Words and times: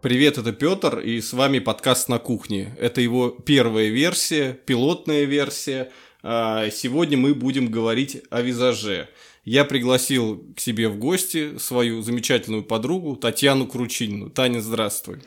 Привет, 0.00 0.38
это 0.38 0.52
Петр, 0.52 1.00
и 1.00 1.20
с 1.20 1.32
вами 1.32 1.58
подкаст 1.58 2.08
на 2.08 2.20
кухне. 2.20 2.72
Это 2.78 3.00
его 3.00 3.30
первая 3.30 3.88
версия, 3.88 4.52
пилотная 4.52 5.24
версия. 5.24 5.90
А, 6.22 6.70
сегодня 6.70 7.18
мы 7.18 7.34
будем 7.34 7.68
говорить 7.68 8.22
о 8.30 8.40
визаже. 8.40 9.08
Я 9.44 9.64
пригласил 9.64 10.44
к 10.54 10.60
себе 10.60 10.88
в 10.88 10.98
гости 10.98 11.58
свою 11.58 12.00
замечательную 12.02 12.62
подругу 12.62 13.16
Татьяну 13.16 13.66
Кручинину. 13.66 14.30
Таня, 14.30 14.60
здравствуй. 14.60 15.18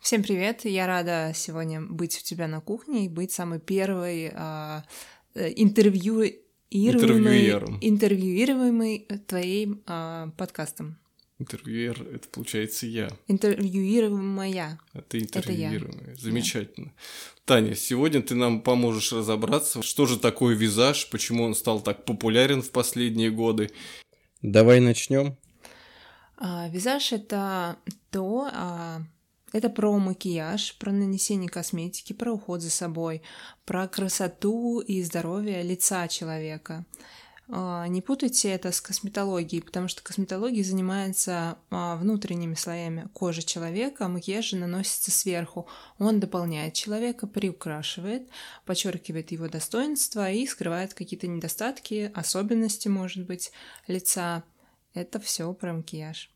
Всем 0.00 0.22
привет! 0.22 0.64
Я 0.64 0.86
рада 0.86 1.32
сегодня 1.34 1.82
быть 1.82 2.18
у 2.18 2.22
тебя 2.24 2.48
на 2.48 2.62
кухне 2.62 3.04
и 3.04 3.10
быть 3.10 3.30
самой 3.30 3.60
первой 3.60 4.32
а, 4.34 4.84
э, 5.34 5.52
интервью 5.54 6.24
интервьюируемой 6.70 9.06
твоим 9.26 9.82
а, 9.86 10.30
подкастом. 10.38 10.96
Интервьюер— 11.40 12.00
это 12.14 12.28
получается 12.28 12.86
я. 12.86 13.10
Интервьюируемая. 13.26 14.78
А 14.92 15.00
ты 15.02 15.18
интервьюируемая. 15.18 16.14
Замечательно. 16.16 16.92
Да. 17.46 17.54
Таня, 17.56 17.74
сегодня 17.74 18.22
ты 18.22 18.36
нам 18.36 18.60
поможешь 18.62 19.12
разобраться, 19.12 19.82
что 19.82 20.06
же 20.06 20.18
такое 20.18 20.54
визаж, 20.54 21.10
почему 21.10 21.44
он 21.44 21.54
стал 21.56 21.80
так 21.80 22.04
популярен 22.04 22.62
в 22.62 22.70
последние 22.70 23.30
годы. 23.30 23.72
Давай 24.42 24.78
начнем. 24.78 25.36
А, 26.36 26.68
визаж— 26.68 27.12
это 27.12 27.78
то, 28.10 28.48
а, 28.52 29.02
это 29.52 29.70
про 29.70 29.98
макияж, 29.98 30.76
про 30.78 30.92
нанесение 30.92 31.48
косметики, 31.48 32.12
про 32.12 32.32
уход 32.32 32.60
за 32.60 32.70
собой, 32.70 33.22
про 33.64 33.88
красоту 33.88 34.80
и 34.80 35.02
здоровье 35.02 35.62
лица 35.62 36.06
человека. 36.08 36.84
А, 37.48 37.86
не 37.88 38.00
путайте 38.00 38.48
это 38.50 38.72
с 38.72 38.80
косметологией, 38.80 39.62
потому 39.62 39.88
что 39.88 40.02
косметология 40.02 40.64
занимается 40.64 41.58
а, 41.70 41.96
внутренними 41.96 42.54
слоями 42.54 43.08
кожи 43.12 43.42
человека, 43.42 44.08
макияж 44.08 44.50
же 44.50 44.56
наносится 44.56 45.10
сверху. 45.10 45.68
Он 45.98 46.20
дополняет 46.20 46.74
человека, 46.74 47.26
приукрашивает, 47.26 48.28
подчеркивает 48.64 49.30
его 49.32 49.48
достоинства 49.48 50.30
и 50.30 50.46
скрывает 50.46 50.94
какие-то 50.94 51.26
недостатки, 51.26 52.10
особенности, 52.14 52.88
может 52.88 53.26
быть, 53.26 53.52
лица. 53.86 54.42
Это 54.94 55.20
все 55.20 55.52
про 55.52 55.74
макияж. 55.74 56.33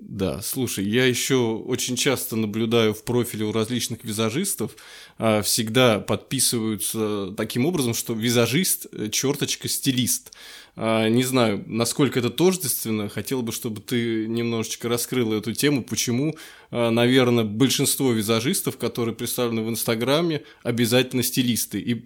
Да, 0.00 0.42
слушай, 0.42 0.84
я 0.84 1.06
еще 1.06 1.36
очень 1.36 1.96
часто 1.96 2.34
наблюдаю 2.34 2.94
в 2.94 3.04
профиле 3.04 3.44
у 3.44 3.52
различных 3.52 4.04
визажистов, 4.04 4.76
а, 5.18 5.40
всегда 5.42 6.00
подписываются 6.00 7.32
таким 7.36 7.64
образом, 7.64 7.94
что 7.94 8.12
визажист, 8.12 8.86
э, 8.92 9.08
черточка, 9.08 9.68
стилист. 9.68 10.32
А, 10.76 11.08
не 11.08 11.22
знаю, 11.22 11.62
насколько 11.66 12.18
это 12.18 12.30
тождественно, 12.30 13.08
хотел 13.08 13.42
бы, 13.42 13.52
чтобы 13.52 13.80
ты 13.80 14.26
немножечко 14.26 14.88
раскрыла 14.88 15.36
эту 15.36 15.52
тему, 15.52 15.84
почему, 15.84 16.36
а, 16.72 16.90
наверное, 16.90 17.44
большинство 17.44 18.10
визажистов, 18.10 18.76
которые 18.76 19.14
представлены 19.14 19.62
в 19.62 19.70
Инстаграме, 19.70 20.42
обязательно 20.64 21.22
стилисты. 21.22 21.78
И 21.78 22.04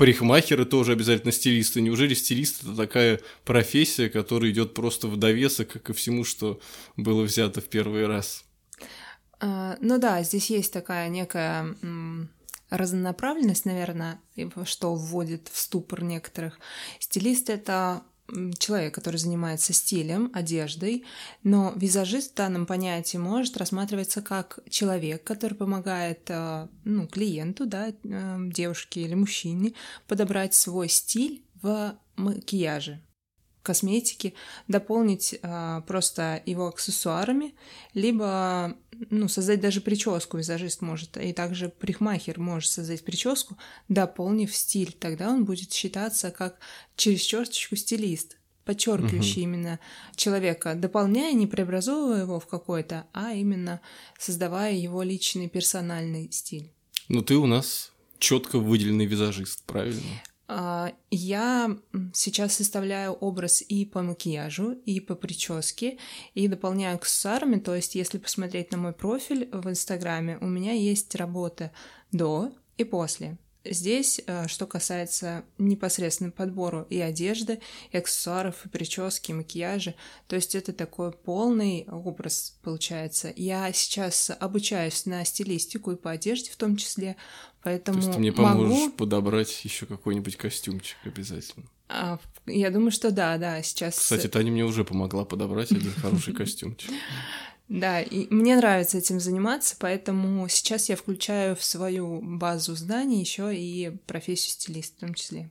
парикмахеры 0.00 0.64
тоже 0.64 0.92
обязательно 0.92 1.30
стилисты. 1.30 1.82
Неужели 1.82 2.14
стилист 2.14 2.62
это 2.62 2.74
такая 2.74 3.20
профессия, 3.44 4.08
которая 4.08 4.50
идет 4.50 4.72
просто 4.72 5.08
в 5.08 5.18
довесок 5.18 5.82
ко 5.82 5.92
всему, 5.92 6.24
что 6.24 6.58
было 6.96 7.22
взято 7.22 7.60
в 7.60 7.66
первый 7.66 8.06
раз? 8.06 8.46
А, 9.40 9.76
ну 9.82 9.98
да, 9.98 10.22
здесь 10.22 10.48
есть 10.48 10.72
такая 10.72 11.10
некая 11.10 11.76
разнонаправленность, 12.70 13.66
наверное, 13.66 14.18
что 14.64 14.94
вводит 14.94 15.50
в 15.52 15.58
ступор 15.58 16.02
некоторых. 16.02 16.58
Стилист— 16.98 17.50
это 17.50 18.02
человек, 18.58 18.94
который 18.94 19.16
занимается 19.16 19.72
стилем, 19.72 20.30
одеждой, 20.34 21.04
но 21.42 21.72
визажист 21.76 22.32
в 22.32 22.36
данном 22.36 22.66
понятии 22.66 23.16
может 23.16 23.56
рассматриваться 23.56 24.22
как 24.22 24.60
человек, 24.68 25.24
который 25.24 25.54
помогает 25.54 26.22
э, 26.28 26.68
ну, 26.84 27.06
клиенту, 27.06 27.66
да, 27.66 27.88
э, 27.88 28.36
девушке 28.52 29.02
или 29.02 29.14
мужчине 29.14 29.74
подобрать 30.06 30.54
свой 30.54 30.88
стиль 30.88 31.44
в 31.62 31.96
макияже 32.16 33.00
косметики, 33.62 34.34
дополнить 34.68 35.38
а, 35.42 35.82
просто 35.82 36.42
его 36.46 36.68
аксессуарами, 36.68 37.54
либо 37.94 38.74
ну, 39.08 39.28
создать 39.28 39.60
даже 39.60 39.80
прическу 39.80 40.36
визажист 40.36 40.82
может, 40.82 41.16
и 41.16 41.32
также 41.32 41.68
парикмахер 41.68 42.38
может 42.38 42.70
создать 42.70 43.04
прическу, 43.04 43.56
дополнив 43.88 44.54
стиль. 44.54 44.92
Тогда 44.92 45.30
он 45.30 45.44
будет 45.44 45.72
считаться 45.72 46.30
как 46.30 46.58
через 46.96 47.22
черточку 47.22 47.76
стилист, 47.76 48.36
подчеркивающий 48.64 49.42
угу. 49.42 49.50
именно 49.50 49.80
человека, 50.16 50.74
дополняя, 50.74 51.32
не 51.32 51.46
преобразовывая 51.46 52.22
его 52.22 52.38
в 52.38 52.46
какой-то, 52.46 53.06
а 53.12 53.32
именно 53.32 53.80
создавая 54.18 54.74
его 54.74 55.02
личный 55.02 55.48
персональный 55.48 56.30
стиль. 56.30 56.70
Ну, 57.08 57.22
ты 57.22 57.36
у 57.36 57.46
нас 57.46 57.92
четко 58.18 58.58
выделенный 58.58 59.06
визажист, 59.06 59.62
правильно? 59.64 60.02
А, 60.52 60.92
я 61.12 61.78
сейчас 62.12 62.54
составляю 62.54 63.12
образ 63.12 63.62
и 63.62 63.84
по 63.84 64.02
макияжу, 64.02 64.72
и 64.72 64.98
по 64.98 65.14
прическе, 65.14 65.98
и 66.34 66.48
дополняю 66.48 66.96
аксессуарами. 66.96 67.60
То 67.60 67.76
есть, 67.76 67.94
если 67.94 68.18
посмотреть 68.18 68.72
на 68.72 68.78
мой 68.78 68.92
профиль 68.92 69.48
в 69.52 69.68
Инстаграме, 69.70 70.38
у 70.40 70.46
меня 70.46 70.72
есть 70.72 71.14
работы 71.14 71.70
до 72.10 72.50
и 72.78 72.82
после. 72.82 73.38
Здесь, 73.64 74.22
э, 74.26 74.48
что 74.48 74.66
касается 74.66 75.44
непосредственно 75.58 76.30
подбора 76.30 76.86
и 76.88 76.98
одежды, 76.98 77.60
и 77.92 77.98
аксессуаров, 77.98 78.64
и 78.64 78.70
прически, 78.70 79.32
и 79.32 79.34
макияжа, 79.34 79.94
то 80.28 80.36
есть 80.36 80.54
это 80.54 80.72
такой 80.72 81.12
полный 81.12 81.86
образ 81.90 82.58
получается. 82.62 83.32
Я 83.36 83.70
сейчас 83.72 84.30
обучаюсь 84.40 85.04
на 85.04 85.24
стилистику 85.26 85.92
и 85.92 85.96
по 85.96 86.10
одежде 86.10 86.50
в 86.50 86.56
том 86.56 86.76
числе, 86.76 87.16
поэтому 87.62 87.98
То 87.98 88.04
есть 88.04 88.12
ты 88.14 88.20
мне 88.20 88.32
поможешь 88.32 88.78
могу... 88.78 88.92
подобрать 88.92 89.64
еще 89.64 89.86
какой-нибудь 89.86 90.36
костюмчик 90.36 90.96
обязательно? 91.04 91.66
А, 91.88 92.18
я 92.46 92.70
думаю, 92.70 92.90
что 92.90 93.10
да, 93.10 93.36
да, 93.38 93.62
сейчас... 93.62 93.98
Кстати, 93.98 94.28
Таня 94.28 94.52
мне 94.52 94.64
уже 94.64 94.84
помогла 94.84 95.24
подобрать 95.24 95.72
один 95.72 95.92
хороший 95.92 96.34
костюмчик. 96.34 96.90
Да, 97.70 98.02
и 98.02 98.26
мне 98.34 98.56
нравится 98.56 98.98
этим 98.98 99.20
заниматься, 99.20 99.76
поэтому 99.78 100.48
сейчас 100.48 100.88
я 100.88 100.96
включаю 100.96 101.54
в 101.54 101.62
свою 101.62 102.20
базу 102.20 102.74
знаний 102.74 103.20
еще 103.20 103.54
и 103.54 103.92
профессию 104.06 104.50
стилиста 104.50 104.96
в 104.96 105.00
том 105.00 105.14
числе. 105.14 105.50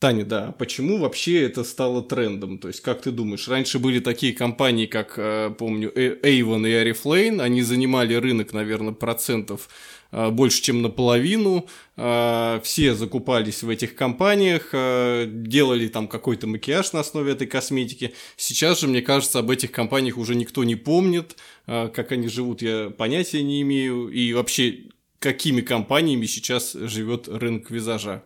Таня, 0.00 0.24
да, 0.24 0.52
почему 0.52 0.96
вообще 0.96 1.42
это 1.42 1.62
стало 1.62 2.02
трендом? 2.02 2.56
То 2.58 2.68
есть, 2.68 2.80
как 2.80 3.02
ты 3.02 3.10
думаешь, 3.10 3.48
раньше 3.48 3.78
были 3.78 4.00
такие 4.00 4.32
компании, 4.32 4.86
как, 4.86 5.18
э, 5.18 5.54
помню, 5.58 5.92
Avon 5.92 6.66
и 6.66 6.90
Oriflame, 6.90 7.42
они 7.42 7.60
занимали 7.60 8.14
рынок, 8.14 8.54
наверное, 8.54 8.94
процентов 8.94 9.68
э, 9.68 9.99
больше, 10.12 10.62
чем 10.62 10.82
наполовину. 10.82 11.68
Э, 11.96 12.60
все 12.62 12.94
закупались 12.94 13.62
в 13.62 13.68
этих 13.68 13.94
компаниях, 13.94 14.70
делали 14.72 15.88
там 15.88 16.08
какой-то 16.08 16.46
макияж 16.46 16.92
на 16.92 17.00
основе 17.00 17.32
этой 17.32 17.46
косметики. 17.46 18.14
Сейчас 18.36 18.80
же, 18.80 18.88
мне 18.88 19.02
кажется, 19.02 19.38
об 19.38 19.50
этих 19.50 19.72
компаниях 19.72 20.18
уже 20.18 20.34
никто 20.34 20.64
не 20.64 20.76
помнит. 20.76 21.36
Как 21.66 22.12
они 22.12 22.28
живут, 22.28 22.62
я 22.62 22.90
понятия 22.90 23.42
не 23.42 23.62
имею. 23.62 24.08
И 24.08 24.32
вообще, 24.32 24.86
какими 25.18 25.60
компаниями 25.60 26.26
сейчас 26.26 26.72
живет 26.72 27.28
рынок 27.28 27.70
визажа? 27.70 28.24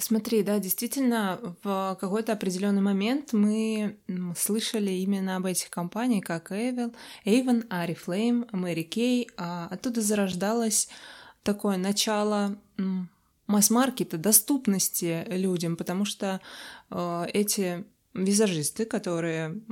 Смотри, 0.00 0.42
да, 0.42 0.58
действительно, 0.58 1.38
в 1.62 1.96
какой-то 2.00 2.32
определенный 2.32 2.80
момент 2.80 3.32
мы 3.32 3.98
слышали 4.36 4.90
именно 4.92 5.36
об 5.36 5.44
этих 5.44 5.68
компаниях, 5.68 6.24
как 6.24 6.52
Avon, 6.52 6.94
Avon, 7.26 7.68
Oriflame, 7.68 8.48
Mary 8.50 8.88
Kay. 8.88 9.26
А 9.36 9.68
оттуда 9.70 10.00
зарождалось 10.00 10.88
такое 11.42 11.76
начало 11.76 12.56
масс-маркета, 13.46 14.16
доступности 14.16 15.26
людям, 15.28 15.76
потому 15.76 16.04
что 16.04 16.40
э, 16.90 17.26
эти 17.32 17.84
визажисты, 18.14 18.84
которые 18.84 19.62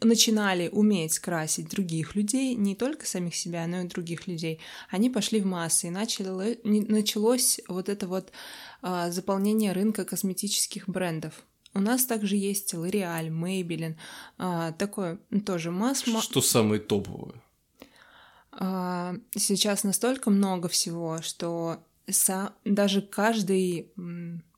начинали 0.00 0.68
уметь 0.68 1.18
красить 1.18 1.68
других 1.70 2.14
людей, 2.14 2.54
не 2.54 2.74
только 2.74 3.06
самих 3.06 3.34
себя, 3.34 3.66
но 3.66 3.80
и 3.80 3.88
других 3.88 4.26
людей, 4.26 4.60
они 4.90 5.10
пошли 5.10 5.40
в 5.40 5.46
массы, 5.46 5.88
и 5.88 5.90
начали, 5.90 6.60
началось 6.64 7.60
вот 7.68 7.88
это 7.88 8.06
вот 8.06 8.32
а, 8.82 9.10
заполнение 9.10 9.72
рынка 9.72 10.04
косметических 10.04 10.88
брендов. 10.88 11.34
У 11.74 11.80
нас 11.80 12.06
также 12.06 12.36
есть 12.36 12.74
L'Oreal, 12.74 13.28
Maybelline, 13.28 13.96
а, 14.38 14.72
такое 14.72 15.18
тоже 15.44 15.70
масс... 15.70 16.02
Что 16.02 16.40
самое 16.40 16.80
топовое? 16.80 17.42
А, 18.52 19.14
сейчас 19.36 19.84
настолько 19.84 20.30
много 20.30 20.68
всего, 20.68 21.20
что 21.22 21.78
са, 22.10 22.52
даже 22.64 23.02
каждый 23.02 23.92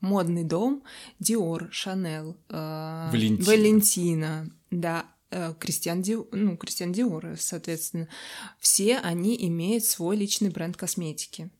модный 0.01 0.45
дом, 0.45 0.83
Dior, 1.23 1.71
Chanel, 1.71 2.37
э, 2.49 3.11
Валентина, 3.13 3.45
Валентина 3.45 4.51
да, 4.71 5.07
э, 5.31 5.55
Кристиан, 5.59 6.03
Ди, 6.03 6.17
ну, 6.33 6.57
Кристиан 6.57 6.93
Диор, 6.93 7.37
соответственно, 7.39 8.09
все 8.59 8.99
они 8.99 9.37
имеют 9.47 9.85
свой 9.85 10.17
личный 10.17 10.51
бренд 10.51 10.77
косметики. 10.77 11.51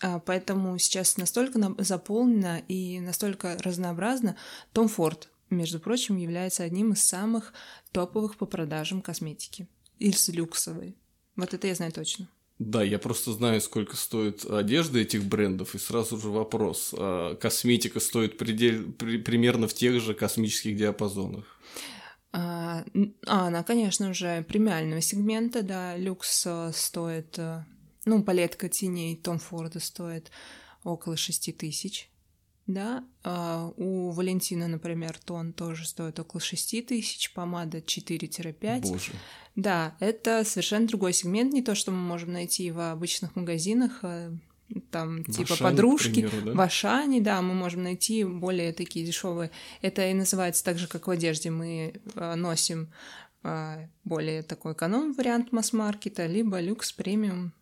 А, 0.00 0.20
поэтому 0.20 0.78
сейчас 0.78 1.16
настолько 1.16 1.74
заполнено 1.78 2.62
и 2.68 3.00
настолько 3.00 3.58
разнообразно. 3.62 4.36
Том 4.72 4.88
Форд, 4.88 5.28
между 5.50 5.80
прочим, 5.80 6.16
является 6.16 6.62
одним 6.62 6.92
из 6.92 7.02
самых 7.02 7.52
топовых 7.90 8.36
по 8.36 8.46
продажам 8.46 9.02
косметики. 9.02 9.66
Из 9.98 10.28
люксовой 10.28 10.96
Вот 11.34 11.54
это 11.54 11.66
я 11.66 11.74
знаю 11.74 11.92
точно. 11.92 12.28
Да, 12.58 12.82
я 12.82 12.98
просто 12.98 13.32
знаю, 13.32 13.60
сколько 13.60 13.96
стоит 13.96 14.44
одежда 14.44 14.98
этих 14.98 15.24
брендов, 15.24 15.76
и 15.76 15.78
сразу 15.78 16.18
же 16.18 16.28
вопрос. 16.28 16.92
А 16.96 17.36
косметика 17.36 18.00
стоит 18.00 18.36
предель, 18.36 18.90
при, 18.92 19.18
примерно 19.18 19.68
в 19.68 19.74
тех 19.74 20.00
же 20.00 20.12
космических 20.12 20.76
диапазонах? 20.76 21.44
А, 22.32 22.84
а, 23.26 23.46
она, 23.46 23.62
конечно 23.62 24.12
же, 24.12 24.44
премиального 24.48 25.00
сегмента, 25.00 25.62
да, 25.62 25.96
люкс 25.96 26.44
э, 26.46 26.72
стоит, 26.74 27.38
э, 27.38 27.64
ну, 28.04 28.22
палетка 28.22 28.68
теней 28.68 29.16
Том 29.16 29.38
Форда 29.38 29.80
стоит 29.80 30.30
около 30.84 31.16
6 31.16 31.56
тысяч, 31.56 32.10
да, 32.68 33.02
а 33.24 33.72
у 33.76 34.10
Валентина, 34.10 34.68
например, 34.68 35.18
тон 35.18 35.54
тоже 35.54 35.88
стоит 35.88 36.20
около 36.20 36.38
6 36.38 36.86
тысяч, 36.86 37.32
помада 37.32 37.78
4-5. 37.78 38.80
Боже. 38.82 39.12
Да, 39.56 39.96
это 40.00 40.44
совершенно 40.44 40.86
другой 40.86 41.14
сегмент, 41.14 41.52
не 41.54 41.62
то, 41.62 41.74
что 41.74 41.90
мы 41.92 41.98
можем 41.98 42.32
найти 42.32 42.70
в 42.70 42.92
обычных 42.92 43.34
магазинах, 43.36 44.00
а 44.02 44.36
там 44.90 45.22
в 45.22 45.32
типа 45.32 45.54
Ашане, 45.54 45.70
подружки, 45.70 46.20
примеру, 46.20 46.42
да? 46.42 46.52
в 46.52 46.60
Ашане, 46.60 47.20
да, 47.22 47.40
мы 47.40 47.54
можем 47.54 47.84
найти 47.84 48.22
более 48.24 48.74
такие 48.74 49.04
дешевые. 49.06 49.50
Это 49.80 50.06
и 50.06 50.12
называется 50.12 50.62
так 50.62 50.78
же, 50.78 50.88
как 50.88 51.06
в 51.06 51.10
одежде. 51.10 51.50
Мы 51.50 51.94
э, 52.14 52.34
носим 52.34 52.92
э, 53.44 53.88
более 54.04 54.42
такой 54.42 54.74
эконом 54.74 55.14
вариант 55.14 55.52
масс-маркета, 55.52 56.26
либо 56.26 56.60
люкс 56.60 56.92
премиум 56.92 57.54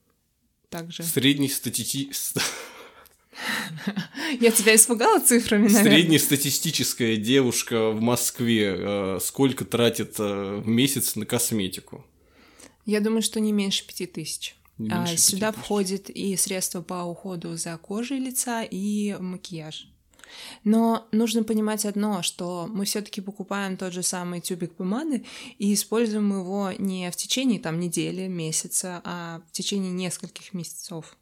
также. 0.69 1.05
Средний 1.05 1.49
статити... 1.49 2.11
Я 4.41 4.51
тебя 4.51 4.75
испугала 4.75 5.21
цифрами, 5.21 5.69
наверное. 5.69 5.99
Среднестатистическая 5.99 7.17
девушка 7.17 7.91
в 7.91 8.01
Москве 8.01 8.75
э, 8.77 9.19
сколько 9.23 9.65
тратит 9.65 10.17
э, 10.19 10.61
в 10.65 10.67
месяц 10.67 11.17
на 11.17 11.27
косметику? 11.27 12.05
Я 12.85 13.01
думаю, 13.01 13.23
что 13.23 13.41
не 13.41 13.53
меньше 13.53 13.87
пяти 13.87 14.07
тысяч. 14.07 14.57
А, 14.91 15.07
сюда 15.07 15.53
входит 15.53 16.11
и 16.11 16.37
средства 16.37 16.83
по 16.83 17.05
уходу 17.05 17.57
за 17.57 17.77
кожей 17.79 18.19
лица, 18.19 18.63
и 18.63 19.17
макияж. 19.19 19.89
Но 20.65 21.07
нужно 21.13 21.45
понимать 21.45 21.85
одно, 21.87 22.23
что 22.23 22.67
мы 22.69 22.85
все-таки 22.85 23.21
покупаем 23.21 23.77
тот 23.77 23.93
же 23.93 24.03
самый 24.03 24.41
тюбик 24.41 24.75
помады 24.75 25.25
и 25.59 25.73
используем 25.73 26.31
его 26.33 26.73
не 26.79 27.11
в 27.11 27.17
течение 27.17 27.61
там 27.61 27.81
недели, 27.81 28.27
месяца, 28.27 29.01
а 29.05 29.41
в 29.49 29.53
течение 29.53 29.93
нескольких 29.93 30.53
месяцев. 30.53 31.17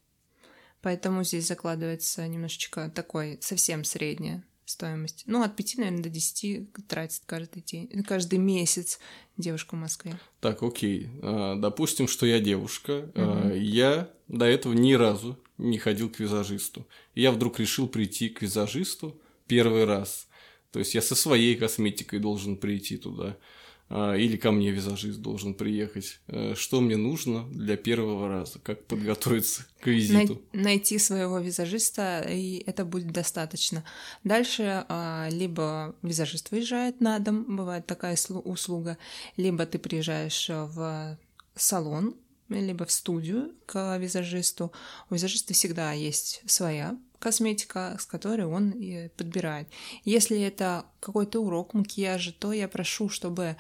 Поэтому 0.85 1.25
здесь 1.25 1.47
закладывается 1.47 2.29
немножечко 2.29 2.91
такой 2.95 3.39
совсем 3.41 3.85
средняя 3.85 4.45
стоимость. 4.67 5.25
Ну, 5.27 5.43
от 5.43 5.57
5, 5.57 5.79
наверное, 5.79 6.03
до 6.03 6.11
10 6.11 6.87
тратит 6.87 7.23
каждый 7.25 7.63
день, 7.63 7.89
каждый 8.03 8.39
месяц 8.39 8.99
девушка 9.39 9.77
в 9.77 9.79
Москве. 9.79 10.21
Так, 10.41 10.63
окей. 10.63 11.09
А, 11.23 11.55
допустим, 11.57 12.07
что 12.07 12.27
я 12.27 12.39
девушка. 12.39 13.11
Угу. 13.15 13.55
Я 13.55 14.11
до 14.29 14.45
этого 14.45 14.75
ни 14.75 14.93
разу 14.93 15.39
не 15.57 15.79
ходил 15.79 16.11
к 16.11 16.21
визажисту. 16.21 16.87
Я 17.15 17.33
вдруг 17.33 17.61
решил 17.61 17.89
прийти 17.89 18.29
к 18.29 18.43
визажисту 18.43 19.19
первый 19.47 19.87
раз. 19.87 20.29
То 20.71 20.81
есть 20.81 20.95
я 20.95 21.01
со 21.01 21.15
своей 21.15 21.57
косметикой 21.57 22.19
должен 22.19 22.59
прийти 22.59 22.99
туда. 22.99 23.39
А, 23.91 24.15
или 24.15 24.37
ко 24.37 24.51
мне 24.51 24.71
визажист 24.71 25.21
должен 25.21 25.55
приехать. 25.55 26.21
Э, 26.27 26.55
что 26.57 26.81
мне 26.81 26.97
нужно 26.97 27.49
для 27.51 27.77
первого 27.77 28.29
раза? 28.29 28.59
Как 28.59 28.85
подготовиться 28.87 29.67
к 29.81 29.87
визиту? 29.87 30.43
найти 30.53 30.99
своего 30.99 31.39
визажиста, 31.39 32.27
и 32.29 32.63
это 32.67 32.85
будет 32.85 33.13
достаточно. 33.13 33.85
Дальше 34.25 34.85
а, 34.89 35.29
либо 35.31 35.95
визажист 36.03 36.51
выезжает 36.51 37.01
на 37.01 37.19
дом, 37.19 37.57
бывает 37.57 37.87
такая 37.87 38.17
услуга, 38.45 38.97
либо 39.37 39.67
ты 39.67 39.79
приезжаешь 39.79 40.49
в 40.49 41.19
салон, 41.55 42.17
либо 42.49 42.85
в 42.85 42.91
студию 42.91 43.53
к 43.67 43.97
визажисту. 43.99 44.73
У 45.11 45.15
визажиста 45.15 45.55
всегда 45.55 45.93
есть 45.93 46.43
своя 46.47 46.97
косметика, 47.25 47.97
с 47.99 48.07
которой 48.07 48.47
он 48.47 48.71
и 48.71 49.09
подбирает. 49.09 49.67
Если 50.05 50.41
это 50.41 50.87
какой-то 51.01 51.41
урок 51.41 51.75
макияжа, 51.75 52.33
то 52.33 52.53
я 52.53 52.69
прошу, 52.69 53.09
чтобы 53.09 53.57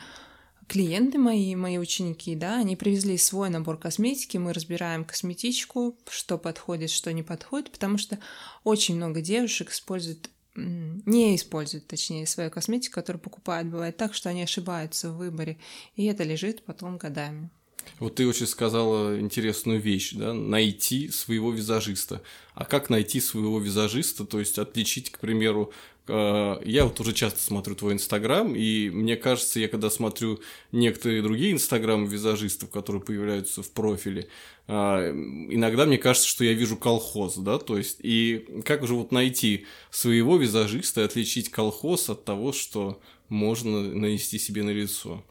клиенты 0.69 1.19
мои, 1.19 1.57
мои 1.57 1.79
ученики, 1.79 2.37
да, 2.37 2.59
они 2.59 2.77
привезли 2.77 3.19
свой 3.19 3.51
набор 3.51 3.79
косметики, 3.79 4.37
мы 4.37 4.53
разбираем 4.53 5.05
косметичку, 5.05 5.99
что 6.09 6.39
подходит, 6.39 6.91
что 6.91 7.13
не 7.13 7.23
подходит, 7.23 7.73
потому 7.73 7.99
что 7.99 8.19
очень 8.63 8.97
много 8.97 9.21
девушек 9.21 9.71
используют 9.71 10.31
не 10.57 11.35
используют, 11.35 11.89
точнее, 11.89 12.29
свою 12.29 12.49
косметику, 12.49 12.95
которую 12.95 13.21
покупают. 13.21 13.67
Бывает 13.69 13.97
так, 13.97 14.15
что 14.15 14.31
они 14.31 14.45
ошибаются 14.45 15.11
в 15.11 15.17
выборе, 15.17 15.59
и 15.97 16.05
это 16.05 16.23
лежит 16.23 16.65
потом 16.65 16.97
годами. 16.97 17.51
Вот 17.99 18.17
ты 18.17 18.27
очень 18.27 18.47
сказала 18.47 19.19
интересную 19.19 19.81
вещь, 19.81 20.13
да, 20.15 20.33
найти 20.33 21.09
своего 21.11 21.53
визажиста. 21.53 22.23
А 22.55 22.65
как 22.65 22.91
найти 22.91 23.21
своего 23.21 23.59
визажиста, 23.59 24.25
то 24.25 24.39
есть 24.39 24.59
отличить, 24.59 25.11
к 25.11 25.19
примеру, 25.19 25.73
э, 26.07 26.57
я 26.65 26.85
вот 26.85 26.99
уже 27.01 27.13
часто 27.13 27.41
смотрю 27.41 27.75
твой 27.75 27.95
инстаграм, 27.95 28.55
и 28.55 28.91
мне 28.91 29.17
кажется, 29.17 29.61
я 29.61 29.69
когда 29.69 29.91
смотрю 29.91 30.41
некоторые 30.73 31.23
другие 31.23 31.53
инстаграмы 31.53 32.07
визажистов, 32.07 32.71
которые 32.71 33.03
появляются 33.03 33.63
в 33.63 33.71
профиле, 33.71 34.29
э, 34.67 34.73
иногда 34.73 35.87
мне 35.87 35.99
кажется, 35.99 36.29
что 36.29 36.45
я 36.45 36.53
вижу 36.53 36.77
колхоз, 36.77 37.37
да, 37.37 37.59
то 37.59 37.79
есть, 37.79 37.99
и 38.03 38.47
как 38.65 38.87
же 38.87 38.95
вот 38.95 39.13
найти 39.13 39.67
своего 39.91 40.37
визажиста 40.37 41.01
и 41.01 41.05
отличить 41.05 41.51
колхоз 41.51 42.11
от 42.11 42.25
того, 42.25 42.53
что 42.53 43.01
можно 43.29 43.81
нанести 43.81 44.39
себе 44.39 44.63
на 44.63 44.71
лицо? 44.71 45.25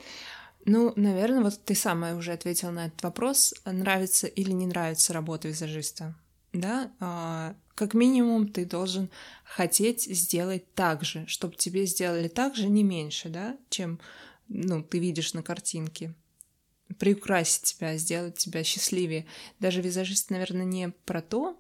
Ну, 0.65 0.93
наверное, 0.95 1.43
вот 1.43 1.59
ты 1.65 1.75
сама 1.75 2.13
уже 2.15 2.31
ответила 2.31 2.71
на 2.71 2.87
этот 2.87 3.03
вопрос, 3.03 3.53
нравится 3.65 4.27
или 4.27 4.51
не 4.51 4.65
нравится 4.65 5.13
работа 5.13 5.49
визажиста. 5.49 6.15
Да, 6.53 6.91
а, 6.99 7.55
как 7.75 7.93
минимум 7.93 8.47
ты 8.47 8.65
должен 8.65 9.09
хотеть 9.43 10.03
сделать 10.03 10.73
так 10.73 11.03
же, 11.03 11.25
чтобы 11.27 11.55
тебе 11.55 11.85
сделали 11.85 12.27
так 12.27 12.55
же, 12.55 12.69
не 12.69 12.83
меньше, 12.83 13.29
да, 13.29 13.57
чем 13.69 13.99
ну, 14.47 14.83
ты 14.83 14.99
видишь 14.99 15.33
на 15.33 15.43
картинке. 15.43 16.13
Приукрасить 16.99 17.63
тебя, 17.63 17.97
сделать 17.97 18.37
тебя 18.37 18.63
счастливее. 18.63 19.25
Даже 19.59 19.81
визажист, 19.81 20.29
наверное, 20.29 20.65
не 20.65 20.89
про 21.05 21.21
то, 21.21 21.57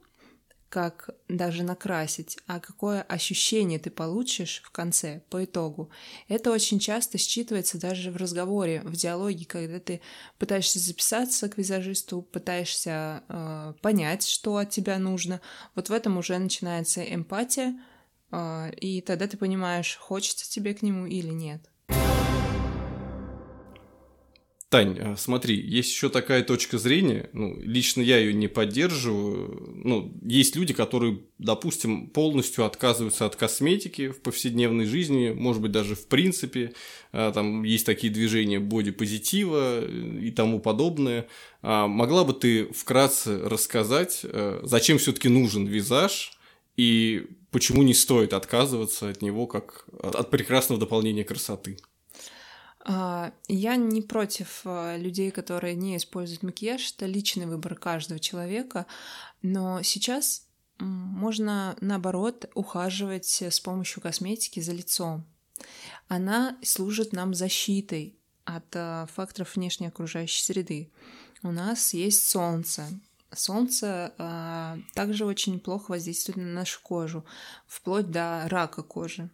как 0.73 1.11
даже 1.29 1.61
накрасить, 1.61 2.39
а 2.47 2.59
какое 2.59 3.03
ощущение 3.03 3.77
ты 3.77 3.91
получишь 3.91 4.63
в 4.65 4.71
конце, 4.71 5.21
по 5.29 5.45
итогу. 5.45 5.91
Это 6.27 6.51
очень 6.51 6.79
часто 6.79 7.19
считывается 7.19 7.77
даже 7.77 8.09
в 8.09 8.17
разговоре, 8.17 8.81
в 8.83 8.93
диалоге, 8.93 9.45
когда 9.45 9.79
ты 9.79 10.01
пытаешься 10.39 10.79
записаться 10.79 11.47
к 11.47 11.59
визажисту, 11.59 12.23
пытаешься 12.23 13.21
э, 13.29 13.73
понять, 13.83 14.27
что 14.27 14.57
от 14.57 14.71
тебя 14.71 14.97
нужно. 14.97 15.41
Вот 15.75 15.89
в 15.89 15.93
этом 15.93 16.17
уже 16.17 16.39
начинается 16.39 17.03
эмпатия, 17.03 17.79
э, 18.31 18.73
и 18.73 19.01
тогда 19.01 19.27
ты 19.27 19.37
понимаешь, 19.37 19.95
хочется 20.01 20.49
тебе 20.49 20.73
к 20.73 20.81
нему 20.81 21.05
или 21.05 21.29
нет. 21.29 21.69
Тань, 24.73 24.97
а, 24.99 25.15
смотри, 25.15 25.55
есть 25.55 25.91
еще 25.91 26.09
такая 26.09 26.41
точка 26.41 26.79
зрения, 26.79 27.29
ну, 27.31 27.55
лично 27.61 28.01
я 28.01 28.17
ее 28.17 28.33
не 28.33 28.47
поддерживаю. 28.47 29.71
Ну, 29.83 30.11
есть 30.23 30.55
люди, 30.55 30.73
которые, 30.73 31.19
допустим, 31.37 32.07
полностью 32.07 32.65
отказываются 32.65 33.27
от 33.27 33.35
косметики 33.35 34.09
в 34.09 34.19
повседневной 34.23 34.85
жизни, 34.85 35.29
может 35.29 35.61
быть, 35.61 35.71
даже 35.71 35.93
в 35.93 36.07
принципе. 36.07 36.73
А, 37.11 37.31
там 37.31 37.61
есть 37.61 37.85
такие 37.85 38.11
движения 38.11 38.59
бодипозитива 38.59 39.85
и 39.87 40.31
тому 40.31 40.59
подобное. 40.59 41.27
А, 41.61 41.85
могла 41.85 42.23
бы 42.23 42.33
ты 42.33 42.65
вкратце 42.73 43.37
рассказать, 43.47 44.25
зачем 44.63 44.97
все-таки 44.97 45.29
нужен 45.29 45.67
визаж 45.67 46.31
и 46.77 47.27
почему 47.51 47.83
не 47.83 47.93
стоит 47.93 48.33
отказываться 48.33 49.09
от 49.09 49.21
него 49.21 49.45
как 49.45 49.85
от 50.01 50.31
прекрасного 50.31 50.79
дополнения 50.79 51.23
красоты? 51.23 51.77
А, 52.85 53.33
я 53.47 53.75
не 53.75 54.01
против 54.01 54.61
а, 54.65 54.97
людей, 54.97 55.31
которые 55.31 55.75
не 55.75 55.97
используют 55.97 56.43
макияж. 56.43 56.93
Это 56.93 57.05
личный 57.05 57.45
выбор 57.45 57.75
каждого 57.75 58.19
человека. 58.19 58.85
Но 59.41 59.81
сейчас 59.83 60.47
можно, 60.79 61.77
наоборот, 61.79 62.49
ухаживать 62.55 63.41
с 63.41 63.59
помощью 63.59 64.01
косметики 64.01 64.59
за 64.59 64.73
лицом. 64.73 65.25
Она 66.07 66.57
служит 66.61 67.13
нам 67.13 67.33
защитой 67.33 68.17
от 68.43 68.75
а, 68.75 69.07
факторов 69.13 69.55
внешней 69.55 69.87
окружающей 69.87 70.43
среды. 70.43 70.91
У 71.41 71.51
нас 71.51 71.93
есть 71.93 72.27
солнце. 72.27 72.87
Солнце 73.31 74.13
а, 74.17 74.77
также 74.93 75.25
очень 75.25 75.59
плохо 75.59 75.91
воздействует 75.91 76.37
на 76.37 76.51
нашу 76.53 76.81
кожу, 76.81 77.25
вплоть 77.65 78.11
до 78.11 78.43
рака 78.47 78.83
кожи. 78.83 79.29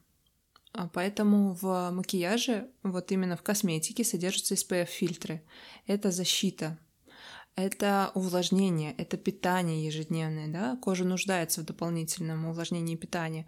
А 0.72 0.88
поэтому 0.88 1.54
в 1.54 1.92
макияже, 1.92 2.70
вот 2.84 3.12
именно 3.12 3.36
в 3.36 3.42
косметике, 3.42 4.04
содержатся 4.04 4.54
SPF-фильтры. 4.54 5.42
Это 5.88 6.12
защита, 6.12 6.78
это 7.56 8.12
увлажнение, 8.14 8.94
это 8.94 9.18
питание 9.18 9.86
ежедневное, 9.86 10.48
да, 10.48 10.78
кожа 10.78 11.04
нуждается 11.04 11.62
в 11.62 11.66
дополнительном 11.66 12.46
увлажнении 12.46 12.94
и 12.94 12.98
питании. 12.98 13.48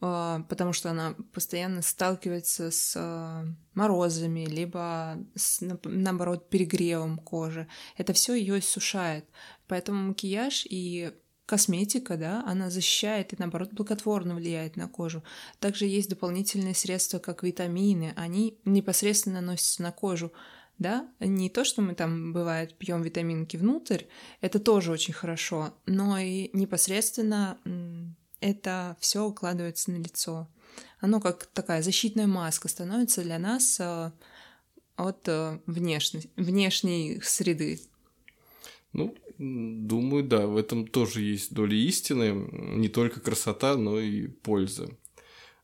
а, 0.00 0.40
потому 0.48 0.72
что 0.72 0.90
она 0.90 1.14
постоянно 1.32 1.80
сталкивается 1.80 2.70
с 2.70 2.94
а, 2.96 3.44
морозами, 3.74 4.44
либо 4.46 5.18
с, 5.36 5.60
наоборот, 5.84 6.50
перегревом 6.50 7.18
кожи. 7.18 7.68
Это 7.96 8.12
все 8.12 8.34
ее 8.34 8.58
иссушает. 8.58 9.24
Поэтому 9.68 10.08
макияж 10.08 10.66
и 10.68 11.12
косметика, 11.46 12.16
да, 12.16 12.42
она 12.46 12.70
защищает 12.70 13.32
и, 13.32 13.36
наоборот, 13.38 13.72
благотворно 13.72 14.34
влияет 14.34 14.76
на 14.76 14.88
кожу. 14.88 15.22
Также 15.58 15.86
есть 15.86 16.08
дополнительные 16.08 16.74
средства, 16.74 17.18
как 17.18 17.42
витамины, 17.42 18.12
они 18.16 18.58
непосредственно 18.64 19.40
наносятся 19.40 19.82
на 19.82 19.92
кожу, 19.92 20.32
да, 20.78 21.08
не 21.20 21.50
то, 21.50 21.64
что 21.64 21.82
мы 21.82 21.94
там, 21.94 22.32
бывает, 22.32 22.76
пьем 22.76 23.02
витаминки 23.02 23.56
внутрь, 23.56 24.04
это 24.40 24.58
тоже 24.58 24.90
очень 24.90 25.14
хорошо, 25.14 25.74
но 25.86 26.18
и 26.18 26.50
непосредственно 26.52 27.58
это 28.40 28.96
все 29.00 29.24
укладывается 29.24 29.90
на 29.90 29.96
лицо. 29.96 30.48
Оно 31.00 31.20
как 31.20 31.46
такая 31.46 31.82
защитная 31.82 32.26
маска 32.26 32.68
становится 32.68 33.22
для 33.22 33.38
нас 33.38 33.78
э, 33.78 34.10
от 34.96 35.28
э, 35.28 35.60
внешней, 35.66 36.30
внешней 36.36 37.20
среды. 37.22 37.80
Ну, 38.92 39.14
думаю, 39.38 40.24
да, 40.24 40.46
в 40.46 40.56
этом 40.56 40.86
тоже 40.86 41.22
есть 41.22 41.54
доля 41.54 41.76
истины. 41.76 42.48
Не 42.76 42.88
только 42.88 43.20
красота, 43.20 43.76
но 43.76 43.98
и 44.00 44.28
польза. 44.28 44.88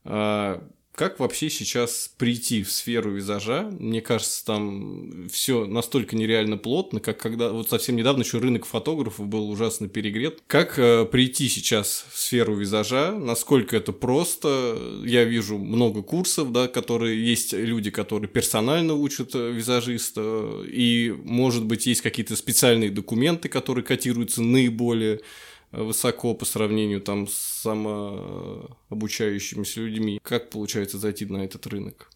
А 0.05 0.67
как 0.95 1.19
вообще 1.19 1.49
сейчас 1.49 2.11
прийти 2.19 2.63
в 2.63 2.71
сферу 2.71 3.13
визажа? 3.13 3.71
Мне 3.79 4.01
кажется, 4.01 4.45
там 4.45 5.29
все 5.31 5.65
настолько 5.67 6.17
нереально 6.17 6.59
плотно, 6.59 7.01
как 7.01 7.19
когда 7.19 7.51
вот 7.51 7.71
совсем 7.71 7.97
недавно 7.97 8.23
еще 8.23 8.39
рынок 8.39 8.67
фотографов 8.67 9.27
был 9.27 9.49
ужасно 9.51 9.89
перегрет. 9.89 10.43
Как 10.47 10.79
э, 10.79 11.07
прийти 11.07 11.49
сейчас 11.49 12.05
в 12.13 12.19
сферу 12.19 12.55
визажа? 12.55 13.13
Насколько 13.13 13.77
это 13.77 13.93
просто? 13.93 14.77
Я 15.05 15.25
вижу 15.25 15.59
много 15.59 16.03
курсов, 16.03 16.53
да, 16.53 16.69
которые 16.69 17.25
есть 17.25 17.53
люди, 17.53 17.91
которые 17.91 18.29
персонально 18.29 18.95
учат 18.95 19.35
э, 19.35 19.53
визажиста, 19.53 20.63
и, 20.67 21.15
может 21.25 21.65
быть, 21.65 21.87
есть 21.87 22.03
какие-то 22.03 22.37
специальные 22.37 22.91
документы, 22.91 23.49
которые 23.49 23.85
котируются 23.85 24.43
наиболее 24.43 25.21
высоко 25.73 26.35
по 26.35 26.45
сравнению 26.45 27.01
там 27.01 27.27
с 27.27 27.35
самообучающимися 27.35 29.81
людьми. 29.81 30.21
Как 30.23 30.51
получается 30.51 30.99
зайти 30.99 31.25
на 31.27 31.45
этот 31.45 31.67
рынок? 31.67 32.11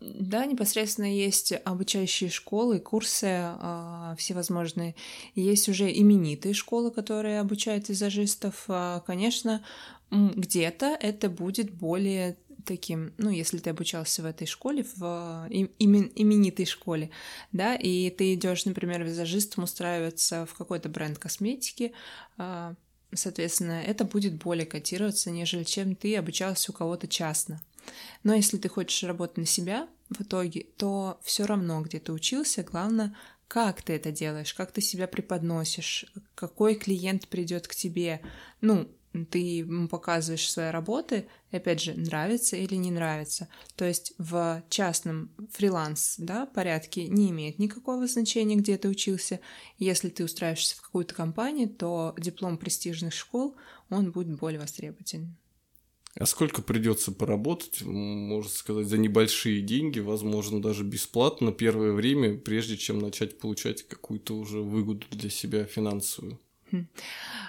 Да, 0.00 0.44
непосредственно 0.46 1.12
есть 1.12 1.52
обучающие 1.64 2.28
школы, 2.28 2.80
курсы 2.80 3.28
э, 3.28 4.16
всевозможные. 4.18 4.96
Есть 5.36 5.68
уже 5.68 5.92
именитые 5.92 6.54
школы, 6.54 6.90
которые 6.90 7.38
обучают 7.38 7.88
визажистов. 7.88 8.64
Э, 8.68 9.00
конечно, 9.06 9.64
где-то 10.10 10.98
это 11.00 11.30
будет 11.30 11.70
более 11.70 12.36
таким, 12.64 13.12
ну, 13.18 13.30
если 13.30 13.58
ты 13.58 13.70
обучался 13.70 14.22
в 14.22 14.26
этой 14.26 14.46
школе, 14.46 14.84
в 14.96 15.46
имен, 15.50 16.10
именитой 16.14 16.66
школе, 16.66 17.10
да, 17.52 17.74
и 17.74 18.10
ты 18.10 18.34
идешь, 18.34 18.64
например, 18.64 19.04
визажистом 19.04 19.64
устраиваться 19.64 20.46
в 20.46 20.54
какой-то 20.54 20.88
бренд 20.88 21.18
косметики, 21.18 21.92
а, 22.38 22.74
соответственно, 23.14 23.82
это 23.82 24.04
будет 24.04 24.34
более 24.34 24.66
котироваться, 24.66 25.30
нежели 25.30 25.64
чем 25.64 25.94
ты 25.96 26.16
обучался 26.16 26.72
у 26.72 26.74
кого-то 26.74 27.08
частно. 27.08 27.60
Но 28.22 28.34
если 28.34 28.58
ты 28.58 28.68
хочешь 28.68 29.02
работать 29.02 29.38
на 29.38 29.46
себя 29.46 29.88
в 30.08 30.22
итоге, 30.22 30.66
то 30.76 31.18
все 31.22 31.44
равно, 31.44 31.80
где 31.82 31.98
ты 31.98 32.12
учился, 32.12 32.62
главное, 32.62 33.16
как 33.48 33.82
ты 33.82 33.94
это 33.94 34.10
делаешь, 34.12 34.54
как 34.54 34.72
ты 34.72 34.80
себя 34.80 35.06
преподносишь, 35.06 36.06
какой 36.34 36.74
клиент 36.74 37.28
придет 37.28 37.68
к 37.68 37.74
тебе. 37.74 38.22
Ну, 38.60 38.88
ты 39.30 39.66
показываешь 39.90 40.50
свои 40.50 40.70
работы, 40.70 41.26
и 41.50 41.56
опять 41.56 41.82
же, 41.82 41.94
нравится 41.94 42.56
или 42.56 42.74
не 42.74 42.90
нравится. 42.90 43.48
То 43.76 43.84
есть 43.84 44.14
в 44.18 44.62
частном 44.68 45.30
фриланс 45.52 46.16
да, 46.18 46.46
порядке 46.46 47.08
не 47.08 47.30
имеет 47.30 47.58
никакого 47.58 48.06
значения, 48.06 48.56
где 48.56 48.78
ты 48.78 48.88
учился. 48.88 49.40
Если 49.78 50.08
ты 50.08 50.24
устраиваешься 50.24 50.76
в 50.76 50.82
какую-то 50.82 51.14
компанию, 51.14 51.68
то 51.68 52.14
диплом 52.18 52.58
престижных 52.58 53.12
школ, 53.12 53.56
он 53.90 54.12
будет 54.12 54.38
более 54.38 54.60
востребователен. 54.60 55.36
А 56.14 56.26
сколько 56.26 56.60
придется 56.60 57.10
поработать, 57.10 57.82
можно 57.82 58.50
сказать, 58.50 58.86
за 58.86 58.98
небольшие 58.98 59.62
деньги, 59.62 59.98
возможно, 59.98 60.60
даже 60.60 60.84
бесплатно 60.84 61.52
первое 61.52 61.92
время, 61.92 62.36
прежде 62.36 62.76
чем 62.76 62.98
начать 62.98 63.38
получать 63.38 63.82
какую-то 63.88 64.36
уже 64.36 64.60
выгоду 64.60 65.06
для 65.10 65.30
себя 65.30 65.64
финансовую? 65.64 66.38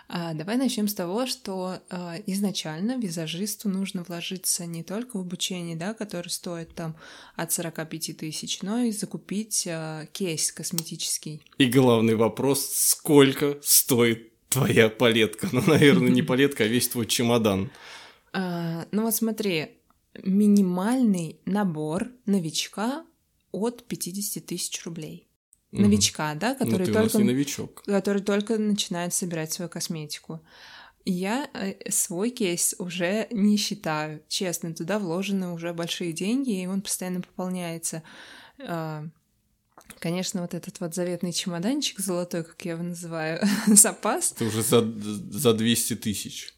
А, 0.08 0.34
давай 0.34 0.58
начнем 0.58 0.88
с 0.88 0.94
того, 0.94 1.26
что 1.26 1.80
а, 1.90 2.16
изначально 2.28 2.98
визажисту 2.98 3.70
нужно 3.70 4.04
вложиться 4.04 4.66
не 4.66 4.84
только 4.84 5.18
в 5.18 5.22
обучение, 5.22 5.76
да, 5.76 5.94
которое 5.94 6.30
стоит 6.30 6.76
там 6.76 6.96
от 7.36 7.52
45 7.52 8.18
тысяч, 8.18 8.62
но 8.62 8.80
и 8.80 8.92
закупить 8.92 9.66
а, 9.68 10.06
кейс 10.08 10.52
косметический. 10.52 11.42
И 11.58 11.66
главный 11.66 12.16
вопрос, 12.16 12.70
сколько 12.72 13.60
стоит 13.64 14.32
твоя 14.50 14.90
палетка? 14.90 15.50
Ну, 15.52 15.62
наверное, 15.66 16.10
не 16.10 16.22
палетка, 16.24 16.64
а 16.64 16.68
весь 16.68 16.90
твой 16.90 17.06
чемодан. 17.06 17.72
Ну 18.34 19.04
вот 19.04 19.16
смотри, 19.16 19.78
минимальный 20.24 21.40
набор 21.46 22.10
новичка 22.26 23.06
от 23.52 23.84
50 23.88 24.44
тысяч 24.44 24.84
рублей 24.86 25.28
новичка, 25.82 26.32
угу. 26.32 26.40
да, 26.40 26.56
который 26.56 26.88
ну, 26.88 26.94
только, 26.94 27.20
новичок. 27.20 27.84
который 27.86 28.22
только 28.22 28.58
начинает 28.58 29.14
собирать 29.14 29.52
свою 29.52 29.70
косметику. 29.70 30.42
Я 31.06 31.50
э, 31.54 31.90
свой 31.92 32.30
кейс 32.30 32.76
уже 32.80 33.28
не 33.32 33.58
считаю, 33.58 34.24
честно, 34.30 34.74
туда 34.74 35.00
вложены 35.00 35.52
уже 35.52 35.74
большие 35.74 36.14
деньги, 36.14 36.62
и 36.62 36.68
он 36.68 36.82
постоянно 36.82 37.22
пополняется. 37.22 38.04
А, 38.60 39.06
конечно, 40.00 40.42
вот 40.42 40.54
этот 40.54 40.80
вот 40.80 40.96
заветный 40.96 41.34
чемоданчик 41.34 42.00
золотой, 42.00 42.44
как 42.44 42.64
я 42.64 42.74
его 42.74 42.84
называю, 42.84 43.42
запас. 43.68 44.32
Это 44.32 44.46
уже 44.46 44.64
за, 44.64 44.82
за 44.82 45.54
200 45.54 45.96
тысяч. 45.98 46.54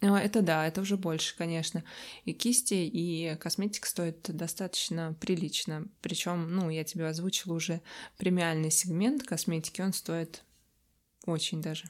А, 0.00 0.20
это 0.20 0.42
да, 0.42 0.66
это 0.66 0.80
уже 0.80 0.96
больше, 0.96 1.36
конечно. 1.36 1.82
И 2.24 2.32
кисти, 2.32 2.74
и 2.74 3.36
косметика 3.36 3.88
стоит 3.88 4.22
достаточно 4.28 5.16
прилично. 5.20 5.86
Причем, 6.00 6.54
ну, 6.54 6.70
я 6.70 6.84
тебе 6.84 7.06
озвучила 7.06 7.54
уже 7.54 7.80
премиальный 8.16 8.70
сегмент 8.70 9.24
косметики, 9.24 9.80
он 9.80 9.92
стоит 9.92 10.44
очень 11.26 11.60
даже. 11.60 11.84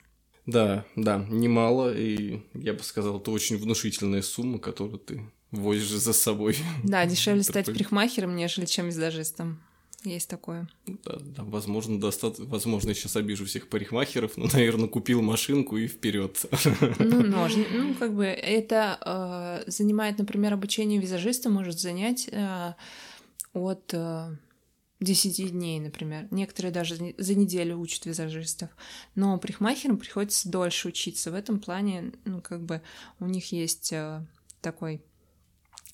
Да, 0.47 0.87
да, 0.97 1.19
немало, 1.29 1.95
и 1.95 2.41
я 2.55 2.73
бы 2.73 2.83
сказал, 2.83 3.21
это 3.21 3.31
очень 3.31 3.59
внушительная 3.59 4.23
сумма, 4.23 4.59
которую 4.59 4.99
ты 4.99 5.31
возишь 5.51 5.91
за 5.91 6.15
собой. 6.15 6.57
Да, 6.83 7.05
дешевле 7.05 7.43
стать 7.45 7.67
парикмахером, 7.67 8.35
нежели 8.35 8.65
чем 8.65 8.87
визажистом. 8.87 9.61
Есть 10.09 10.31
такое. 10.31 10.69
Да, 10.87 11.19
да, 11.21 11.45
возможно, 11.45 12.01
достаточно. 12.01 12.47
Возможно, 12.47 12.95
сейчас 12.95 13.17
обижу 13.17 13.45
всех 13.45 13.69
парикмахеров, 13.69 14.37
но, 14.37 14.47
наверное, 14.53 14.89
купил 14.89 15.21
машинку 15.21 15.77
и 15.77 15.87
вперед. 15.87 16.45
Ну, 16.99 17.27
можно. 17.37 17.65
Ну, 17.73 17.95
как 17.95 18.15
бы 18.15 18.25
это 18.25 19.65
э, 19.67 19.71
занимает, 19.71 20.19
например, 20.19 20.55
обучение 20.55 21.01
визажиста 21.01 21.51
может 21.51 21.79
занять 21.79 22.29
э, 22.33 22.75
от 23.53 23.93
э, 23.93 24.37
10 25.01 25.53
дней, 25.53 25.79
например. 25.81 26.27
Некоторые 26.31 26.73
даже 26.73 26.97
за 27.19 27.35
неделю 27.35 27.79
учат 27.79 28.07
визажистов. 28.07 28.71
Но 29.15 29.39
парикмахерам 29.39 29.99
приходится 29.99 30.49
дольше 30.49 30.89
учиться. 30.89 31.31
В 31.31 31.35
этом 31.35 31.61
плане, 31.61 32.13
ну, 32.25 32.41
как 32.41 32.63
бы 32.65 32.83
у 33.21 33.27
них 33.27 33.53
есть 33.53 33.93
э, 33.93 34.25
такой 34.61 35.03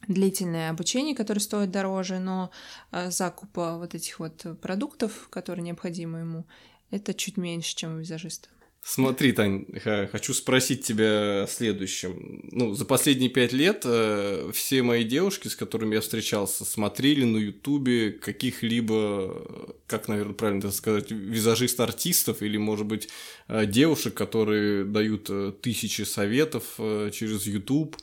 длительное 0.09 0.71
обучение, 0.71 1.15
которое 1.15 1.41
стоит 1.41 1.71
дороже, 1.71 2.19
но 2.19 2.51
э, 2.93 3.11
закуп 3.11 3.57
вот 3.57 3.95
этих 3.95 4.19
вот 4.19 4.45
продуктов, 4.61 5.29
которые 5.31 5.65
необходимы 5.65 6.21
ему, 6.21 6.47
это 6.91 7.15
чуть 7.15 7.37
меньше, 7.37 7.75
чем 7.75 7.97
у 7.97 7.99
визажиста. 7.99 8.49
Смотри, 8.87 9.33
Тань, 9.33 9.65
хочу 10.13 10.35
спросить 10.35 10.85
тебя 10.85 11.45
о 11.45 11.47
следующем. 11.49 12.51
Ну, 12.53 12.75
за 12.75 12.85
последние 12.85 13.31
пять 13.31 13.55
лет 13.55 13.81
э, 13.87 14.51
все 14.53 14.83
мои 14.83 15.05
девушки, 15.05 15.49
с 15.49 15.57
которыми 15.57 15.95
я 15.95 16.03
встречался, 16.03 16.67
смотрели 16.67 17.25
на 17.25 17.39
Ютубе 17.39 18.13
каких-либо, 18.13 19.75
как, 19.87 20.09
наверное, 20.09 20.35
правильно 20.35 20.59
это 20.59 20.71
сказать, 20.71 21.11
визажист-артистов 21.11 22.43
или, 22.43 22.59
может 22.59 22.85
быть, 22.85 23.09
э, 23.49 23.65
девушек, 23.65 24.13
которые 24.13 24.85
дают 24.85 25.31
э, 25.31 25.53
тысячи 25.63 26.03
советов 26.03 26.75
э, 26.77 27.11
через 27.11 27.47
Ютуб. 27.47 27.97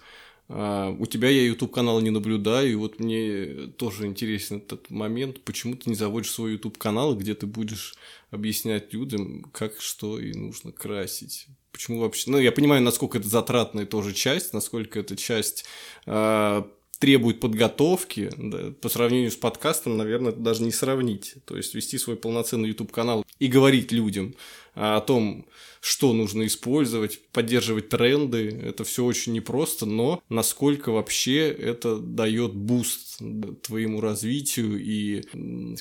А, 0.53 0.89
у 0.99 1.05
тебя 1.05 1.29
я 1.29 1.45
YouTube 1.45 1.71
канал 1.71 2.01
не 2.01 2.09
наблюдаю, 2.09 2.71
и 2.71 2.75
вот 2.75 2.99
мне 2.99 3.67
тоже 3.77 4.05
интересен 4.05 4.57
этот 4.57 4.89
момент, 4.89 5.41
почему 5.41 5.75
ты 5.75 5.89
не 5.89 5.95
заводишь 5.95 6.31
свой 6.31 6.51
YouTube 6.53 6.77
канал, 6.77 7.15
где 7.15 7.33
ты 7.35 7.45
будешь 7.45 7.95
объяснять 8.31 8.93
людям, 8.93 9.43
как 9.53 9.79
что 9.79 10.19
и 10.19 10.33
нужно 10.33 10.73
красить. 10.73 11.47
Почему 11.71 11.99
вообще? 12.01 12.29
Ну, 12.29 12.37
я 12.37 12.51
понимаю, 12.51 12.81
насколько 12.81 13.17
это 13.17 13.29
затратная 13.29 13.85
тоже 13.85 14.13
часть, 14.13 14.51
насколько 14.51 14.99
это 14.99 15.15
часть 15.15 15.63
э, 16.05 16.63
требует 16.99 17.39
подготовки, 17.39 18.29
да, 18.35 18.73
по 18.81 18.89
сравнению 18.89 19.31
с 19.31 19.37
подкастом, 19.37 19.95
наверное, 19.95 20.33
это 20.33 20.41
даже 20.41 20.63
не 20.63 20.71
сравнить. 20.71 21.35
То 21.45 21.55
есть 21.55 21.73
вести 21.73 21.97
свой 21.97 22.17
полноценный 22.17 22.67
YouTube-канал 22.69 23.25
и 23.39 23.47
говорить 23.47 23.93
людям 23.93 24.35
о 24.73 25.01
том, 25.01 25.45
что 25.81 26.13
нужно 26.13 26.45
использовать, 26.45 27.21
поддерживать 27.31 27.89
тренды, 27.89 28.49
это 28.49 28.83
все 28.83 29.03
очень 29.03 29.33
непросто, 29.33 29.85
но 29.85 30.23
насколько 30.29 30.91
вообще 30.91 31.49
это 31.49 31.97
дает 31.97 32.53
boost 32.53 33.21
твоему 33.63 33.99
развитию 33.99 34.81
и, 34.81 35.23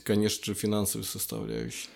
конечно 0.03 0.45
же, 0.45 0.55
финансовой 0.55 1.05
составляющей. 1.05 1.89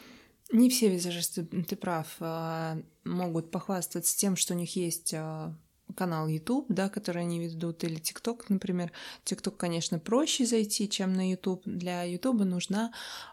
Не 0.52 0.70
все 0.70 0.88
визажисты, 0.88 1.44
ты 1.44 1.74
прав, 1.74 2.06
а, 2.20 2.78
могут 3.04 3.50
похвастаться 3.50 4.16
тем, 4.16 4.36
что 4.36 4.54
у 4.54 4.56
них 4.56 4.76
есть 4.76 5.12
а, 5.14 5.58
канал 5.94 6.28
YouTube, 6.28 6.66
да, 6.68 6.88
который 6.88 7.22
они 7.22 7.40
ведут, 7.40 7.84
или 7.84 8.00
TikTok, 8.00 8.44
например. 8.48 8.92
TikTok, 9.24 9.56
конечно, 9.56 9.98
проще 9.98 10.46
зайти, 10.46 10.88
чем 10.88 11.14
на 11.14 11.30
YouTube. 11.30 11.62
Для 11.64 12.02
YouTube 12.04 12.44
нужна 12.44 12.92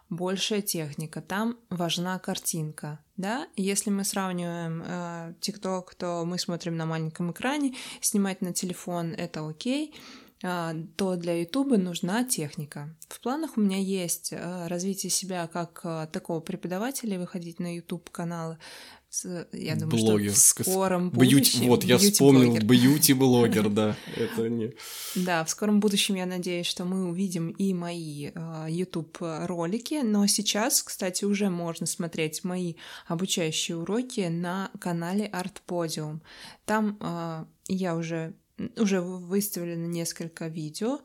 большая 0.10 0.62
техника, 0.62 1.22
там 1.22 1.58
важна 1.70 2.20
картинка, 2.20 3.00
да. 3.18 3.48
Если 3.56 3.90
мы 3.90 4.04
сравниваем 4.04 4.84
э, 4.86 5.34
TikTok, 5.40 5.96
то 5.98 6.24
мы 6.26 6.38
смотрим 6.38 6.76
на 6.76 6.86
маленьком 6.86 7.32
экране, 7.32 7.76
снимать 8.02 8.42
на 8.42 8.54
телефон 8.54 9.14
это 9.14 9.48
окей, 9.48 9.96
э, 10.44 10.74
то 10.98 11.16
для 11.16 11.40
YouTube 11.40 11.78
нужна 11.78 12.26
техника. 12.26 12.96
В 13.08 13.22
планах 13.22 13.58
у 13.58 13.62
меня 13.62 13.78
есть 13.78 14.34
э, 14.34 14.68
развитие 14.68 15.10
себя 15.10 15.48
как 15.48 15.82
э, 15.84 16.08
такого 16.12 16.42
преподавателя, 16.42 17.18
выходить 17.18 17.60
на 17.60 17.74
YouTube 17.76 18.10
каналы, 18.10 18.58
я 19.52 19.76
думаю, 19.76 19.90
Блогер. 19.90 20.32
что 20.32 20.64
в 20.64 20.66
скором 20.66 21.10
будущем... 21.10 21.38
Бьюти, 21.38 21.68
вот, 21.68 21.84
я 21.84 21.98
вспомнил, 21.98 22.58
бьюти-блогер, 22.62 23.70
да, 23.70 23.98
это 24.16 24.50
не... 24.50 24.74
Да, 25.16 25.44
в 25.44 25.50
скором 25.50 25.80
будущем 25.80 26.16
я 26.16 26.26
надеюсь, 26.26 26.66
что 26.66 26.86
мы 26.86 27.10
увидим 27.10 27.50
и 27.50 27.74
мои 27.74 28.32
а, 28.34 28.68
YouTube-ролики, 28.70 30.02
но 30.04 30.28
сейчас, 30.28 30.82
кстати, 30.82 31.26
уже 31.26 31.50
можно 31.50 31.86
смотреть 31.86 32.44
мои 32.44 32.76
обучающие 33.08 33.78
уроки 33.78 34.28
на 34.30 34.72
канале 34.80 35.28
Art 35.28 35.58
Podium. 35.68 36.22
Там 36.66 36.98
uh, 37.02 37.46
я 37.68 37.96
уже, 37.96 38.34
уже 38.78 39.02
выставлена 39.02 39.88
несколько 39.88 40.48
видео 40.48 41.02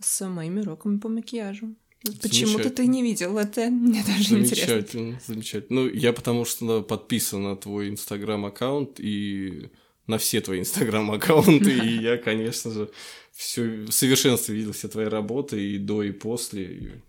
с 0.00 0.26
моими 0.28 0.60
уроками 0.60 0.98
по 0.98 1.08
макияжу. 1.08 1.74
Почему-то 2.22 2.70
ты 2.70 2.86
не 2.86 3.02
видел 3.02 3.36
это, 3.38 3.68
мне 3.70 4.04
даже 4.06 4.30
замечательно, 4.30 4.78
интересно. 4.78 5.20
Замечательно, 5.26 5.80
Ну, 5.80 5.88
я 5.88 6.12
потому 6.12 6.44
что 6.44 6.82
подписан 6.82 7.42
на 7.42 7.56
твой 7.56 7.88
инстаграм-аккаунт 7.88 9.00
и 9.00 9.70
на 10.06 10.18
все 10.18 10.40
твои 10.40 10.60
инстаграм-аккаунты, 10.60 11.70
и 11.84 12.00
я, 12.00 12.16
конечно 12.16 12.70
же, 12.70 12.90
все 13.32 13.62
в 13.62 13.92
совершенстве 13.92 14.54
видел 14.54 14.72
все 14.72 14.88
твои 14.88 15.06
работы 15.06 15.60
и 15.60 15.78
до, 15.78 16.02
и 16.02 16.12
после 16.12 17.02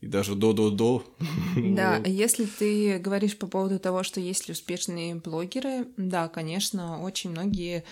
и 0.00 0.06
даже 0.06 0.34
до-до-до. 0.34 1.04
Да, 1.56 2.02
если 2.04 2.44
ты 2.44 2.98
говоришь 2.98 3.36
по 3.36 3.46
поводу 3.46 3.78
того, 3.78 4.02
что 4.02 4.20
есть 4.20 4.46
ли 4.46 4.52
успешные 4.52 5.14
блогеры, 5.14 5.86
да, 5.96 6.28
конечно, 6.28 7.02
очень 7.02 7.30
многие 7.30 7.82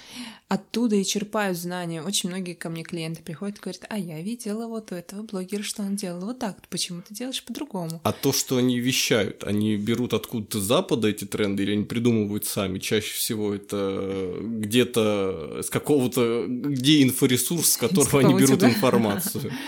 оттуда 0.48 0.96
и 0.96 1.04
черпают 1.04 1.56
знания. 1.56 2.02
Очень 2.02 2.28
многие 2.28 2.52
ко 2.52 2.68
мне 2.68 2.82
клиенты 2.82 3.22
приходят 3.22 3.56
и 3.56 3.60
говорят, 3.60 3.86
а 3.88 3.98
я 3.98 4.20
видела 4.20 4.66
вот 4.66 4.92
у 4.92 4.94
этого 4.94 5.22
блогера, 5.22 5.62
что 5.62 5.82
он 5.82 5.96
делал 5.96 6.20
вот 6.20 6.38
так, 6.38 6.58
почему 6.68 7.00
ты 7.00 7.14
делаешь 7.14 7.42
по-другому? 7.42 8.00
А 8.04 8.12
то, 8.12 8.32
что 8.32 8.58
они 8.58 8.78
вещают, 8.78 9.42
они 9.44 9.76
берут 9.76 10.12
откуда-то 10.12 10.60
с 10.60 10.64
запада 10.64 11.08
эти 11.08 11.24
тренды 11.24 11.62
или 11.62 11.72
они 11.72 11.84
придумывают 11.84 12.44
сами? 12.44 12.78
Чаще 12.78 13.14
всего 13.14 13.54
это 13.54 14.36
где-то 14.40 15.62
с 15.62 15.70
какого-то, 15.70 16.44
где 16.48 17.02
инфоресурс, 17.02 17.72
с 17.72 17.76
которого 17.78 18.20
они 18.20 18.34
берут 18.34 18.62
информацию. 18.62 19.50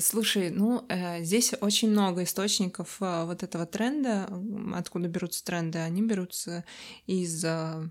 Слушай, 0.00 0.50
ну, 0.50 0.84
э, 0.88 1.22
здесь 1.22 1.52
очень 1.60 1.90
много 1.90 2.24
источников 2.24 2.96
э, 3.00 3.24
вот 3.24 3.42
этого 3.42 3.66
тренда. 3.66 4.28
Откуда 4.74 5.08
берутся 5.08 5.44
тренды? 5.44 5.78
Они 5.78 6.02
берутся 6.02 6.64
из 7.06 7.44
э, 7.44 7.88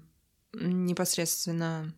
непосредственно 0.54 1.94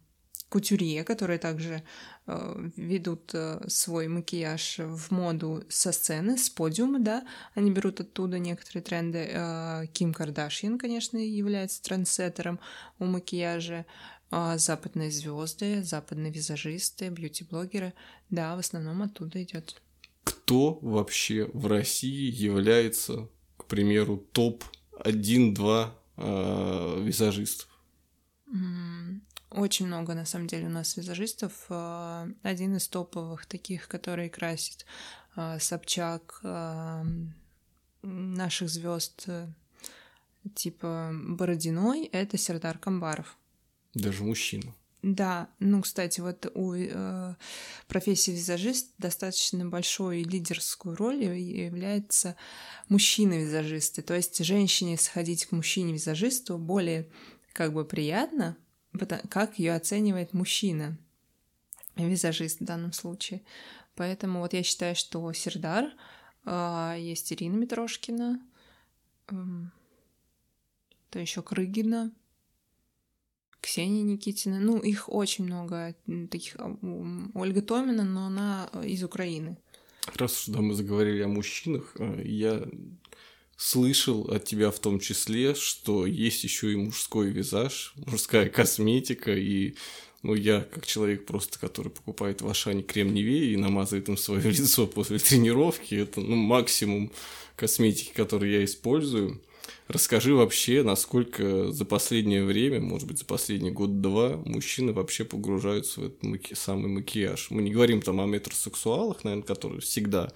кутюрье, 0.49 1.03
которые 1.03 1.39
также 1.39 1.81
э, 2.27 2.69
ведут 2.75 3.31
э, 3.33 3.63
свой 3.67 4.07
макияж 4.07 4.79
в 4.79 5.11
моду 5.11 5.63
со 5.69 5.91
сцены, 5.91 6.37
с 6.37 6.49
подиума, 6.49 6.99
да, 6.99 7.25
они 7.55 7.71
берут 7.71 7.99
оттуда 7.99 8.37
некоторые 8.37 8.83
тренды. 8.83 9.27
Э, 9.31 9.87
Ким 9.91 10.13
Кардашьян, 10.13 10.77
конечно, 10.77 11.17
является 11.17 11.81
трендсеттером 11.81 12.59
у 12.99 13.05
макияжа. 13.05 13.85
Э, 14.31 14.57
западные 14.57 15.09
звезды, 15.09 15.83
западные 15.83 16.31
визажисты, 16.31 17.09
бьюти-блогеры, 17.09 17.93
да, 18.29 18.55
в 18.55 18.59
основном 18.59 19.01
оттуда 19.01 19.41
идет 19.41 19.81
кто 20.25 20.77
вообще 20.81 21.49
в 21.53 21.67
России 21.67 22.29
является, 22.29 23.29
к 23.55 23.65
примеру, 23.65 24.17
топ-1-2 24.17 25.89
э, 26.17 27.01
визажистов? 27.01 27.69
Очень 29.51 29.87
много, 29.87 30.13
на 30.13 30.25
самом 30.25 30.47
деле, 30.47 30.65
у 30.67 30.69
нас 30.69 30.97
визажистов. 30.97 31.53
А, 31.69 32.27
один 32.43 32.75
из 32.75 32.89
топовых 32.89 33.45
таких, 33.45 33.87
который 33.87 34.27
красит 34.27 34.85
а, 35.37 35.59
Собчак, 35.59 36.41
наших 38.05 38.69
звезд 38.69 39.23
э, 39.27 39.47
типа 40.53 41.11
Бородиной, 41.13 42.05
это 42.05 42.37
Сердар 42.37 42.77
Камбаров. 42.77 43.37
Даже 43.93 44.23
мужчина. 44.23 44.73
Да, 45.07 45.49
ну, 45.59 45.83
кстати, 45.83 46.19
вот 46.19 46.51
у 46.55 46.73
э, 46.73 47.35
профессии 47.87 48.31
визажист 48.31 48.91
достаточно 48.97 49.63
большой 49.63 50.23
лидерскую 50.23 50.95
роль 50.95 51.23
является 51.23 52.35
мужчина-визажисты. 52.89 54.01
То 54.01 54.15
есть 54.15 54.43
женщине 54.43 54.97
сходить 54.97 55.45
к 55.45 55.51
мужчине-визажисту 55.51 56.57
более 56.57 57.07
как 57.53 57.71
бы 57.71 57.85
приятно, 57.85 58.57
как 59.29 59.59
ее 59.59 59.75
оценивает 59.75 60.33
мужчина, 60.33 60.97
визажист 61.95 62.61
в 62.61 62.65
данном 62.65 62.91
случае. 62.91 63.43
Поэтому 63.93 64.39
вот 64.39 64.53
я 64.53 64.63
считаю, 64.63 64.95
что 64.95 65.31
Сердар, 65.33 65.93
э, 66.45 66.95
есть 66.97 67.31
Ирина 67.31 67.57
Митрошкина, 67.57 68.41
э, 69.27 69.35
то 71.11 71.19
еще 71.19 71.43
Крыгина, 71.43 72.11
Ксения 73.65 74.03
Никитина. 74.03 74.59
Ну, 74.59 74.77
их 74.77 75.09
очень 75.09 75.45
много 75.45 75.95
таких. 76.29 76.55
А, 76.59 76.77
Ольга 77.33 77.63
Томина, 77.63 78.03
но 78.03 78.27
она 78.27 78.69
э, 78.73 78.87
из 78.87 79.03
Украины. 79.03 79.57
Раз 80.13 80.47
уж 80.47 80.53
да, 80.53 80.61
мы 80.61 80.75
заговорили 80.75 81.23
о 81.23 81.27
мужчинах, 81.27 81.95
э, 81.97 82.21
я 82.23 82.63
слышал 83.57 84.29
от 84.29 84.45
тебя 84.45 84.69
в 84.69 84.77
том 84.77 84.99
числе, 84.99 85.55
что 85.55 86.05
есть 86.05 86.43
еще 86.43 86.73
и 86.73 86.75
мужской 86.75 87.31
визаж, 87.31 87.95
мужская 88.05 88.49
косметика, 88.49 89.33
и 89.35 89.73
ну, 90.21 90.35
я, 90.35 90.61
как 90.61 90.85
человек 90.85 91.25
просто, 91.25 91.57
который 91.57 91.91
покупает 91.91 92.43
в 92.43 92.47
Ашане 92.47 92.83
крем 92.83 93.15
Невея 93.15 93.51
и 93.51 93.57
намазывает 93.57 94.09
им 94.09 94.17
свое 94.17 94.43
лицо 94.51 94.85
после 94.85 95.17
тренировки, 95.17 95.95
это 95.95 96.21
ну, 96.21 96.35
максимум 96.35 97.11
косметики, 97.55 98.11
который 98.13 98.51
я 98.51 98.63
использую. 98.63 99.41
Расскажи 99.87 100.33
вообще, 100.33 100.81
насколько 100.83 101.71
за 101.71 101.85
последнее 101.85 102.43
время, 102.43 102.79
может 102.81 103.07
быть, 103.07 103.19
за 103.19 103.25
последний 103.25 103.71
год-два, 103.71 104.37
мужчины 104.37 104.93
вообще 104.93 105.25
погружаются 105.25 106.01
в 106.01 106.05
этот 106.05 106.23
маки... 106.23 106.53
самый 106.55 106.87
макияж. 106.87 107.51
Мы 107.51 107.61
не 107.61 107.71
говорим 107.71 108.01
там 108.01 108.19
о 108.19 108.25
метросексуалах, 108.25 109.23
наверное, 109.23 109.45
которые 109.45 109.81
всегда 109.81 110.31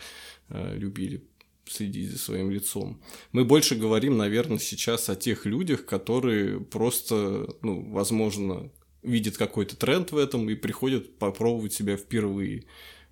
э, 0.49 0.75
любили 0.77 1.23
следить 1.65 2.11
за 2.11 2.17
своим 2.17 2.51
лицом. 2.51 3.01
Мы 3.31 3.45
больше 3.45 3.75
говорим, 3.75 4.17
наверное, 4.17 4.59
сейчас 4.59 5.09
о 5.09 5.15
тех 5.15 5.45
людях, 5.45 5.85
которые 5.85 6.59
просто, 6.59 7.55
ну, 7.61 7.91
возможно, 7.91 8.71
видят 9.01 9.37
какой-то 9.37 9.75
тренд 9.75 10.11
в 10.11 10.17
этом 10.17 10.49
и 10.49 10.55
приходят 10.55 11.17
попробовать 11.17 11.73
себя 11.73 11.97
впервые. 11.97 12.65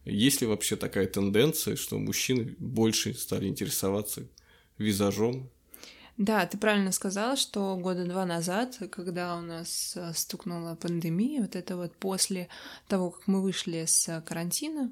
Есть 0.06 0.42
ли 0.42 0.48
вообще 0.48 0.76
такая 0.76 1.08
тенденция, 1.08 1.76
что 1.76 1.98
мужчины 1.98 2.56
больше 2.60 3.14
стали 3.14 3.48
интересоваться 3.48 4.28
визажом 4.78 5.50
да, 6.18 6.46
ты 6.48 6.58
правильно 6.58 6.92
сказала, 6.92 7.36
что 7.36 7.78
года 7.78 8.06
два 8.06 8.26
назад, 8.26 8.78
когда 8.92 9.38
у 9.38 9.42
нас 9.42 9.94
э, 9.96 10.14
стукнула 10.14 10.76
пандемия, 10.76 11.42
вот 11.42 11.56
это 11.56 11.78
вот 11.78 11.96
после 11.96 12.50
того, 12.88 13.12
как 13.12 13.28
мы 13.28 13.42
вышли 13.42 13.86
с 13.86 14.22
карантина, 14.26 14.92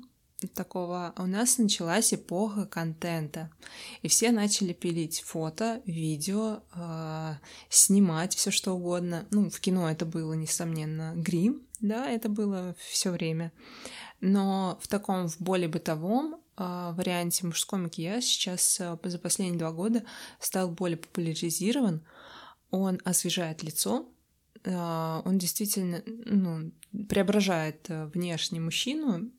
такого 0.54 1.14
у 1.18 1.26
нас 1.26 1.58
началась 1.58 2.14
эпоха 2.14 2.66
контента, 2.66 3.50
и 4.04 4.08
все 4.08 4.32
начали 4.32 4.74
пилить 4.74 5.22
фото, 5.22 5.82
видео, 5.86 6.62
э, 6.76 7.34
снимать 7.70 8.36
все 8.36 8.52
что 8.52 8.74
угодно. 8.74 9.26
Ну, 9.32 9.50
в 9.50 9.60
кино 9.60 9.90
это 9.90 10.06
было 10.06 10.34
несомненно 10.34 11.14
грим, 11.16 11.64
да, 11.80 12.08
это 12.08 12.30
было 12.30 12.76
все 12.80 13.10
время. 13.10 13.52
Но 14.22 14.78
в 14.82 14.88
таком 14.88 15.28
в 15.28 15.40
более 15.40 15.70
бытовом 15.70 16.40
варианте 16.58 17.46
мужской 17.46 17.80
макияж 17.80 18.24
сейчас 18.24 18.80
а, 18.80 19.00
за 19.04 19.20
последние 19.20 19.60
два 19.60 19.72
года 19.72 20.04
стал 20.40 20.70
более 20.70 20.98
популяризирован. 20.98 22.04
Он 22.72 23.00
освежает 23.04 23.64
лицо, 23.64 24.08
а, 24.66 25.22
он 25.26 25.38
действительно 25.38 26.02
ну, 26.06 26.72
преображает 27.08 27.88
внешне 27.90 28.60
мужчину, 28.60 29.32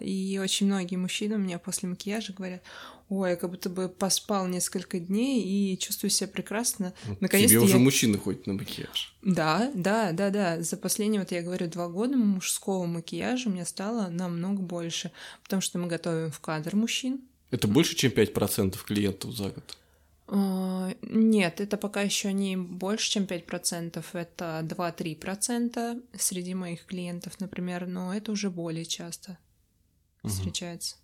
И 0.00 0.38
очень 0.42 0.66
многие 0.66 0.96
мужчины 0.96 1.36
у 1.36 1.38
меня 1.38 1.58
после 1.58 1.88
макияжа 1.88 2.32
говорят, 2.32 2.62
ой, 3.08 3.30
я 3.30 3.36
как 3.36 3.50
будто 3.50 3.68
бы 3.68 3.88
поспал 3.88 4.46
несколько 4.46 4.98
дней 4.98 5.42
и 5.42 5.78
чувствую 5.78 6.10
себя 6.10 6.28
прекрасно. 6.28 6.92
Наконец-то 7.20 7.54
Тебе 7.54 7.60
уже 7.60 7.74
я... 7.74 7.78
мужчина 7.78 8.18
ходит 8.18 8.46
на 8.46 8.54
макияж. 8.54 9.14
Да, 9.22 9.70
да, 9.74 10.12
да, 10.12 10.30
да. 10.30 10.62
За 10.62 10.76
последние, 10.76 11.20
вот 11.20 11.32
я 11.32 11.42
говорю, 11.42 11.68
два 11.68 11.88
года 11.88 12.16
мужского 12.16 12.86
макияжа 12.86 13.48
у 13.48 13.52
меня 13.52 13.64
стало 13.64 14.08
намного 14.08 14.62
больше, 14.62 15.12
потому 15.42 15.62
что 15.62 15.78
мы 15.78 15.86
готовим 15.88 16.30
в 16.30 16.40
кадр 16.40 16.76
мужчин. 16.76 17.20
Это 17.50 17.68
больше, 17.68 17.94
чем 17.94 18.12
5% 18.12 18.78
клиентов 18.84 19.36
за 19.36 19.50
год? 19.50 19.76
А, 20.28 20.94
нет, 21.02 21.60
это 21.60 21.76
пока 21.76 22.00
еще 22.00 22.32
не 22.32 22.56
больше, 22.56 23.10
чем 23.10 23.24
5%, 23.24 24.02
это 24.14 24.60
2-3% 24.64 26.02
среди 26.18 26.54
моих 26.54 26.86
клиентов, 26.86 27.38
например, 27.40 27.86
но 27.86 28.14
это 28.14 28.32
уже 28.32 28.48
более 28.48 28.86
часто 28.86 29.36
угу. 30.22 30.32
встречается. 30.32 30.96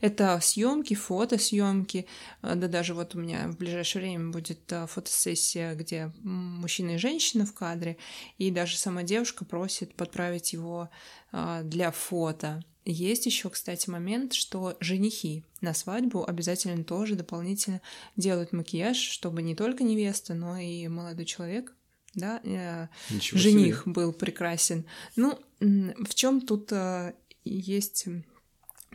Это 0.00 0.38
съемки, 0.40 0.94
фотосъемки, 0.94 2.06
э, 2.42 2.54
да 2.54 2.68
даже 2.68 2.94
вот 2.94 3.14
у 3.14 3.18
меня 3.18 3.48
в 3.48 3.56
ближайшее 3.56 4.02
время 4.02 4.30
будет 4.30 4.60
э, 4.72 4.86
фотосессия, 4.86 5.74
где 5.74 6.12
мужчина 6.22 6.92
и 6.92 6.98
женщина 6.98 7.46
в 7.46 7.52
кадре, 7.52 7.96
и 8.38 8.50
даже 8.50 8.76
сама 8.76 9.02
девушка 9.02 9.44
просит 9.44 9.94
подправить 9.94 10.52
его 10.52 10.88
э, 11.32 11.62
для 11.64 11.90
фото. 11.90 12.64
Есть 12.86 13.26
еще, 13.26 13.50
кстати, 13.50 13.90
момент, 13.90 14.32
что 14.32 14.76
женихи 14.80 15.44
на 15.60 15.74
свадьбу 15.74 16.24
обязательно 16.26 16.82
тоже 16.82 17.14
дополнительно 17.14 17.82
делают 18.16 18.52
макияж, 18.52 18.96
чтобы 18.96 19.42
не 19.42 19.54
только 19.54 19.84
невеста, 19.84 20.32
но 20.32 20.56
и 20.56 20.88
молодой 20.88 21.26
человек 21.26 21.74
да, 22.14 22.40
Ничего 23.10 23.38
жених 23.38 23.82
себе. 23.82 23.92
был 23.92 24.12
прекрасен. 24.12 24.84
Ну, 25.14 25.38
в 25.60 26.14
чем 26.14 26.40
тут 26.40 26.72
есть 27.44 28.08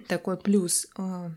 такой 0.08 0.38
плюс. 0.38 0.88
А, 0.98 1.32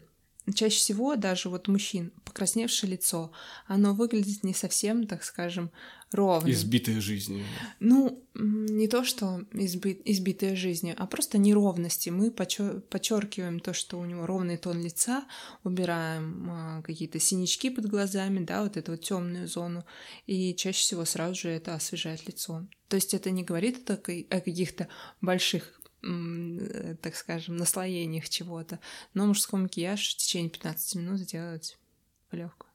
чаще 0.55 0.79
всего 0.79 1.17
даже 1.17 1.49
вот 1.49 1.69
мужчин 1.69 2.13
покрасневшее 2.25 2.93
лицо, 2.93 3.33
оно 3.67 3.95
выглядит 3.95 4.45
не 4.45 4.55
совсем, 4.55 5.07
так 5.07 5.25
скажем, 5.25 5.71
ровно. 6.13 6.51
Избитое 6.51 7.01
жизнью. 7.01 7.45
Ну, 7.81 8.23
не 8.35 8.89
то, 8.89 9.05
что 9.05 9.45
изби... 9.53 10.01
избитая 10.05 10.57
жизнью, 10.57 10.95
а 10.99 11.07
просто 11.07 11.39
неровности. 11.39 12.11
Мы 12.11 12.31
почер... 12.31 12.81
подчеркиваем 12.81 13.61
то, 13.61 13.73
что 13.73 13.99
у 13.99 14.05
него 14.05 14.27
ровный 14.27 14.57
тон 14.57 14.81
лица, 14.83 15.25
убираем 15.65 16.49
а, 16.51 16.83
какие-то 16.83 17.19
синячки 17.19 17.71
под 17.71 17.87
глазами, 17.87 18.45
да, 18.45 18.63
вот 18.63 18.77
эту 18.77 18.93
вот 18.93 19.01
темную 19.01 19.49
зону, 19.49 19.85
и 20.27 20.55
чаще 20.55 20.81
всего 20.81 21.05
сразу 21.05 21.35
же 21.35 21.49
это 21.51 21.75
освежает 21.75 22.27
лицо. 22.27 22.67
То 22.89 22.97
есть 22.97 23.13
это 23.13 23.31
не 23.31 23.45
говорит 23.45 23.89
о, 23.91 23.95
о 23.95 24.41
каких-то 24.41 24.89
больших 25.21 25.78
так 26.01 27.17
скажем, 27.17 27.57
наслоениях 27.57 28.29
чего-то. 28.29 28.79
Но 29.15 29.27
мужской 29.27 29.61
макияж 29.61 30.15
в 30.15 30.17
течение 30.17 30.51
15 30.51 30.95
минут 30.97 31.21
делать 31.23 31.79
легко. 32.31 32.67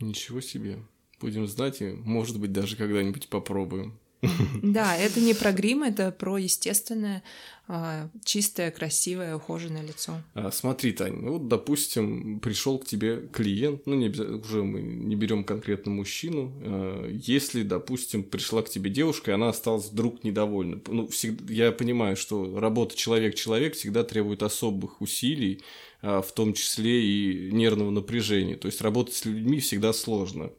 Ничего 0.00 0.40
себе. 0.40 0.82
Будем 1.20 1.46
знать 1.46 1.80
и, 1.80 1.92
может 1.92 2.40
быть, 2.40 2.52
даже 2.52 2.76
когда-нибудь 2.76 3.28
попробуем. 3.28 3.98
Да, 4.62 4.96
это 4.96 5.20
не 5.20 5.34
про 5.34 5.52
грим, 5.52 5.82
это 5.82 6.12
про 6.12 6.38
естественное, 6.38 7.22
а, 7.68 8.08
чистое, 8.24 8.70
красивое, 8.70 9.36
ухоженное 9.36 9.82
лицо. 9.82 10.14
А, 10.34 10.50
смотри, 10.50 10.92
Тань, 10.92 11.16
ну 11.20 11.32
вот, 11.32 11.48
допустим, 11.48 12.40
пришел 12.40 12.78
к 12.78 12.86
тебе 12.86 13.28
клиент, 13.32 13.86
ну, 13.86 13.94
не 13.94 14.08
уже 14.08 14.62
мы 14.62 14.80
не 14.80 15.16
берем 15.16 15.44
конкретно 15.44 15.92
мужчину. 15.92 16.52
А, 16.62 17.08
если, 17.08 17.62
допустим, 17.62 18.22
пришла 18.22 18.62
к 18.62 18.68
тебе 18.68 18.90
девушка, 18.90 19.32
и 19.32 19.34
она 19.34 19.48
осталась 19.48 19.86
вдруг 19.90 20.22
недовольна. 20.24 20.80
Ну, 20.86 21.08
всегда, 21.08 21.52
я 21.52 21.72
понимаю, 21.72 22.16
что 22.16 22.58
работа 22.58 22.96
человек-человек 22.96 23.74
всегда 23.74 24.04
требует 24.04 24.42
особых 24.42 25.00
усилий, 25.00 25.62
в 26.02 26.26
том 26.34 26.52
числе 26.52 27.00
и 27.00 27.52
нервного 27.52 27.90
напряжения. 27.90 28.56
То 28.56 28.66
есть 28.66 28.80
работать 28.80 29.14
с 29.14 29.24
людьми 29.24 29.60
всегда 29.60 29.92
сложно. 29.92 30.50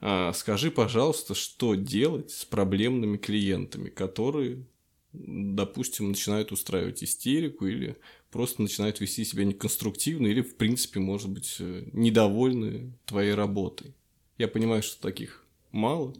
А, 0.00 0.32
скажи, 0.32 0.70
пожалуйста, 0.70 1.34
что 1.34 1.74
делать 1.74 2.30
с 2.30 2.44
проблемными 2.44 3.16
клиентами, 3.16 3.88
которые, 3.88 4.64
допустим, 5.12 6.08
начинают 6.08 6.52
устраивать 6.52 7.02
истерику 7.02 7.66
или 7.66 7.96
просто 8.30 8.62
начинают 8.62 9.00
вести 9.00 9.24
себя 9.24 9.44
неконструктивно 9.44 10.26
или, 10.26 10.42
в 10.42 10.56
принципе, 10.56 11.00
может 11.00 11.30
быть, 11.30 11.56
э, 11.60 11.88
недовольны 11.92 12.92
твоей 13.06 13.34
работой. 13.34 13.94
Я 14.36 14.48
понимаю, 14.48 14.82
что 14.82 15.00
таких 15.00 15.46
мало, 15.72 16.14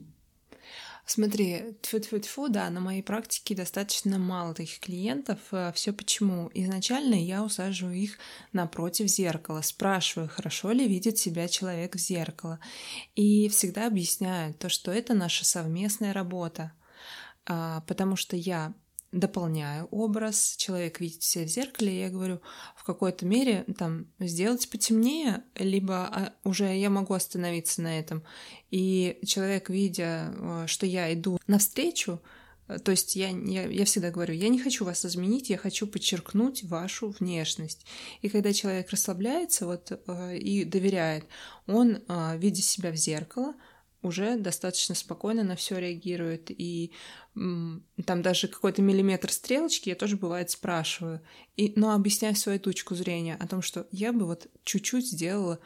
Смотри, 1.08 1.76
тьфу-тьфу-тьфу, 1.82 2.48
да, 2.48 2.68
на 2.68 2.80
моей 2.80 3.00
практике 3.00 3.54
достаточно 3.54 4.18
мало 4.18 4.54
таких 4.54 4.80
клиентов. 4.80 5.38
Э, 5.52 5.70
Все 5.72 5.92
почему? 5.92 6.50
Изначально 6.52 7.14
я 7.14 7.44
усаживаю 7.44 7.94
их 7.94 8.18
напротив 8.52 9.06
зеркала, 9.06 9.60
спрашиваю, 9.60 10.28
хорошо 10.28 10.72
ли 10.72 10.88
видит 10.88 11.16
себя 11.16 11.46
человек 11.46 11.94
в 11.94 11.98
зеркало. 11.98 12.58
И 13.14 13.48
всегда 13.50 13.86
объясняю 13.86 14.52
то, 14.54 14.68
что 14.68 14.90
это 14.90 15.14
наша 15.14 15.44
совместная 15.44 16.12
работа. 16.12 16.72
А, 17.46 17.82
потому 17.82 18.16
что 18.16 18.34
я 18.34 18.74
дополняю 19.12 19.86
образ, 19.86 20.56
человек 20.56 21.00
видит 21.00 21.22
себя 21.22 21.44
в 21.44 21.48
зеркале, 21.48 22.00
я 22.00 22.10
говорю, 22.10 22.40
в 22.76 22.84
какой-то 22.84 23.24
мере 23.24 23.64
там 23.78 24.06
сделать 24.18 24.68
потемнее, 24.68 25.44
либо 25.54 26.06
а, 26.06 26.32
уже 26.44 26.76
я 26.76 26.90
могу 26.90 27.14
остановиться 27.14 27.82
на 27.82 27.98
этом. 27.98 28.24
И 28.70 29.18
человек, 29.24 29.70
видя, 29.70 30.34
э, 30.34 30.64
что 30.66 30.86
я 30.86 31.12
иду 31.14 31.38
навстречу, 31.46 32.20
э, 32.68 32.78
то 32.78 32.90
есть 32.90 33.16
я, 33.16 33.30
я, 33.30 33.66
я 33.66 33.84
всегда 33.84 34.10
говорю, 34.10 34.34
я 34.34 34.48
не 34.48 34.58
хочу 34.58 34.84
вас 34.84 35.04
изменить, 35.04 35.50
я 35.50 35.56
хочу 35.56 35.86
подчеркнуть 35.86 36.64
вашу 36.64 37.10
внешность. 37.18 37.86
И 38.22 38.28
когда 38.28 38.52
человек 38.52 38.90
расслабляется 38.90 39.66
вот, 39.66 39.92
э, 39.92 40.36
и 40.36 40.64
доверяет, 40.64 41.24
он, 41.66 41.98
видя 42.36 42.62
себя 42.62 42.90
в 42.90 42.96
зеркало, 42.96 43.54
уже 44.02 44.36
достаточно 44.36 44.94
спокойно 44.94 45.42
на 45.42 45.56
все 45.56 45.78
реагирует. 45.78 46.50
И 46.50 46.92
там 47.34 48.22
даже 48.22 48.48
какой-то 48.48 48.82
миллиметр 48.82 49.30
стрелочки 49.30 49.88
я 49.88 49.94
тоже 49.94 50.16
бывает 50.16 50.50
спрашиваю. 50.50 51.20
И, 51.56 51.72
но 51.76 51.92
объясняю 51.94 52.36
свою 52.36 52.58
точку 52.58 52.94
зрения 52.94 53.36
о 53.36 53.46
том, 53.46 53.62
что 53.62 53.86
я 53.90 54.12
бы 54.12 54.26
вот 54.26 54.48
чуть-чуть 54.64 55.08
сделала 55.08 55.58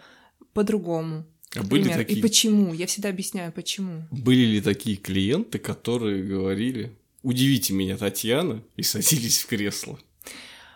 по-другому. 0.53 1.27
А 1.57 1.63
были 1.63 1.93
такие... 1.93 2.19
И 2.19 2.23
почему? 2.23 2.73
Я 2.73 2.87
всегда 2.87 3.09
объясняю, 3.09 3.53
почему. 3.53 4.05
Были 4.11 4.47
ли 4.47 4.61
такие 4.61 4.97
клиенты, 4.97 5.59
которые 5.59 6.23
говорили, 6.23 6.97
удивите 7.23 7.73
меня, 7.73 7.97
Татьяна, 7.97 8.63
и 8.77 8.83
садились 8.83 9.41
в 9.41 9.47
кресло? 9.47 9.99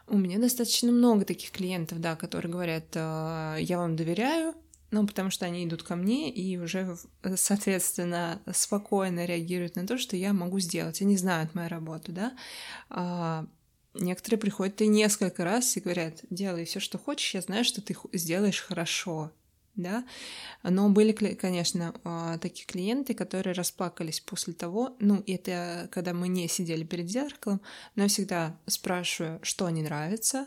У 0.06 0.18
меня 0.18 0.38
достаточно 0.38 0.92
много 0.92 1.24
таких 1.24 1.50
клиентов, 1.50 2.00
да, 2.00 2.14
которые 2.14 2.52
говорят, 2.52 2.84
«А, 2.94 3.56
я 3.56 3.78
вам 3.78 3.96
доверяю, 3.96 4.54
ну, 4.94 5.06
потому 5.08 5.28
что 5.30 5.44
они 5.44 5.64
идут 5.64 5.82
ко 5.82 5.96
мне 5.96 6.30
и 6.30 6.56
уже, 6.56 6.96
соответственно, 7.34 8.40
спокойно 8.52 9.24
реагируют 9.24 9.74
на 9.74 9.88
то, 9.88 9.98
что 9.98 10.16
я 10.16 10.32
могу 10.32 10.60
сделать. 10.60 11.02
Они 11.02 11.16
знают 11.16 11.52
мою 11.56 11.68
работу, 11.68 12.12
да. 12.12 12.32
А, 12.90 13.44
некоторые 13.94 14.38
приходят 14.38 14.80
и 14.80 14.86
несколько 14.86 15.42
раз 15.44 15.76
и 15.76 15.80
говорят, 15.80 16.20
делай 16.30 16.64
все, 16.64 16.78
что 16.78 16.96
хочешь, 16.96 17.34
я 17.34 17.40
знаю, 17.40 17.64
что 17.64 17.82
ты 17.82 17.96
сделаешь 18.12 18.62
хорошо, 18.62 19.32
да. 19.74 20.04
Но 20.62 20.88
были, 20.90 21.10
конечно, 21.10 21.92
а, 22.04 22.38
такие 22.38 22.64
клиенты, 22.64 23.14
которые 23.14 23.54
расплакались 23.54 24.20
после 24.20 24.52
того, 24.52 24.94
ну, 25.00 25.24
это 25.26 25.88
когда 25.90 26.14
мы 26.14 26.28
не 26.28 26.46
сидели 26.46 26.84
перед 26.84 27.10
зеркалом, 27.10 27.60
но 27.96 28.04
я 28.04 28.08
всегда 28.08 28.56
спрашиваю, 28.68 29.40
что 29.42 29.68
не 29.70 29.82
нравится, 29.82 30.46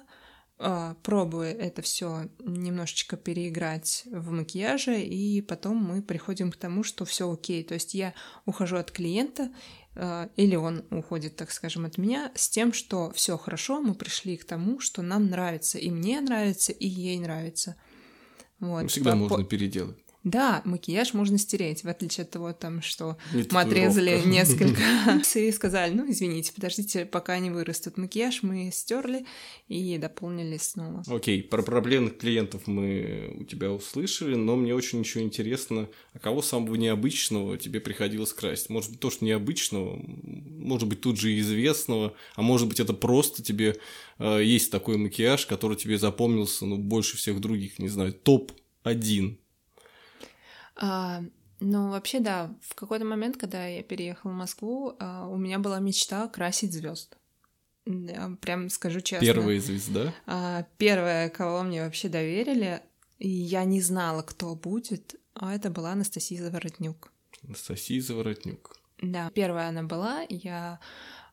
пробую 1.04 1.50
это 1.50 1.82
все 1.84 2.30
немножечко 2.40 3.16
переиграть 3.16 4.04
в 4.12 4.32
макияже, 4.32 5.00
и 5.00 5.42
потом 5.42 5.78
мы 5.78 6.02
приходим 6.02 6.52
к 6.52 6.58
тому, 6.58 6.84
что 6.84 7.06
все 7.06 7.32
окей. 7.32 7.64
То 7.64 7.76
есть 7.76 7.94
я 7.94 8.14
ухожу 8.46 8.78
от 8.78 8.92
клиента, 8.92 9.52
а, 10.00 10.30
или 10.36 10.56
он 10.56 10.86
уходит, 10.92 11.36
так 11.36 11.52
скажем, 11.52 11.86
от 11.86 11.98
меня, 11.98 12.32
с 12.36 12.50
тем, 12.50 12.72
что 12.72 13.12
все 13.12 13.38
хорошо, 13.38 13.82
мы 13.82 13.96
пришли 13.96 14.38
к 14.38 14.46
тому, 14.46 14.80
что 14.80 15.02
нам 15.02 15.28
нравится, 15.28 15.80
и 15.80 15.90
мне 15.90 16.22
нравится, 16.22 16.72
и 16.72 16.88
ей 16.88 17.20
нравится. 17.20 17.76
Вот. 18.60 18.90
Всегда 18.92 19.12
по, 19.12 19.18
можно 19.18 19.44
переделать. 19.44 19.98
Да, 20.28 20.62
макияж 20.66 21.14
можно 21.14 21.38
стереть, 21.38 21.86
в 21.86 21.88
отличие 21.88 22.24
от 22.24 22.32
того, 22.32 22.52
там, 22.52 22.82
что 22.82 23.18
мы 23.32 23.62
отрезали 23.62 24.22
несколько 24.26 24.82
и 25.40 25.52
сказали, 25.54 25.94
ну, 25.94 26.12
извините, 26.12 26.52
подождите, 26.54 27.06
пока 27.06 27.40
не 27.40 27.50
вырастут. 27.50 27.98
Макияж 27.98 28.44
мы 28.44 28.70
стерли 28.74 29.26
и 29.70 29.98
дополнили 29.98 30.58
снова. 30.58 31.02
Окей, 31.08 31.42
про 31.42 31.64
проблемных 31.64 32.18
клиентов 32.18 32.68
мы 32.68 33.38
у 33.40 33.46
тебя 33.46 33.72
услышали, 33.72 34.36
но 34.36 34.58
мне 34.58 34.76
очень 34.76 35.00
еще 35.00 35.22
интересно, 35.22 35.88
а 36.12 36.20
кого 36.20 36.42
самого 36.42 36.76
необычного 36.76 37.58
тебе 37.58 37.80
приходилось 37.80 38.34
красить? 38.34 38.70
Может 38.70 38.92
быть, 38.92 39.00
тоже 39.00 39.20
необычного, 39.22 39.98
может 39.98 40.90
быть, 40.90 41.00
тут 41.00 41.18
же 41.18 41.40
известного, 41.40 42.14
а 42.36 42.42
может 42.42 42.68
быть, 42.68 42.82
это 42.82 42.92
просто 42.92 43.42
тебе 43.44 43.78
э, 44.20 44.44
есть 44.44 44.72
такой 44.72 44.98
макияж, 44.98 45.46
который 45.46 45.78
тебе 45.78 45.98
запомнился, 45.98 46.66
ну, 46.66 46.76
больше 46.76 47.16
всех 47.16 47.40
других, 47.40 47.80
не 47.80 47.88
знаю, 47.88 48.12
топ-1 48.12 49.38
а, 50.78 51.24
ну, 51.60 51.90
вообще, 51.90 52.20
да, 52.20 52.56
в 52.62 52.76
какой-то 52.76 53.06
момент, 53.06 53.38
когда 53.38 53.66
я 53.68 53.84
переехала 53.84 54.32
в 54.32 54.36
Москву, 54.36 54.96
а, 55.00 55.28
у 55.28 55.38
меня 55.38 55.60
была 55.60 55.80
мечта 55.80 56.28
красить 56.28 56.74
звезд. 56.74 57.18
Прям 58.42 58.70
скажу 58.70 59.00
честно. 59.02 59.26
Первая 59.26 59.60
звезда? 59.60 60.14
А, 60.26 60.68
первая, 60.78 61.30
кого 61.30 61.64
мне 61.64 61.84
вообще 61.84 62.10
доверили, 62.10 62.82
и 63.18 63.30
я 63.30 63.64
не 63.64 63.82
знала, 63.82 64.22
кто 64.22 64.56
будет, 64.56 65.16
а 65.34 65.56
это 65.56 65.70
была 65.70 65.94
Анастасия 65.94 66.44
Заворотнюк. 66.44 67.12
Анастасия 67.44 68.02
Заворотнюк. 68.02 68.76
Да, 69.02 69.32
первая 69.34 69.70
она 69.70 69.84
была, 69.84 70.26
я 70.30 70.80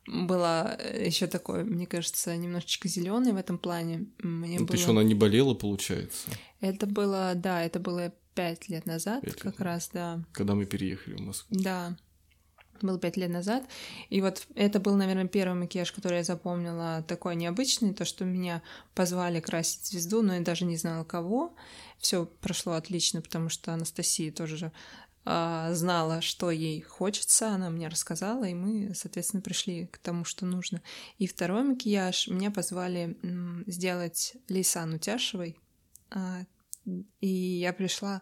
была 0.07 0.73
еще 0.73 1.27
такой, 1.27 1.63
мне 1.63 1.87
кажется, 1.87 2.35
немножечко 2.35 2.87
зеленой 2.87 3.33
в 3.33 3.37
этом 3.37 3.57
плане. 3.57 4.07
Мне 4.19 4.59
ну, 4.59 4.65
было... 4.65 4.75
еще 4.75 4.91
она 4.91 5.03
не 5.03 5.15
болела, 5.15 5.55
получается. 5.55 6.29
Это 6.61 6.85
было, 6.85 7.33
да, 7.35 7.63
это 7.63 7.79
было 7.79 8.13
пять 8.35 8.69
лет 8.69 8.85
назад, 8.85 9.23
5 9.23 9.35
как 9.35 9.53
лет. 9.53 9.61
раз, 9.61 9.89
да. 9.93 10.23
Когда 10.33 10.53
мы 10.55 10.65
переехали 10.65 11.15
в 11.15 11.21
Москву. 11.21 11.57
Да, 11.59 11.95
было 12.81 12.99
пять 12.99 13.17
лет 13.17 13.29
назад. 13.29 13.63
И 14.09 14.21
вот 14.21 14.47
это 14.55 14.79
был, 14.79 14.95
наверное, 14.95 15.27
первый 15.27 15.57
макияж, 15.57 15.91
который 15.91 16.17
я 16.17 16.23
запомнила 16.23 17.03
такой 17.07 17.35
необычный, 17.35 17.93
то, 17.93 18.05
что 18.05 18.25
меня 18.25 18.61
позвали 18.93 19.39
красить 19.39 19.85
звезду, 19.87 20.21
но 20.21 20.35
я 20.35 20.41
даже 20.41 20.65
не 20.65 20.77
знала 20.77 21.03
кого. 21.03 21.55
Все 21.97 22.25
прошло 22.25 22.73
отлично, 22.73 23.21
потому 23.21 23.49
что 23.49 23.73
Анастасия 23.73 24.31
тоже 24.31 24.71
э, 25.25 25.69
знала, 25.73 26.21
что 26.21 26.51
ей 26.51 26.81
хочется, 26.81 27.49
она 27.49 27.69
мне 27.69 27.87
рассказала, 27.87 28.43
и 28.43 28.53
мы, 28.53 28.93
соответственно, 28.93 29.41
пришли 29.41 29.87
к 29.87 29.97
тому, 29.97 30.25
что 30.25 30.45
нужно. 30.45 30.81
И 31.17 31.27
второй 31.27 31.63
макияж 31.63 32.27
меня 32.27 32.51
позвали 32.51 33.17
сделать 33.67 34.35
Лейсан 34.49 34.93
Утяшевой. 34.93 35.57
Э, 36.11 36.43
и 37.21 37.27
я 37.27 37.73
пришла 37.73 38.21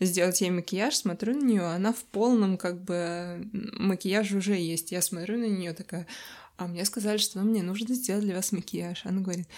сделать 0.00 0.40
ей 0.40 0.50
макияж, 0.50 0.94
смотрю 0.94 1.34
на 1.34 1.44
нее, 1.44 1.62
она 1.62 1.92
в 1.92 2.04
полном 2.04 2.58
как 2.58 2.82
бы 2.82 3.48
макияже 3.52 4.38
уже 4.38 4.54
есть. 4.54 4.92
Я 4.92 5.02
смотрю 5.02 5.38
на 5.38 5.46
нее 5.46 5.72
такая, 5.72 6.06
а 6.56 6.66
мне 6.66 6.84
сказали, 6.84 7.18
что 7.18 7.40
мне 7.40 7.62
нужно 7.62 7.94
сделать 7.94 8.24
для 8.24 8.36
вас 8.36 8.52
макияж. 8.52 9.06
Она 9.06 9.20
говорит, 9.20 9.48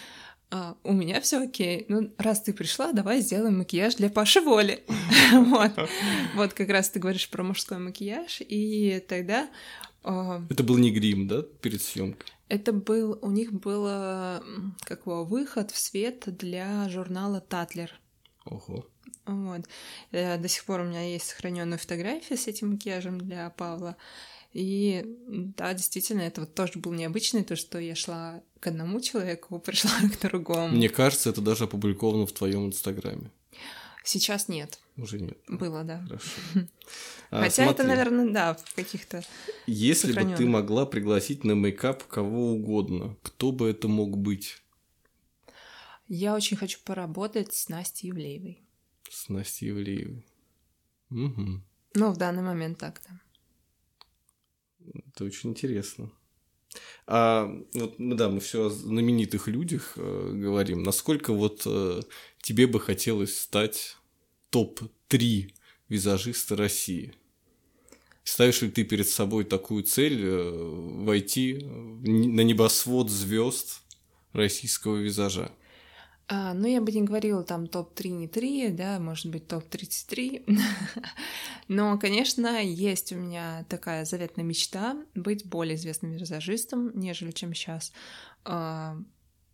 а, 0.50 0.76
у 0.84 0.92
меня 0.92 1.20
все 1.20 1.42
окей. 1.42 1.84
Ну, 1.88 2.12
раз 2.18 2.42
ты 2.42 2.52
пришла, 2.52 2.92
давай 2.92 3.20
сделаем 3.20 3.58
макияж 3.58 3.96
для 3.96 4.08
Паши 4.08 4.40
Воли. 4.40 4.84
вот. 5.32 5.72
вот 6.36 6.52
как 6.52 6.68
раз 6.68 6.90
ты 6.90 7.00
говоришь 7.00 7.28
про 7.28 7.42
мужской 7.42 7.78
макияж, 7.78 8.40
и 8.40 9.04
тогда... 9.08 9.48
А, 10.04 10.42
Это 10.48 10.62
был 10.62 10.78
не 10.78 10.92
грим, 10.92 11.26
да, 11.26 11.42
перед 11.42 11.82
съемкой? 11.82 12.30
Это 12.48 12.72
был, 12.72 13.18
у 13.22 13.30
них 13.30 13.52
был 13.52 13.84
как 14.84 15.06
его, 15.06 15.24
выход 15.24 15.70
в 15.70 15.78
свет 15.78 16.24
для 16.26 16.88
журнала 16.88 17.40
Татлер. 17.40 17.90
Ого. 18.44 18.86
Вот. 19.26 19.62
Э, 20.12 20.36
до 20.38 20.48
сих 20.48 20.64
пор 20.64 20.80
у 20.80 20.84
меня 20.84 21.02
есть 21.02 21.28
сохраненная 21.28 21.78
фотография 21.78 22.36
с 22.36 22.46
этим 22.46 22.72
макияжем 22.72 23.18
для 23.18 23.50
Павла. 23.50 23.96
И 24.52 25.04
да, 25.56 25.74
действительно, 25.74 26.20
это 26.20 26.42
вот 26.42 26.54
тоже 26.54 26.78
был 26.78 26.92
необычный, 26.92 27.42
то, 27.42 27.56
что 27.56 27.78
я 27.78 27.94
шла 27.94 28.42
к 28.60 28.66
одному 28.68 29.00
человеку, 29.00 29.58
пришла 29.64 29.90
к 30.00 30.20
другому. 30.20 30.76
Мне 30.76 30.88
кажется, 30.88 31.30
это 31.30 31.40
даже 31.40 31.64
опубликовано 31.64 32.26
в 32.26 32.32
твоем 32.32 32.66
инстаграме. 32.66 33.30
Сейчас 34.04 34.48
нет. 34.48 34.78
Уже 34.96 35.18
нет. 35.18 35.38
Было, 35.48 35.82
да. 35.82 36.02
Хорошо. 36.06 36.30
А, 37.30 37.40
Хотя 37.40 37.64
смотри, 37.64 37.72
это, 37.72 37.84
наверное, 37.84 38.30
да, 38.30 38.54
в 38.54 38.74
каких-то. 38.74 39.24
Если 39.66 40.12
бы 40.12 40.36
ты 40.36 40.46
могла 40.46 40.86
пригласить 40.86 41.42
на 41.42 41.52
мейкап 41.52 42.04
кого 42.04 42.52
угодно, 42.52 43.16
кто 43.22 43.50
бы 43.50 43.68
это 43.68 43.88
мог 43.88 44.16
быть? 44.16 44.62
Я 46.06 46.34
очень 46.34 46.56
хочу 46.56 46.78
поработать 46.84 47.54
с 47.54 47.68
Настей 47.68 48.08
Евлеевой. 48.08 48.62
С 49.10 49.28
Настей 49.28 49.68
Евлеевой. 49.68 50.26
Угу. 51.10 51.62
Ну, 51.94 52.10
в 52.10 52.16
данный 52.16 52.42
момент 52.42 52.78
так, 52.78 53.00
да. 53.08 53.20
Это 55.08 55.24
очень 55.24 55.50
интересно. 55.50 56.10
А 57.06 57.48
вот, 57.72 57.94
да, 57.98 58.28
мы 58.28 58.40
все 58.40 58.66
о 58.66 58.70
знаменитых 58.70 59.46
людях 59.48 59.92
э, 59.96 60.32
говорим. 60.34 60.82
Насколько 60.82 61.32
вот 61.32 61.62
э, 61.66 62.02
тебе 62.42 62.66
бы 62.66 62.80
хотелось 62.80 63.38
стать 63.38 63.96
топ-3 64.50 65.52
визажиста 65.88 66.56
России? 66.56 67.14
Ставишь 68.24 68.62
ли 68.62 68.70
ты 68.70 68.84
перед 68.84 69.08
собой 69.08 69.44
такую 69.44 69.84
цель 69.84 70.20
э, 70.24 70.50
войти 71.04 71.58
на 71.62 72.40
небосвод 72.40 73.10
звезд 73.10 73.82
российского 74.32 74.96
визажа? 74.96 75.52
А, 76.26 76.54
ну, 76.54 76.66
я 76.66 76.80
бы 76.80 76.90
не 76.90 77.02
говорила 77.02 77.42
там 77.42 77.66
топ-3, 77.66 78.08
не 78.08 78.28
3, 78.28 78.70
да, 78.70 78.98
может 78.98 79.26
быть, 79.26 79.46
топ-33. 79.46 80.48
Но, 81.68 81.98
конечно, 81.98 82.62
есть 82.62 83.12
у 83.12 83.16
меня 83.16 83.66
такая 83.68 84.04
заветная 84.06 84.44
мечта 84.44 84.96
быть 85.14 85.44
более 85.46 85.76
известным 85.76 86.12
визажистом, 86.12 86.98
нежели 86.98 87.30
чем 87.30 87.52
сейчас. 87.52 87.92
А, 88.44 88.96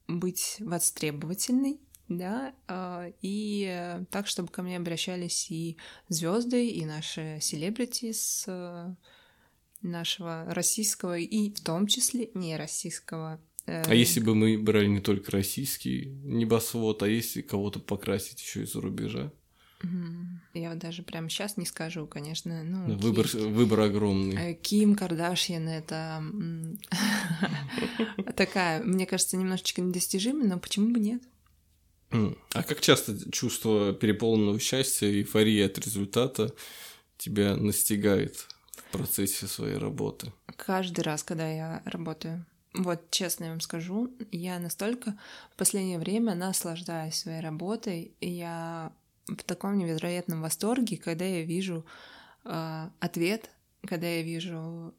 быть 0.06 0.56
востребовательной, 0.61 1.80
да, 2.09 2.54
а, 2.68 3.06
и 3.20 4.00
так, 4.11 4.28
чтобы 4.28 4.48
ко 4.48 4.62
мне 4.62 4.76
обращались 4.76 5.50
и 5.50 5.76
звезды, 6.09 6.68
и 6.68 6.85
наши 6.85 7.38
селебрити 7.40 8.12
с 8.12 8.44
э, 8.46 8.94
нашего 9.83 10.44
российского, 10.48 11.18
и 11.18 11.52
в 11.52 11.61
том 11.61 11.87
числе 11.87 12.30
не 12.35 12.56
российского 12.56 13.40
а 13.70 13.94
если 13.94 14.20
бы 14.20 14.35
мы 14.35 14.59
брали 14.59 14.87
не 14.87 15.00
только 15.00 15.30
российский 15.30 16.06
небосвод, 16.24 17.02
а 17.02 17.09
если 17.09 17.42
кого-то 17.42 17.78
покрасить 17.78 18.40
еще 18.40 18.62
из-за 18.62 18.80
рубежа? 18.80 19.33
Я 20.52 20.70
вот 20.70 20.78
даже 20.78 21.02
прямо 21.02 21.30
сейчас 21.30 21.56
не 21.56 21.64
скажу, 21.64 22.06
конечно. 22.06 22.62
Ну, 22.64 22.98
выбор, 22.98 23.26
Ким, 23.26 23.54
выбор 23.54 23.80
огромный. 23.80 24.37
Э, 24.37 24.54
Ким 24.54 24.94
Кардашьян 24.94 25.68
это 25.68 26.22
такая, 28.37 28.83
мне 28.83 29.06
кажется, 29.06 29.37
немножечко 29.37 29.80
недостижимая, 29.80 30.48
но 30.48 30.59
почему 30.59 30.92
бы 30.92 31.00
нет? 31.00 31.22
А 32.11 32.62
как 32.64 32.80
часто 32.80 33.16
чувство 33.30 33.92
переполненного 33.92 34.59
счастья, 34.59 35.06
эйфории 35.06 35.62
от 35.62 35.78
результата 35.78 36.52
тебя 37.16 37.56
настигает 37.56 38.48
в 38.72 38.83
процессе 38.90 39.46
своей 39.46 39.76
работы? 39.76 40.33
Каждый 40.56 41.02
раз, 41.02 41.22
когда 41.22 41.48
я 41.48 41.83
работаю. 41.85 42.44
Вот, 42.74 43.11
честно 43.11 43.44
я 43.44 43.50
вам 43.50 43.61
скажу, 43.61 44.11
я 44.30 44.59
настолько 44.61 45.18
в 45.52 45.56
последнее 45.56 45.98
время 45.98 46.35
наслаждаюсь 46.37 47.16
своей 47.16 47.40
работой, 47.40 48.14
и 48.20 48.30
я 48.30 48.92
в 49.26 49.42
таком 49.42 49.76
невероятном 49.76 50.40
восторге, 50.40 50.96
когда 50.96 51.24
я 51.24 51.42
вижу 51.42 51.85
э, 52.44 52.88
ответ, 53.00 53.50
когда 53.87 54.06
я 54.06 54.22
вижу 54.22 54.94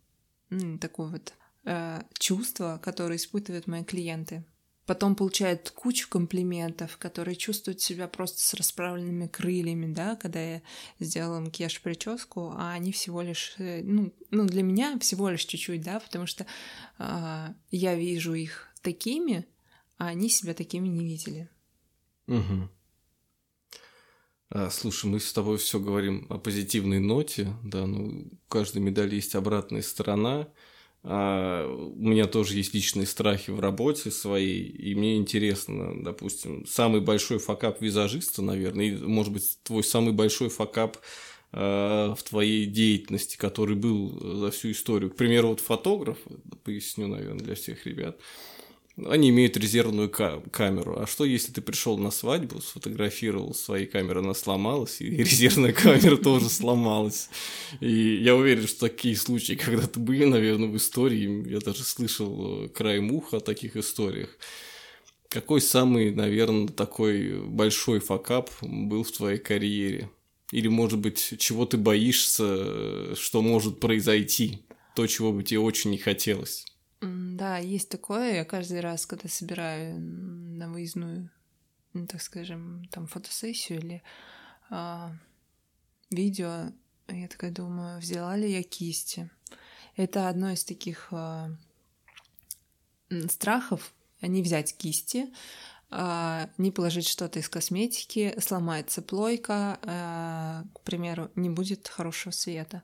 м, 0.49 0.79
такое 0.79 1.07
вот 1.09 1.33
э, 1.65 2.01
чувство, 2.19 2.79
которое 2.83 3.15
испытывают 3.15 3.67
мои 3.67 3.83
клиенты 3.85 4.43
потом 4.91 5.15
получает 5.15 5.69
кучу 5.69 6.09
комплиментов, 6.09 6.97
которые 6.97 7.37
чувствуют 7.37 7.79
себя 7.79 8.09
просто 8.09 8.41
с 8.41 8.53
расправленными 8.53 9.27
крыльями, 9.27 9.93
да, 9.93 10.17
когда 10.17 10.41
я 10.41 10.61
сделала 10.99 11.39
макияж 11.39 11.79
прическу, 11.79 12.51
а 12.57 12.73
они 12.73 12.91
всего 12.91 13.21
лишь, 13.21 13.55
э, 13.57 13.83
ну, 13.83 14.13
ну 14.31 14.45
для 14.45 14.63
меня 14.63 14.99
всего 14.99 15.29
лишь 15.29 15.45
чуть-чуть, 15.45 15.81
да, 15.81 16.01
потому 16.01 16.25
что 16.27 16.45
э, 16.99 17.47
я 17.71 17.95
вижу 17.95 18.33
их 18.33 18.67
такими, 18.81 19.45
а 19.97 20.07
они 20.07 20.27
себя 20.27 20.53
такими 20.53 20.89
не 20.89 21.05
видели. 21.05 21.49
Угу. 22.27 22.69
А, 24.49 24.69
слушай, 24.69 25.05
мы 25.05 25.21
с 25.21 25.31
тобой 25.31 25.57
все 25.57 25.79
говорим 25.79 26.27
о 26.29 26.37
позитивной 26.37 26.99
ноте, 26.99 27.55
да, 27.63 27.85
ну, 27.85 28.29
у 28.29 28.49
каждой 28.49 28.81
медали 28.81 29.15
есть 29.15 29.35
обратная 29.35 29.83
сторона. 29.83 30.49
А, 31.03 31.67
у 31.67 32.07
меня 32.07 32.27
тоже 32.27 32.55
есть 32.55 32.73
личные 32.73 33.07
страхи 33.07 33.49
в 33.49 33.59
работе 33.59 34.11
своей, 34.11 34.63
и 34.63 34.93
мне 34.93 35.17
интересно, 35.17 36.03
допустим, 36.03 36.65
самый 36.67 37.01
большой 37.01 37.39
факап 37.39 37.81
визажиста, 37.81 38.41
наверное, 38.41 38.85
и, 38.85 38.95
может 38.95 39.33
быть, 39.33 39.57
твой 39.63 39.83
самый 39.83 40.13
большой 40.13 40.49
факап 40.49 40.97
а, 41.51 42.13
в 42.13 42.21
твоей 42.23 42.67
деятельности, 42.67 43.35
который 43.35 43.75
был 43.75 44.37
за 44.41 44.51
всю 44.51 44.71
историю. 44.71 45.09
К 45.09 45.15
примеру, 45.15 45.49
вот 45.49 45.59
фотограф, 45.59 46.19
поясню, 46.63 47.07
наверное, 47.07 47.43
для 47.43 47.55
всех 47.55 47.85
ребят, 47.87 48.19
они 49.07 49.29
имеют 49.29 49.57
резервную 49.57 50.09
камеру. 50.09 50.99
А 50.99 51.07
что, 51.07 51.25
если 51.25 51.51
ты 51.51 51.61
пришел 51.61 51.97
на 51.97 52.11
свадьбу, 52.11 52.61
сфотографировал 52.61 53.53
своей 53.53 53.85
камерой, 53.85 54.23
она 54.23 54.33
сломалась, 54.33 55.01
и 55.01 55.09
резервная 55.23 55.73
камера 55.73 56.17
тоже 56.17 56.49
сломалась. 56.49 57.29
И 57.79 58.15
я 58.21 58.35
уверен, 58.35 58.67
что 58.67 58.87
такие 58.89 59.15
случаи 59.15 59.53
когда-то 59.53 59.99
были, 59.99 60.25
наверное, 60.25 60.69
в 60.69 60.77
истории. 60.77 61.49
Я 61.49 61.59
даже 61.59 61.83
слышал 61.83 62.65
э, 62.65 62.69
краем 62.69 63.11
уха 63.11 63.37
о 63.37 63.41
таких 63.41 63.75
историях. 63.75 64.29
Какой 65.29 65.61
самый, 65.61 66.13
наверное, 66.13 66.67
такой 66.67 67.41
большой 67.41 67.99
факап 67.99 68.49
был 68.61 69.03
в 69.03 69.11
твоей 69.11 69.37
карьере? 69.37 70.09
Или, 70.51 70.67
может 70.67 70.99
быть, 70.99 71.35
чего 71.37 71.65
ты 71.65 71.77
боишься, 71.77 72.43
э, 72.47 73.15
что 73.17 73.41
может 73.41 73.79
произойти? 73.79 74.59
То, 74.95 75.07
чего 75.07 75.31
бы 75.31 75.43
тебе 75.43 75.59
очень 75.59 75.91
не 75.91 75.97
хотелось? 75.97 76.65
Да, 77.01 77.57
есть 77.57 77.89
такое. 77.89 78.35
Я 78.35 78.45
каждый 78.45 78.79
раз, 78.79 79.05
когда 79.05 79.27
собираю 79.27 79.99
на 79.99 80.69
выездную, 80.69 81.31
ну, 81.93 82.05
так 82.05 82.21
скажем, 82.21 82.85
там 82.91 83.07
фотосессию 83.07 83.79
или 83.79 84.03
а, 84.69 85.11
видео, 86.11 86.71
я 87.07 87.27
такая 87.27 87.51
думаю, 87.51 87.99
взяла 87.99 88.35
ли 88.35 88.51
я 88.51 88.61
кисти. 88.61 89.29
Это 89.95 90.29
одно 90.29 90.51
из 90.51 90.63
таких 90.63 91.07
а, 91.11 91.49
страхов 93.29 93.93
не 94.21 94.43
взять 94.43 94.77
кисти, 94.77 95.33
а, 95.89 96.49
не 96.57 96.71
положить 96.71 97.07
что-то 97.07 97.39
из 97.39 97.49
косметики, 97.49 98.35
сломается 98.39 99.01
плойка, 99.01 99.79
а, 99.81 100.63
к 100.75 100.81
примеру, 100.81 101.31
не 101.35 101.49
будет 101.49 101.87
хорошего 101.87 102.31
света. 102.31 102.83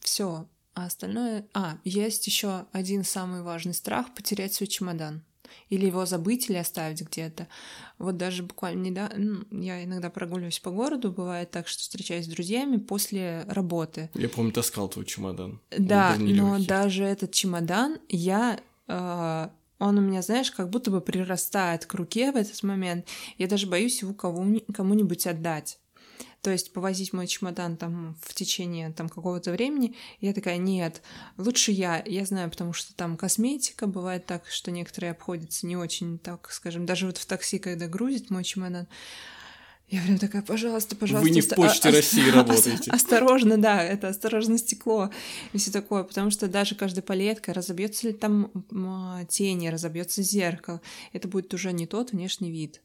Все, 0.00 0.48
а 0.74 0.86
остальное... 0.86 1.46
А, 1.54 1.78
есть 1.84 2.26
еще 2.26 2.66
один 2.72 3.04
самый 3.04 3.42
важный 3.42 3.74
страх— 3.74 4.12
потерять 4.14 4.54
свой 4.54 4.66
чемодан. 4.66 5.22
Или 5.68 5.86
его 5.86 6.04
забыть, 6.04 6.50
или 6.50 6.56
оставить 6.56 7.02
где-то. 7.02 7.46
Вот 7.98 8.16
даже 8.16 8.42
буквально 8.42 8.82
недавно... 8.82 9.44
Ну, 9.50 9.62
я 9.62 9.84
иногда 9.84 10.10
прогуливаюсь 10.10 10.58
по 10.58 10.70
городу, 10.70 11.12
бывает 11.12 11.50
так, 11.50 11.68
что 11.68 11.80
встречаюсь 11.80 12.26
с 12.26 12.28
друзьями 12.28 12.78
после 12.78 13.44
работы. 13.48 14.10
Я 14.14 14.28
помню, 14.28 14.52
таскал 14.52 14.88
твой 14.88 15.04
чемодан. 15.04 15.60
Да, 15.70 16.16
но 16.18 16.58
даже 16.58 17.04
этот 17.04 17.32
чемодан 17.32 17.98
я... 18.08 18.60
Э, 18.88 19.48
он 19.78 19.98
у 19.98 20.00
меня, 20.00 20.22
знаешь, 20.22 20.50
как 20.50 20.70
будто 20.70 20.90
бы 20.90 21.00
прирастает 21.00 21.86
к 21.86 21.94
руке 21.94 22.32
в 22.32 22.36
этот 22.36 22.62
момент. 22.62 23.06
Я 23.38 23.46
даже 23.46 23.66
боюсь 23.66 24.02
его 24.02 24.14
кому-нибудь 24.14 25.26
отдать 25.26 25.78
то 26.44 26.50
есть 26.50 26.74
повозить 26.74 27.14
мой 27.14 27.26
чемодан 27.26 27.78
там 27.78 28.18
в 28.20 28.34
течение 28.34 28.92
там 28.92 29.08
какого-то 29.08 29.50
времени. 29.50 29.96
я 30.20 30.34
такая, 30.34 30.58
нет, 30.58 31.00
лучше 31.38 31.72
я. 31.72 32.02
Я 32.04 32.26
знаю, 32.26 32.50
потому 32.50 32.74
что 32.74 32.94
там 32.94 33.16
косметика, 33.16 33.86
бывает 33.86 34.26
так, 34.26 34.46
что 34.50 34.70
некоторые 34.70 35.12
обходятся 35.12 35.66
не 35.66 35.78
очень, 35.78 36.18
так 36.18 36.52
скажем, 36.52 36.84
даже 36.84 37.06
вот 37.06 37.16
в 37.16 37.24
такси, 37.24 37.58
когда 37.58 37.86
грузит 37.86 38.28
мой 38.28 38.44
чемодан, 38.44 38.86
я 39.88 40.02
прям 40.02 40.18
такая, 40.18 40.42
пожалуйста, 40.42 40.96
пожалуйста. 40.96 41.26
Вы 41.26 41.34
не 41.34 41.40
в 41.40 41.48
Почте 41.48 41.88
России 41.88 42.28
работаете. 42.34 42.90
Осторожно, 42.90 43.56
да, 43.56 43.82
это 43.82 44.08
осторожно 44.08 44.58
стекло 44.58 45.10
и 45.54 45.58
все 45.58 45.70
такое, 45.70 46.04
потому 46.04 46.30
что 46.30 46.46
даже 46.46 46.74
каждая 46.74 47.02
палетка, 47.02 47.54
разобьется 47.54 48.08
ли 48.08 48.12
там 48.12 48.50
тени, 49.30 49.68
разобьется 49.68 50.22
зеркало, 50.22 50.82
это 51.14 51.26
будет 51.26 51.54
уже 51.54 51.72
не 51.72 51.86
тот 51.86 52.12
внешний 52.12 52.50
вид 52.50 52.82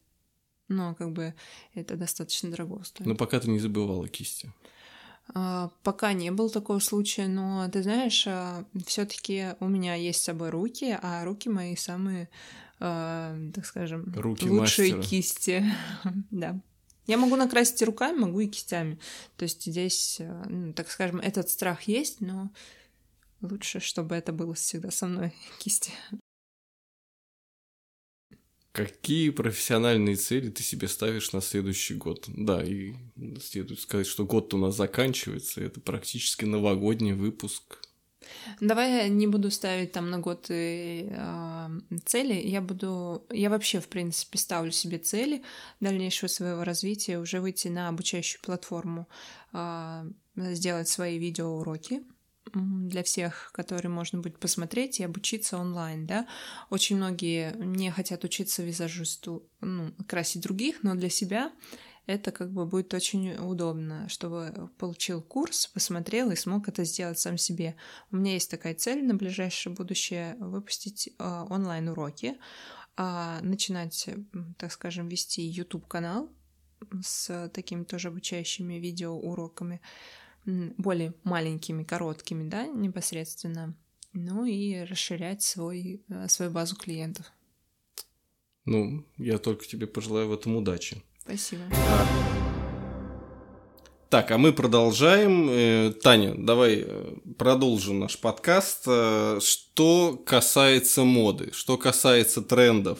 но 0.70 0.94
как 0.94 1.12
бы 1.12 1.34
это 1.74 1.96
достаточно 1.96 2.50
дорого 2.50 2.82
стоит. 2.84 3.06
Но 3.06 3.14
пока 3.14 3.40
ты 3.40 3.50
не 3.50 3.58
забывала 3.58 4.08
кисти. 4.08 4.52
А, 5.34 5.70
пока 5.82 6.12
не 6.12 6.30
было 6.30 6.48
такого 6.48 6.78
случая, 6.78 7.28
но 7.28 7.68
ты 7.68 7.82
знаешь, 7.82 8.24
а, 8.26 8.64
все-таки 8.86 9.54
у 9.60 9.68
меня 9.68 9.94
есть 9.94 10.20
с 10.20 10.24
собой 10.24 10.50
руки, 10.50 10.96
а 11.02 11.24
руки 11.24 11.48
мои 11.48 11.76
самые, 11.76 12.28
а, 12.78 13.36
так 13.54 13.66
скажем, 13.66 14.12
руки 14.16 14.48
лучшие 14.48 14.96
мастера. 14.96 15.02
кисти. 15.02 15.64
да. 16.30 16.58
Я 17.06 17.16
могу 17.16 17.36
накрасить 17.36 17.82
руками, 17.82 18.18
могу 18.18 18.40
и 18.40 18.46
кистями. 18.46 18.98
То 19.36 19.42
есть 19.42 19.64
здесь, 19.64 20.20
ну, 20.46 20.72
так 20.72 20.90
скажем, 20.90 21.18
этот 21.18 21.48
страх 21.48 21.82
есть, 21.82 22.20
но 22.20 22.50
лучше, 23.40 23.80
чтобы 23.80 24.14
это 24.14 24.32
было 24.32 24.54
всегда 24.54 24.90
со 24.90 25.06
мной 25.06 25.34
кисти. 25.58 25.92
Какие 28.80 29.28
профессиональные 29.28 30.16
цели 30.16 30.48
ты 30.48 30.62
себе 30.62 30.88
ставишь 30.88 31.34
на 31.34 31.42
следующий 31.42 31.94
год? 31.94 32.24
Да, 32.28 32.64
и 32.64 32.94
следует 33.38 33.78
сказать, 33.80 34.06
что 34.06 34.24
год 34.24 34.54
у 34.54 34.56
нас 34.56 34.74
заканчивается, 34.74 35.60
это 35.60 35.80
практически 35.80 36.46
новогодний 36.46 37.12
выпуск. 37.12 37.78
Давай 38.58 38.90
я 38.92 39.08
не 39.08 39.26
буду 39.26 39.50
ставить 39.50 39.92
там 39.92 40.08
на 40.08 40.18
год 40.18 40.46
и, 40.48 41.08
э, 41.10 41.68
цели. 42.06 42.32
Я 42.32 42.62
буду, 42.62 43.26
я 43.30 43.50
вообще 43.50 43.80
в 43.80 43.88
принципе 43.88 44.38
ставлю 44.38 44.72
себе 44.72 44.96
цели 44.96 45.42
дальнейшего 45.80 46.28
своего 46.28 46.64
развития, 46.64 47.18
уже 47.18 47.40
выйти 47.40 47.68
на 47.68 47.88
обучающую 47.88 48.40
платформу, 48.40 49.06
э, 49.52 50.10
сделать 50.36 50.88
свои 50.88 51.18
видеоуроки, 51.18 52.02
для 52.54 53.02
всех, 53.02 53.50
которые 53.52 53.90
можно 53.90 54.20
будет 54.20 54.38
посмотреть 54.38 55.00
и 55.00 55.04
обучиться 55.04 55.58
онлайн, 55.58 56.06
да. 56.06 56.26
Очень 56.70 56.96
многие 56.96 57.54
не 57.56 57.90
хотят 57.90 58.24
учиться 58.24 58.62
визажисту, 58.62 59.48
ну, 59.60 59.92
красить 60.06 60.42
других, 60.42 60.82
но 60.82 60.94
для 60.94 61.08
себя 61.08 61.52
это 62.06 62.32
как 62.32 62.52
бы 62.52 62.66
будет 62.66 62.92
очень 62.94 63.34
удобно, 63.34 64.08
чтобы 64.08 64.70
получил 64.78 65.22
курс, 65.22 65.68
посмотрел 65.68 66.30
и 66.30 66.36
смог 66.36 66.68
это 66.68 66.84
сделать 66.84 67.18
сам 67.18 67.38
себе. 67.38 67.76
У 68.10 68.16
меня 68.16 68.32
есть 68.32 68.50
такая 68.50 68.74
цель 68.74 69.04
на 69.04 69.14
ближайшее 69.14 69.74
будущее 69.74 70.36
выпустить 70.40 71.08
э, 71.18 71.44
онлайн-уроки, 71.48 72.36
э, 72.96 73.38
начинать, 73.42 74.08
так 74.58 74.72
скажем, 74.72 75.08
вести 75.08 75.42
YouTube-канал 75.42 76.30
с 77.02 77.48
такими 77.52 77.84
тоже 77.84 78.08
обучающими 78.08 78.74
видеоуроками, 78.74 79.80
более 80.44 81.14
маленькими, 81.22 81.84
короткими, 81.84 82.48
да, 82.48 82.66
непосредственно, 82.66 83.74
ну 84.12 84.44
и 84.44 84.82
расширять 84.82 85.42
свой, 85.42 86.02
э, 86.08 86.28
свою 86.28 86.50
базу 86.50 86.76
клиентов. 86.76 87.26
Ну, 88.64 89.04
я 89.16 89.38
только 89.38 89.66
тебе 89.66 89.86
пожелаю 89.86 90.28
в 90.28 90.32
этом 90.32 90.56
удачи. 90.56 91.02
Спасибо. 91.20 91.62
Так, 94.08 94.32
а 94.32 94.38
мы 94.38 94.52
продолжаем. 94.52 95.48
Э, 95.50 95.92
Таня, 96.02 96.34
давай 96.36 96.84
э, 96.84 97.16
продолжим 97.38 98.00
наш 98.00 98.18
подкаст. 98.18 98.82
Что 98.82 100.20
касается 100.26 101.04
моды, 101.04 101.50
что 101.52 101.78
касается 101.78 102.42
трендов, 102.42 102.98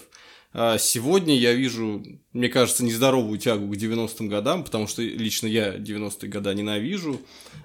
сегодня 0.53 1.37
я 1.39 1.53
вижу, 1.53 2.05
мне 2.33 2.49
кажется, 2.49 2.85
нездоровую 2.85 3.39
тягу 3.39 3.69
к 3.69 3.77
90-м 3.77 4.29
годам, 4.29 4.65
потому 4.65 4.89
что 4.89 5.01
лично 5.01 5.47
я 5.47 5.77
90-е 5.77 6.29
года 6.29 6.53
ненавижу. 6.55 7.21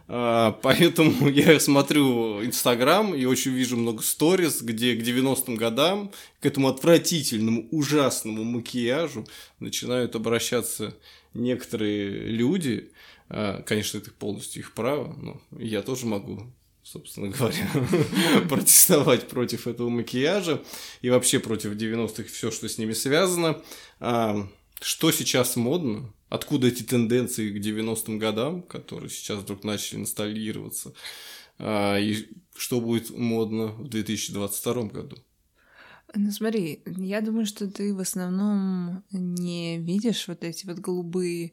А, 0.08 0.52
поэтому 0.62 1.28
я 1.30 1.60
смотрю 1.60 2.46
Инстаграм 2.46 3.16
и 3.16 3.26
очень 3.26 3.52
вижу 3.52 3.76
много 3.76 4.04
сториз, 4.04 4.62
где 4.62 4.96
к 4.96 5.02
90-м 5.02 5.56
годам, 5.56 6.12
к 6.40 6.46
этому 6.46 6.68
отвратительному, 6.68 7.68
ужасному 7.72 8.44
макияжу 8.44 9.26
начинают 9.60 10.16
обращаться 10.16 10.96
некоторые 11.34 12.28
люди. 12.28 12.92
А, 13.30 13.64
конечно, 13.64 13.98
это 13.98 14.12
полностью 14.12 14.62
их 14.62 14.74
право, 14.74 15.16
но 15.20 15.42
я 15.58 15.82
тоже 15.82 16.06
могу 16.06 16.44
собственно 16.86 17.30
говоря, 17.30 17.68
протестовать 18.50 19.28
против 19.28 19.68
этого 19.68 19.90
макияжа 19.90 20.64
и 21.02 21.10
вообще 21.10 21.40
против 21.40 21.72
90-х 21.74 22.30
все, 22.30 22.52
что 22.52 22.70
с 22.70 22.78
ними 22.78 22.94
связано. 22.94 23.62
А, 24.00 24.48
что 24.80 25.12
сейчас 25.12 25.56
модно? 25.56 26.14
Откуда 26.30 26.68
эти 26.68 26.84
тенденции 26.84 27.52
к 27.52 27.64
90-м 27.64 28.20
годам, 28.20 28.62
которые 28.62 29.10
сейчас 29.10 29.40
вдруг 29.40 29.64
начали 29.64 30.00
инсталлироваться? 30.00 30.94
А, 31.58 31.98
и 31.98 32.28
что 32.56 32.80
будет 32.80 33.10
модно 33.10 33.68
в 33.68 33.88
2022 33.88 34.84
году? 34.84 35.18
Ну 36.14 36.32
смотри, 36.32 36.84
я 36.86 37.20
думаю, 37.22 37.48
что 37.48 37.68
ты 37.68 37.96
в 37.96 38.00
основном 38.00 39.04
не 39.12 39.80
видишь 39.80 40.28
вот 40.28 40.44
эти 40.44 40.68
вот 40.68 40.78
голубые 40.78 41.52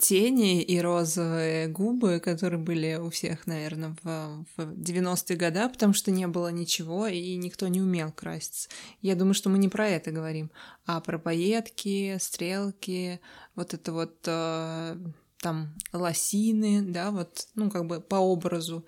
тени 0.00 0.62
и 0.62 0.80
розовые 0.80 1.68
губы, 1.68 2.18
которые 2.18 2.58
были 2.58 2.96
у 2.96 3.10
всех, 3.10 3.46
наверное, 3.46 3.96
в, 4.02 4.44
в 4.56 4.60
90-е 4.72 5.36
годы, 5.36 5.68
потому 5.68 5.92
что 5.92 6.10
не 6.10 6.26
было 6.26 6.48
ничего, 6.48 7.06
и 7.06 7.36
никто 7.36 7.68
не 7.68 7.80
умел 7.80 8.10
краситься. 8.10 8.68
Я 9.00 9.14
думаю, 9.14 9.34
что 9.34 9.48
мы 9.48 9.58
не 9.58 9.68
про 9.68 9.88
это 9.88 10.10
говорим, 10.10 10.50
а 10.86 11.00
про 11.00 11.18
пайетки, 11.18 12.16
стрелки, 12.20 13.20
вот 13.54 13.72
это 13.72 13.92
вот 13.92 14.16
э, 14.26 14.96
там 15.38 15.74
лосины, 15.92 16.82
да, 16.82 17.12
вот, 17.12 17.46
ну, 17.54 17.70
как 17.70 17.86
бы 17.86 18.00
по 18.00 18.16
образу. 18.16 18.84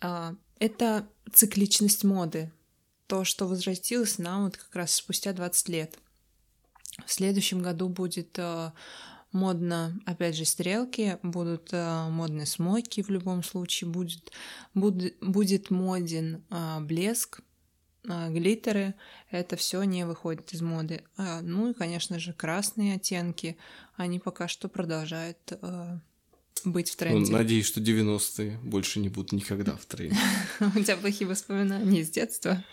Э, 0.00 0.34
это 0.60 1.08
цикличность 1.32 2.04
моды, 2.04 2.52
то, 3.08 3.24
что 3.24 3.48
возвратилось 3.48 4.18
нам 4.18 4.44
вот 4.44 4.56
как 4.56 4.76
раз 4.76 4.94
спустя 4.94 5.32
20 5.32 5.68
лет. 5.70 5.98
В 7.04 7.12
следующем 7.12 7.62
году 7.62 7.88
будет... 7.88 8.38
Э, 8.38 8.70
модно, 9.32 9.98
опять 10.06 10.36
же, 10.36 10.44
стрелки, 10.44 11.18
будут 11.22 11.68
э, 11.72 12.08
модные 12.10 12.46
смоки 12.46 13.02
в 13.02 13.10
любом 13.10 13.42
случае, 13.42 13.90
будет, 13.90 14.32
будет, 14.74 15.16
будет 15.20 15.70
моден 15.70 16.42
э, 16.50 16.80
блеск, 16.80 17.40
э, 18.04 18.32
глиттеры, 18.32 18.94
это 19.30 19.56
все 19.56 19.82
не 19.82 20.06
выходит 20.06 20.52
из 20.52 20.62
моды. 20.62 21.02
А, 21.16 21.40
ну 21.42 21.70
и, 21.70 21.74
конечно 21.74 22.18
же, 22.18 22.32
красные 22.32 22.96
оттенки, 22.96 23.56
они 23.96 24.18
пока 24.18 24.48
что 24.48 24.68
продолжают 24.68 25.38
быть 26.64 26.90
в 26.90 26.94
ну, 26.94 26.98
тренде. 26.98 27.30
Ну, 27.30 27.38
надеюсь, 27.38 27.66
что 27.66 27.80
90-е 27.80 28.58
больше 28.62 28.98
не 28.98 29.08
будут 29.08 29.32
никогда 29.32 29.76
в 29.76 29.84
тренде. 29.86 30.18
У 30.60 30.80
тебя 30.80 30.96
плохие 30.96 31.28
воспоминания 31.28 32.00
из 32.00 32.10
детства? 32.10 32.64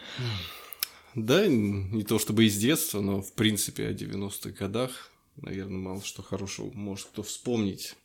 Да, 1.13 1.47
не 1.47 2.03
то 2.03 2.19
чтобы 2.19 2.45
из 2.45 2.57
детства, 2.57 3.01
но 3.01 3.21
в 3.21 3.33
принципе 3.33 3.87
о 3.87 3.93
90-х 3.93 4.49
годах 4.49 5.11
наверное, 5.37 5.77
мало 5.77 6.03
что 6.03 6.21
хорошего 6.21 6.71
может 6.73 7.07
кто 7.07 7.23
вспомнить. 7.23 7.95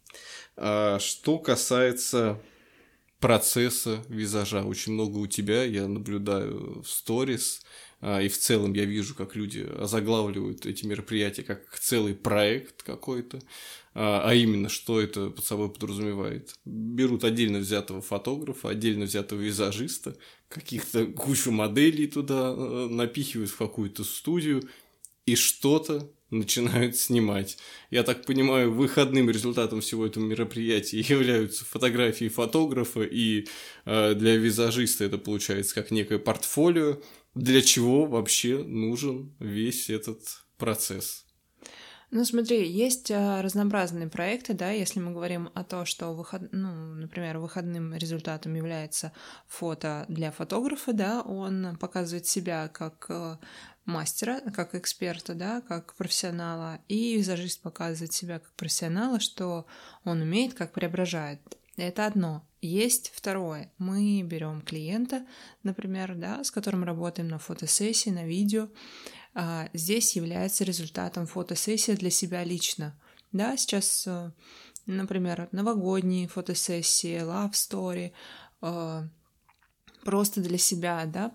А 0.56 0.98
что 0.98 1.38
касается 1.38 2.40
процесса 3.20 4.02
визажа, 4.08 4.64
очень 4.64 4.94
много 4.94 5.18
у 5.18 5.26
тебя, 5.26 5.64
я 5.64 5.86
наблюдаю 5.86 6.82
в 6.82 6.88
сторис, 6.88 7.62
а, 8.00 8.22
и 8.22 8.28
в 8.28 8.38
целом 8.38 8.72
я 8.72 8.86
вижу, 8.86 9.14
как 9.14 9.36
люди 9.36 9.68
озаглавливают 9.78 10.64
эти 10.64 10.86
мероприятия 10.86 11.42
как 11.42 11.78
целый 11.78 12.14
проект 12.14 12.82
какой-то, 12.82 13.40
а, 13.92 14.22
а 14.24 14.34
именно, 14.34 14.70
что 14.70 15.00
это 15.00 15.28
под 15.28 15.44
собой 15.44 15.70
подразумевает. 15.70 16.54
Берут 16.64 17.24
отдельно 17.24 17.58
взятого 17.58 18.00
фотографа, 18.00 18.70
отдельно 18.70 19.04
взятого 19.04 19.40
визажиста, 19.40 20.16
каких-то 20.48 21.06
кучу 21.06 21.50
моделей 21.50 22.06
туда 22.06 22.54
э, 22.56 22.88
напихивают 22.90 23.50
в 23.50 23.56
какую-то 23.58 24.02
студию, 24.02 24.66
и 25.26 25.36
что-то 25.36 26.10
начинают 26.30 26.96
снимать. 26.96 27.58
Я 27.90 28.02
так 28.02 28.24
понимаю, 28.24 28.72
выходным 28.72 29.30
результатом 29.30 29.80
всего 29.80 30.06
этого 30.06 30.24
мероприятия 30.24 31.00
являются 31.00 31.64
фотографии 31.64 32.28
фотографа, 32.28 33.02
и 33.02 33.46
э, 33.84 34.14
для 34.14 34.36
визажиста 34.36 35.04
это 35.04 35.18
получается 35.18 35.74
как 35.74 35.90
некое 35.90 36.18
портфолио, 36.18 37.00
для 37.34 37.62
чего 37.62 38.06
вообще 38.06 38.58
нужен 38.58 39.34
весь 39.38 39.90
этот 39.90 40.20
процесс. 40.56 41.24
Ну, 42.12 42.24
смотри, 42.24 42.68
есть 42.68 43.10
а, 43.12 43.40
разнообразные 43.40 44.08
проекты, 44.08 44.52
да, 44.52 44.70
если 44.70 44.98
мы 44.98 45.12
говорим 45.12 45.50
о 45.54 45.62
том, 45.62 45.86
что, 45.86 46.08
выход... 46.12 46.48
ну, 46.50 46.94
например, 46.94 47.38
выходным 47.38 47.94
результатом 47.94 48.54
является 48.54 49.12
фото 49.46 50.06
для 50.08 50.32
фотографа, 50.32 50.92
да, 50.92 51.22
он 51.22 51.76
показывает 51.78 52.26
себя 52.26 52.66
как 52.66 53.06
э, 53.10 53.36
мастера, 53.84 54.40
как 54.52 54.74
эксперта, 54.74 55.34
да, 55.34 55.60
как 55.60 55.94
профессионала, 55.94 56.80
и 56.88 57.16
визажист 57.16 57.62
показывает 57.62 58.12
себя 58.12 58.40
как 58.40 58.52
профессионала, 58.54 59.20
что 59.20 59.66
он 60.04 60.20
умеет, 60.20 60.54
как 60.54 60.72
преображает. 60.72 61.40
Это 61.76 62.06
одно. 62.06 62.44
Есть 62.60 63.10
второе. 63.14 63.72
Мы 63.78 64.22
берем 64.22 64.60
клиента, 64.60 65.24
например, 65.62 66.14
да, 66.14 66.44
с 66.44 66.50
которым 66.50 66.84
работаем 66.84 67.28
на 67.28 67.38
фотосессии, 67.38 68.10
на 68.10 68.26
видео, 68.26 68.68
здесь 69.72 70.16
является 70.16 70.64
результатом 70.64 71.26
фотосессии 71.26 71.92
для 71.92 72.10
себя 72.10 72.44
лично. 72.44 72.98
Да, 73.32 73.56
сейчас, 73.56 74.06
э, 74.06 74.32
например, 74.86 75.48
новогодние 75.52 76.26
фотосессии, 76.26 77.20
love 77.20 77.52
story, 77.52 78.12
э, 78.62 79.08
просто 80.02 80.40
для 80.40 80.58
себя, 80.58 81.04
да, 81.06 81.32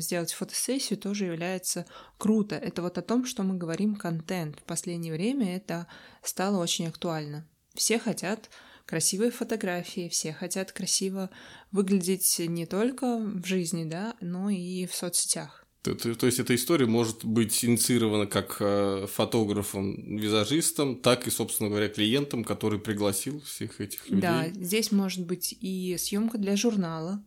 сделать 0.00 0.32
фотосессию 0.32 0.98
тоже 0.98 1.26
является 1.26 1.86
круто. 2.18 2.56
Это 2.56 2.82
вот 2.82 2.98
о 2.98 3.02
том, 3.02 3.24
что 3.26 3.42
мы 3.42 3.56
говорим 3.56 3.94
контент. 3.94 4.58
В 4.58 4.62
последнее 4.64 5.12
время 5.12 5.56
это 5.56 5.86
стало 6.22 6.60
очень 6.60 6.88
актуально. 6.88 7.46
Все 7.74 7.98
хотят 7.98 8.50
красивые 8.86 9.30
фотографии, 9.30 10.08
все 10.08 10.32
хотят 10.32 10.72
красиво 10.72 11.30
выглядеть 11.70 12.38
не 12.38 12.66
только 12.66 13.18
в 13.18 13.44
жизни, 13.44 13.84
да, 13.84 14.16
но 14.20 14.48
и 14.48 14.86
в 14.86 14.94
соцсетях. 14.94 15.65
То, 15.94 16.14
то, 16.14 16.26
есть 16.26 16.38
эта 16.38 16.54
история 16.54 16.86
может 16.86 17.24
быть 17.24 17.64
инициирована 17.64 18.26
как 18.26 18.56
э, 18.60 19.06
фотографом, 19.12 20.16
визажистом, 20.16 20.96
так 20.96 21.26
и, 21.26 21.30
собственно 21.30 21.70
говоря, 21.70 21.88
клиентом, 21.88 22.44
который 22.44 22.78
пригласил 22.78 23.40
всех 23.40 23.80
этих 23.80 24.08
людей. 24.08 24.20
Да, 24.20 24.48
здесь 24.48 24.90
может 24.92 25.24
быть 25.26 25.56
и 25.60 25.96
съемка 25.98 26.38
для 26.38 26.56
журнала, 26.56 27.22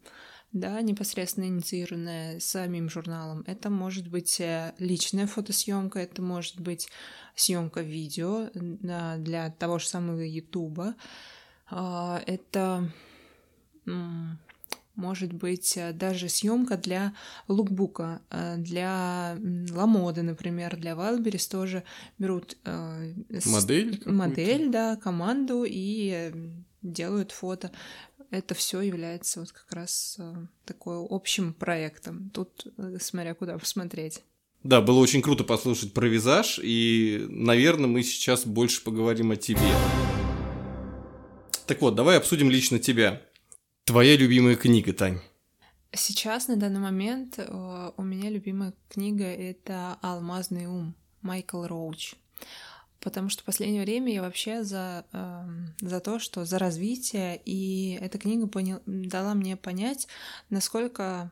да, 0.51 0.81
непосредственно 0.81 1.45
инициированная 1.45 2.39
самим 2.39 2.89
журналом. 2.89 3.43
Это 3.47 3.69
может 3.69 4.07
быть 4.07 4.39
э, 4.39 4.73
личная 4.79 5.27
фотосъемка, 5.27 5.99
это 5.99 6.21
может 6.21 6.59
быть 6.59 6.89
съемка 7.35 7.81
видео 7.81 8.49
для 8.53 9.51
того 9.51 9.79
же 9.79 9.87
самого 9.87 10.21
Ютуба. 10.21 10.95
А, 11.69 12.21
это 12.25 12.91
может 14.95 15.33
быть 15.33 15.77
э, 15.77 15.93
даже 15.93 16.29
съемка 16.29 16.77
для 16.77 17.13
лукбука, 17.47 18.21
э, 18.29 18.57
для 18.57 19.37
Ламоды, 19.71 20.21
например, 20.21 20.77
для 20.77 20.91
Wildberries 20.91 21.49
тоже 21.49 21.83
берут 22.17 22.57
э, 22.65 23.13
модель, 23.45 24.01
модель, 24.05 24.69
да, 24.69 24.95
команду 24.97 25.65
и 25.67 26.31
делают 26.81 27.31
фото. 27.31 27.71
Это 28.31 28.53
все 28.53 28.81
является 28.81 29.39
вот 29.39 29.51
как 29.51 29.71
раз 29.71 30.19
такой 30.65 30.97
общим 31.09 31.53
проектом. 31.53 32.29
Тут 32.29 32.67
смотря 32.99 33.33
куда 33.33 33.57
посмотреть. 33.57 34.21
Да, 34.63 34.81
было 34.81 34.99
очень 34.99 35.21
круто 35.21 35.43
послушать 35.43 35.93
про 35.93 36.05
визаж, 36.05 36.59
и, 36.61 37.25
наверное, 37.29 37.87
мы 37.87 38.03
сейчас 38.03 38.45
больше 38.45 38.83
поговорим 38.83 39.31
о 39.31 39.35
тебе. 39.37 39.73
Так 41.65 41.81
вот, 41.81 41.95
давай 41.95 42.17
обсудим 42.17 42.49
лично 42.49 42.77
тебя. 42.77 43.21
Твоя 43.89 44.15
любимая 44.17 44.55
книга, 44.55 44.93
Тань? 44.93 45.19
Сейчас, 45.91 46.47
на 46.47 46.57
данный 46.57 46.79
момент, 46.79 47.39
э, 47.39 47.91
у 47.97 48.03
меня 48.03 48.29
любимая 48.29 48.75
книга— 48.87 49.23
это 49.25 49.97
«Алмазный 50.03 50.67
ум» 50.67 50.93
Майкл 51.23 51.63
Роуч. 51.63 52.13
Потому 52.99 53.29
что 53.29 53.41
в 53.41 53.45
последнее 53.45 53.81
время 53.81 54.13
я 54.13 54.21
вообще 54.21 54.63
за, 54.63 55.07
э, 55.11 55.47
за 55.81 55.99
то, 56.01 56.19
что 56.19 56.45
за 56.45 56.59
развитие, 56.59 57.41
и 57.43 57.97
эта 57.99 58.19
книга 58.19 58.45
понял, 58.45 58.79
дала 58.85 59.33
мне 59.33 59.57
понять, 59.57 60.07
насколько 60.51 61.31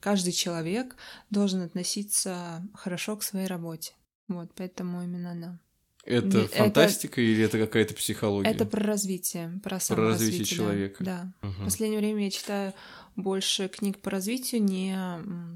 каждый 0.00 0.32
человек 0.32 0.96
должен 1.30 1.62
относиться 1.62 2.62
хорошо 2.74 3.16
к 3.16 3.22
своей 3.22 3.46
работе. 3.46 3.94
Вот, 4.28 4.52
поэтому 4.54 5.02
именно 5.02 5.30
она. 5.30 5.60
Это 6.04 6.48
фантастика 6.48 7.20
или 7.20 7.44
это 7.44 7.58
какая-то 7.58 7.94
психология? 7.94 8.50
Это 8.50 8.64
про 8.64 8.82
развитие, 8.82 9.60
про 9.62 9.78
Про 9.78 10.08
развитие 10.08 10.44
человека. 10.44 11.04
Да. 11.04 11.32
Угу. 11.42 11.52
В 11.52 11.64
последнее 11.64 12.00
время 12.00 12.24
я 12.24 12.30
читаю 12.30 12.72
больше 13.16 13.68
книг 13.68 13.98
по 13.98 14.10
развитию, 14.10 14.62
не 14.62 14.96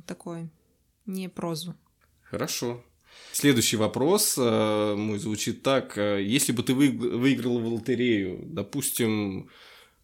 такой, 0.07 0.51
не 1.07 1.29
прозу. 1.29 1.75
Хорошо. 2.23 2.83
Следующий 3.33 3.77
вопрос 3.77 4.37
э, 4.39 4.95
мой 4.97 5.19
звучит 5.19 5.63
так. 5.63 5.99
Э, 5.99 6.23
если 6.23 6.53
бы 6.53 6.63
ты 6.63 6.75
выиграл 6.75 7.59
в 7.59 7.67
лотерею, 7.67 8.41
допустим, 8.45 9.51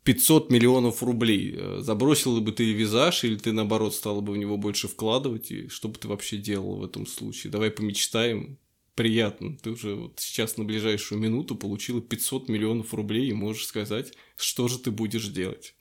500 0.05 0.51
миллионов 0.51 1.03
рублей, 1.03 1.55
э, 1.57 1.79
забросил 1.81 2.41
бы 2.41 2.53
ты 2.53 2.73
визаж 2.73 3.25
или 3.25 3.37
ты, 3.37 3.53
наоборот, 3.53 3.95
стала 3.95 4.21
бы 4.21 4.33
в 4.33 4.37
него 4.37 4.57
больше 4.57 4.89
вкладывать? 4.89 5.51
И 5.51 5.69
что 5.69 5.89
бы 5.89 5.99
ты 5.99 6.09
вообще 6.09 6.39
делал 6.39 6.77
в 6.77 6.85
этом 6.85 7.07
случае? 7.07 7.53
Давай 7.53 7.71
помечтаем, 7.71 8.59
приятно. 8.95 9.57
Ты 9.57 9.71
уже 9.71 9.95
вот 9.95 10.21
сейчас 10.21 10.57
на 10.57 10.65
ближайшую 10.65 11.21
минуту 11.21 11.57
получила 11.57 12.01
500 12.01 12.49
миллионов 12.49 12.93
рублей 12.95 13.31
и 13.31 13.35
можешь 13.35 13.67
сказать, 13.67 14.13
что 14.37 14.69
же 14.69 14.79
ты 14.79 14.91
будешь 14.91 15.29
делать. 15.29 15.75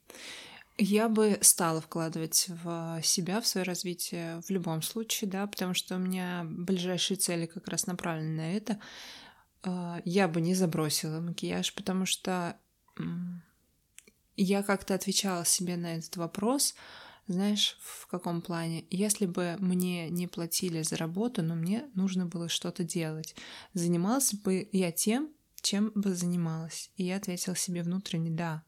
Я 0.77 1.09
бы 1.09 1.37
стала 1.41 1.81
вкладывать 1.81 2.47
в 2.63 3.01
себя, 3.03 3.41
в 3.41 3.47
свое 3.47 3.65
развитие 3.65 4.41
в 4.47 4.49
любом 4.49 4.81
случае, 4.81 5.29
да, 5.29 5.45
потому 5.45 5.73
что 5.73 5.97
у 5.97 5.99
меня 5.99 6.45
ближайшие 6.47 7.17
цели 7.17 7.47
как 7.47 7.67
раз 7.67 7.85
направлены 7.85 8.37
на 8.37 8.55
это. 8.55 8.79
А, 9.63 10.01
я 10.05 10.29
бы 10.29 10.39
не 10.39 10.55
забросила 10.55 11.19
макияж, 11.19 11.73
потому 11.73 12.05
что 12.05 12.57
я 14.37 14.63
как-то 14.63 14.95
отвечала 14.95 15.43
себе 15.43 15.75
на 15.75 15.97
этот 15.97 16.15
вопрос, 16.15 16.75
знаешь, 17.33 17.77
в 17.81 18.07
каком 18.07 18.41
плане? 18.41 18.85
Если 18.89 19.25
бы 19.25 19.55
мне 19.59 20.09
не 20.09 20.27
платили 20.27 20.81
за 20.81 20.97
работу, 20.97 21.43
но 21.43 21.55
мне 21.55 21.85
нужно 21.93 22.25
было 22.25 22.49
что-то 22.49 22.83
делать, 22.83 23.35
занималась 23.73 24.33
бы 24.33 24.67
я 24.71 24.91
тем, 24.91 25.29
чем 25.61 25.91
бы 25.93 26.15
занималась? 26.15 26.91
И 26.95 27.03
я 27.03 27.17
ответила 27.17 27.55
себе 27.55 27.83
внутренне 27.83 28.31
«да». 28.31 28.63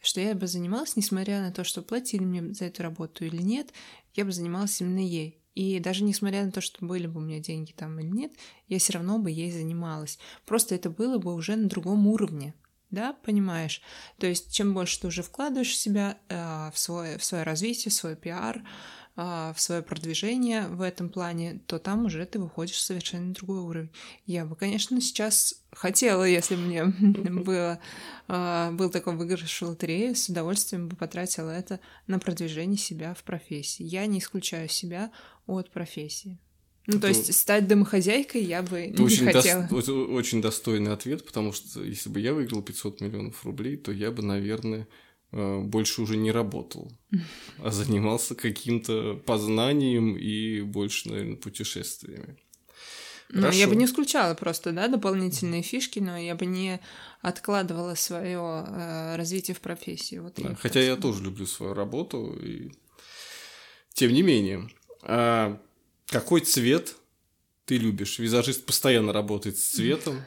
Что 0.00 0.20
я 0.20 0.34
бы 0.34 0.46
занималась, 0.46 0.94
несмотря 0.94 1.40
на 1.40 1.50
то, 1.50 1.64
что 1.64 1.82
платили 1.82 2.24
мне 2.24 2.54
за 2.54 2.66
эту 2.66 2.82
работу 2.82 3.24
или 3.24 3.42
нет, 3.42 3.72
я 4.14 4.24
бы 4.24 4.30
занималась 4.30 4.80
именно 4.80 5.04
ей. 5.04 5.40
И 5.56 5.80
даже 5.80 6.04
несмотря 6.04 6.44
на 6.44 6.52
то, 6.52 6.60
что 6.60 6.84
были 6.84 7.06
бы 7.06 7.18
у 7.18 7.24
меня 7.24 7.40
деньги 7.40 7.72
там 7.72 7.98
или 7.98 8.08
нет, 8.08 8.32
я 8.68 8.78
все 8.78 8.92
равно 8.92 9.18
бы 9.18 9.30
ей 9.30 9.50
занималась. 9.50 10.18
Просто 10.44 10.74
это 10.74 10.90
было 10.90 11.18
бы 11.18 11.34
уже 11.34 11.56
на 11.56 11.68
другом 11.68 12.06
уровне 12.06 12.54
да, 12.90 13.14
понимаешь? 13.24 13.82
То 14.18 14.26
есть, 14.26 14.52
чем 14.52 14.74
больше 14.74 15.00
ты 15.00 15.08
уже 15.08 15.22
вкладываешь 15.22 15.72
в 15.72 15.76
себя, 15.76 16.18
э, 16.28 16.70
в, 16.72 16.78
свое, 16.78 17.18
в 17.18 17.24
свое 17.24 17.42
развитие, 17.42 17.90
в 17.90 17.94
свой 17.94 18.16
пиар, 18.16 18.62
э, 19.16 19.52
в 19.54 19.60
свое 19.60 19.82
продвижение 19.82 20.68
в 20.68 20.80
этом 20.82 21.08
плане, 21.08 21.60
то 21.66 21.78
там 21.78 22.04
уже 22.04 22.24
ты 22.26 22.38
выходишь 22.38 22.76
в 22.76 22.80
совершенно 22.80 23.34
другой 23.34 23.58
уровень. 23.58 23.90
Я 24.24 24.44
бы, 24.44 24.54
конечно, 24.54 25.00
сейчас 25.00 25.62
хотела, 25.72 26.24
если 26.24 26.54
бы 26.54 26.62
мне 26.62 26.84
было, 27.42 27.80
э, 28.28 28.70
был 28.72 28.90
такой 28.90 29.16
выигрыш 29.16 29.62
в 29.62 29.66
лотерее, 29.66 30.14
с 30.14 30.28
удовольствием 30.28 30.88
бы 30.88 30.96
потратила 30.96 31.50
это 31.50 31.80
на 32.06 32.18
продвижение 32.18 32.78
себя 32.78 33.14
в 33.14 33.24
профессии. 33.24 33.82
Я 33.82 34.06
не 34.06 34.20
исключаю 34.20 34.68
себя 34.68 35.10
от 35.46 35.70
профессии. 35.70 36.38
Ну, 36.86 37.00
то 37.00 37.08
есть 37.08 37.34
стать 37.34 37.66
домохозяйкой 37.66 38.42
я 38.44 38.62
бы 38.62 38.78
это 38.78 38.98
не 39.00 39.04
очень 39.04 39.30
хотела. 39.30 39.68
До, 39.68 39.76
очень 40.06 40.40
достойный 40.40 40.92
ответ, 40.92 41.24
потому 41.24 41.52
что 41.52 41.82
если 41.82 42.08
бы 42.08 42.20
я 42.20 42.32
выиграл 42.32 42.62
500 42.62 43.00
миллионов 43.00 43.44
рублей, 43.44 43.76
то 43.76 43.92
я 43.92 44.10
бы, 44.10 44.22
наверное, 44.22 44.86
э, 45.32 45.58
больше 45.60 46.02
уже 46.02 46.16
не 46.16 46.30
работал, 46.30 46.92
а 47.58 47.70
занимался 47.70 48.34
каким-то 48.34 49.20
познанием 49.26 50.16
и 50.16 50.60
больше, 50.60 51.08
наверное, 51.10 51.36
путешествиями. 51.36 52.38
Ну, 53.28 53.50
я 53.50 53.66
бы 53.66 53.74
не 53.74 53.86
исключала 53.86 54.34
просто, 54.34 54.70
да, 54.70 54.86
дополнительные 54.86 55.62
фишки, 55.62 55.98
но 55.98 56.16
я 56.16 56.36
бы 56.36 56.46
не 56.46 56.80
откладывала 57.22 57.96
свое 57.96 58.64
э, 58.68 59.16
развитие 59.16 59.56
в 59.56 59.60
профессии. 59.60 60.18
Вот 60.18 60.34
да, 60.36 60.54
хотя 60.54 60.80
я 60.80 60.94
тоже 60.94 61.24
люблю 61.24 61.44
свою 61.46 61.74
работу, 61.74 62.38
и 62.40 62.70
тем 63.94 64.12
не 64.12 64.22
менее. 64.22 64.68
А 65.02 65.60
какой 66.06 66.40
цвет 66.40 66.96
ты 67.64 67.78
любишь? 67.78 68.18
Визажист 68.18 68.64
постоянно 68.64 69.12
работает 69.12 69.58
с 69.58 69.62
цветом. 69.62 70.22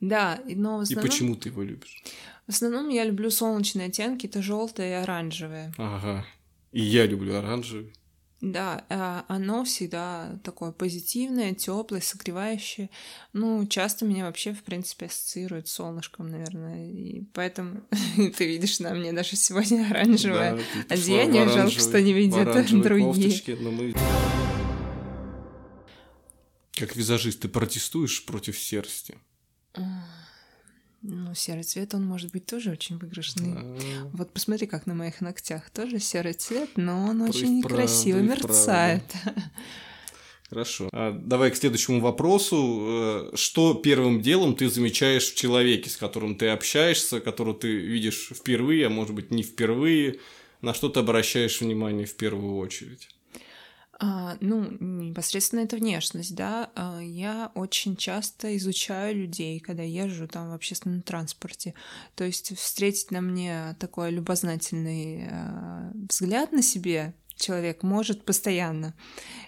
Да, 0.00 0.40
но 0.46 0.78
в 0.78 0.80
основном... 0.80 1.04
И 1.04 1.08
почему 1.08 1.36
ты 1.36 1.48
его 1.48 1.62
любишь? 1.62 2.02
В 2.46 2.50
основном 2.50 2.88
я 2.88 3.04
люблю 3.04 3.30
солнечные 3.30 3.88
оттенки, 3.88 4.26
это 4.26 4.40
желтые 4.40 4.90
и 4.90 4.94
оранжевые. 4.94 5.72
Ага. 5.76 6.24
И 6.72 6.80
я 6.80 7.04
люблю 7.04 7.36
оранжевый. 7.36 7.92
Да, 8.40 8.84
а, 8.88 9.24
оно 9.26 9.64
всегда 9.64 10.38
такое 10.44 10.70
позитивное, 10.70 11.54
теплое, 11.54 12.00
согревающее. 12.00 12.88
Ну, 13.32 13.66
часто 13.66 14.04
меня 14.04 14.26
вообще, 14.26 14.52
в 14.52 14.62
принципе, 14.62 15.06
ассоциирует 15.06 15.66
с 15.66 15.72
солнышком, 15.72 16.28
наверное. 16.28 16.88
И 16.88 17.22
поэтому 17.32 17.82
ты 18.36 18.46
видишь 18.46 18.78
на 18.78 18.94
мне 18.94 19.12
даже 19.12 19.34
сегодня 19.34 19.88
оранжевое 19.90 20.56
да, 20.56 20.94
одеяние. 20.94 21.48
Жалко, 21.48 21.80
что 21.80 22.00
не 22.00 22.12
видят 22.12 22.44
другие. 22.80 23.56
Но 23.58 23.72
мы... 23.72 23.92
Как 26.78 26.94
визажист, 26.94 27.40
ты 27.40 27.48
протестуешь 27.48 28.24
против 28.24 28.58
серости? 28.58 29.18
Ну, 31.02 31.34
серый 31.34 31.62
цвет, 31.62 31.94
он 31.94 32.04
может 32.04 32.32
быть 32.32 32.46
тоже 32.46 32.70
очень 32.70 32.98
выигрышный. 32.98 33.54
А... 33.56 34.10
Вот 34.12 34.32
посмотри, 34.32 34.66
как 34.66 34.86
на 34.86 34.94
моих 34.94 35.20
ногтях. 35.20 35.70
Тоже 35.70 36.00
серый 36.00 36.32
цвет, 36.32 36.70
но 36.76 37.06
он 37.06 37.22
очень 37.22 37.62
правда, 37.62 37.82
красиво 37.82 38.18
мерцает. 38.18 39.04
Хорошо. 40.48 40.88
А, 40.92 41.12
давай 41.12 41.50
к 41.50 41.56
следующему 41.56 42.00
вопросу. 42.00 43.30
Э, 43.32 43.36
что 43.36 43.74
первым 43.74 44.22
делом 44.22 44.56
ты 44.56 44.68
замечаешь 44.70 45.30
в 45.30 45.36
человеке, 45.36 45.90
с 45.90 45.96
которым 45.96 46.36
ты 46.36 46.48
общаешься, 46.48 47.20
которого 47.20 47.54
ты 47.54 47.68
видишь 47.68 48.30
впервые, 48.34 48.86
а 48.86 48.90
может 48.90 49.14
быть 49.14 49.30
не 49.30 49.42
впервые? 49.42 50.20
На 50.62 50.74
что 50.74 50.88
ты 50.88 51.00
обращаешь 51.00 51.60
внимание 51.60 52.06
в 52.06 52.16
первую 52.16 52.56
очередь? 52.56 53.08
А, 54.00 54.36
ну, 54.40 54.70
непосредственно 54.78 55.60
это 55.60 55.76
внешность, 55.76 56.34
да. 56.36 56.70
А, 56.76 57.00
я 57.00 57.50
очень 57.54 57.96
часто 57.96 58.56
изучаю 58.56 59.16
людей, 59.16 59.58
когда 59.58 59.82
езжу 59.82 60.28
там 60.28 60.50
в 60.50 60.54
общественном 60.54 61.02
транспорте. 61.02 61.74
То 62.14 62.22
есть 62.22 62.56
встретить 62.56 63.10
на 63.10 63.20
мне 63.20 63.76
такой 63.80 64.12
любознательный 64.12 65.28
а, 65.28 65.90
взгляд 66.08 66.52
на 66.52 66.62
себе 66.62 67.12
человек 67.34 67.82
может 67.82 68.24
постоянно. 68.24 68.94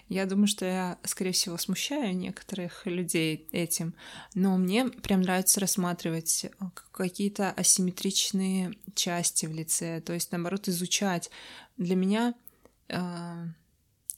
Я 0.09 0.25
думаю, 0.25 0.47
что 0.47 0.65
я, 0.65 0.97
скорее 1.03 1.31
всего, 1.31 1.57
смущаю 1.57 2.15
некоторых 2.15 2.85
людей 2.85 3.47
этим, 3.51 3.93
но 4.33 4.57
мне 4.57 4.87
прям 4.87 5.21
нравится 5.21 5.59
рассматривать 5.59 6.47
какие-то 6.91 7.51
асимметричные 7.51 8.73
части 8.95 9.45
в 9.45 9.51
лице, 9.51 10.01
то 10.01 10.13
есть, 10.13 10.31
наоборот, 10.31 10.67
изучать. 10.67 11.29
Для 11.77 11.95
меня 11.95 12.33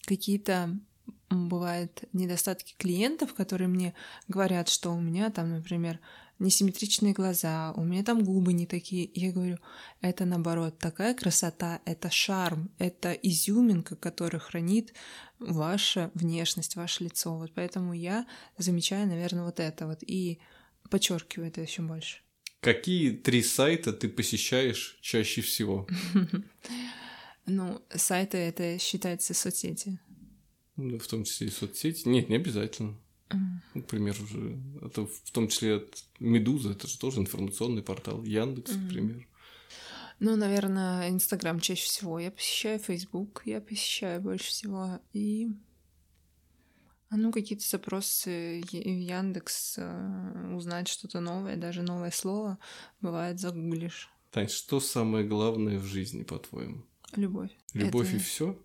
какие-то 0.06 0.78
бывают 1.30 2.04
недостатки 2.14 2.76
клиентов, 2.78 3.34
которые 3.34 3.68
мне 3.68 3.93
говорят, 4.28 4.70
что 4.70 4.91
у 4.91 4.99
меня 4.99 5.30
там, 5.30 5.51
например, 5.51 5.99
несимметричные 6.39 7.14
глаза, 7.14 7.74
у 7.76 7.84
меня 7.84 8.04
там 8.04 8.24
губы 8.24 8.54
не 8.54 8.66
такие. 8.66 9.10
я 9.14 9.32
говорю, 9.32 9.58
это 10.01 10.26
наоборот, 10.26 10.78
такая 10.78 11.14
красота, 11.14 11.82
это 11.86 12.10
шарм, 12.10 12.72
это 12.78 13.14
изюминка, 13.14 13.95
которая 13.95 14.39
хранит 14.39 14.93
ваша 15.39 16.12
внешность, 16.14 16.76
ваше 16.76 17.06
лицо. 17.06 17.38
Вот 17.38 17.51
поэтому 17.54 17.93
я 17.93 18.28
замечаю, 18.58 19.08
наверное, 19.08 19.45
вот 19.45 19.60
это 19.60 19.88
вот 19.88 19.99
и 20.01 20.39
подчеркиваю 20.89 21.47
это 21.47 21.62
еще 21.62 21.82
больше. 21.82 22.18
Какие 22.60 23.12
три 23.12 23.43
сайта 23.43 23.91
ты 23.91 24.08
посещаешь 24.08 24.97
чаще 25.01 25.41
всего? 25.41 25.88
Ну, 27.46 27.82
сайты 27.94 28.38
это 28.38 28.80
считается 28.80 29.34
соцсети. 29.34 30.00
Ну, 30.76 30.98
в 30.98 31.08
том 31.08 31.24
числе 31.24 31.48
и 31.48 31.52
соцсети. 31.52 32.08
Нет, 32.08 32.30
не 32.30 32.38
обязательно. 32.38 32.98
Например, 33.74 34.16
уже 34.22 34.60
это 34.82 35.08
в 35.08 35.32
том 35.32 35.48
числе 35.48 35.78
от 35.78 36.04
Медуза, 36.20 36.72
это 36.72 36.88
же 36.88 37.00
тоже 37.00 37.20
информационный 37.20 37.82
портал. 37.82 38.24
Яндекс, 38.24 38.72
mm. 38.72 38.78
например. 38.78 39.28
Ну, 40.20 40.36
наверное, 40.36 41.10
Инстаграм 41.10 41.60
чаще 41.60 41.84
всего. 41.84 42.20
Я 42.20 42.32
посещаю 42.32 42.80
Фейсбук, 42.80 43.41
я 43.46 43.60
посещаю 43.60 44.22
больше 44.22 44.50
всего. 44.50 45.00
И 45.12 45.50
а 47.10 47.18
ну, 47.18 47.32
какие-то 47.32 47.64
запросы 47.68 48.64
в 48.64 48.74
Яндекс, 48.74 49.76
э, 49.78 50.54
узнать 50.56 50.88
что-то 50.88 51.20
новое, 51.20 51.58
даже 51.58 51.84
новое 51.84 52.10
слово, 52.10 52.58
бывает 53.02 53.39
загуглишь. 53.39 54.10
Тань, 54.32 54.50
что 54.50 54.80
самое 54.80 55.24
главное 55.24 55.78
в 55.78 55.84
жизни, 55.84 56.24
по-твоему? 56.24 56.86
Любовь. 57.16 57.51
Любовь 57.74 58.09
это... 58.09 58.18
и 58.18 58.20
все? 58.20 58.59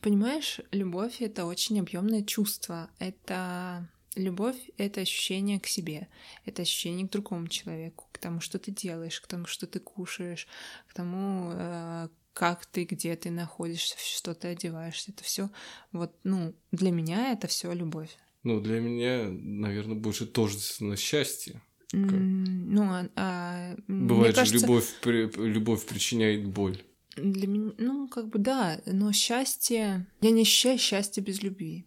Понимаешь, 0.00 0.60
любовь 0.72 1.20
это 1.20 1.44
очень 1.44 1.78
объемное 1.78 2.22
чувство. 2.22 2.90
Это 2.98 3.88
любовь 4.16 4.56
это 4.78 5.00
ощущение 5.00 5.60
к 5.60 5.66
себе, 5.66 6.08
это 6.44 6.62
ощущение 6.62 7.06
к 7.06 7.10
другому 7.10 7.48
человеку, 7.48 8.08
к 8.12 8.18
тому, 8.18 8.40
что 8.40 8.58
ты 8.58 8.70
делаешь, 8.70 9.20
к 9.20 9.26
тому, 9.26 9.46
что 9.46 9.66
ты 9.66 9.80
кушаешь, 9.80 10.46
к 10.88 10.94
тому, 10.94 11.50
э, 11.52 12.08
как 12.32 12.66
ты, 12.66 12.84
где 12.84 13.16
ты 13.16 13.30
находишься, 13.30 13.96
что 13.98 14.34
ты 14.34 14.48
одеваешься. 14.48 15.12
Это 15.12 15.24
все 15.24 15.50
вот, 15.92 16.14
ну, 16.24 16.54
для 16.72 16.90
меня 16.90 17.32
это 17.32 17.46
все 17.46 17.72
любовь. 17.72 18.16
Ну, 18.42 18.60
для 18.60 18.80
меня, 18.80 19.28
наверное, 19.28 19.96
больше 19.96 20.26
тоже 20.26 20.58
на 20.80 20.96
счастье. 20.96 21.62
Ну, 21.92 22.82
а, 22.82 23.08
а, 23.14 23.76
Бывает 23.86 24.34
же, 24.34 24.40
кажется... 24.40 24.60
любовь, 24.60 24.94
любовь 25.04 25.86
причиняет 25.86 26.46
боль. 26.46 26.82
Для 27.16 27.46
меня, 27.46 27.72
ну, 27.78 28.08
как 28.08 28.28
бы 28.28 28.38
да, 28.38 28.80
но 28.86 29.12
счастье... 29.12 30.06
Я 30.20 30.30
не 30.30 30.42
ощущаю 30.42 30.78
счастья 30.78 31.22
без 31.22 31.42
любви. 31.42 31.86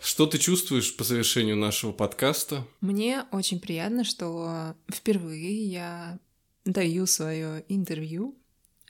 Что 0.00 0.26
ты 0.26 0.38
чувствуешь 0.38 0.96
по 0.96 1.04
завершению 1.04 1.56
нашего 1.56 1.92
подкаста? 1.92 2.66
Мне 2.80 3.24
очень 3.32 3.60
приятно, 3.60 4.04
что 4.04 4.74
впервые 4.90 5.66
я 5.66 6.18
даю 6.64 7.06
свое 7.06 7.64
интервью. 7.68 8.38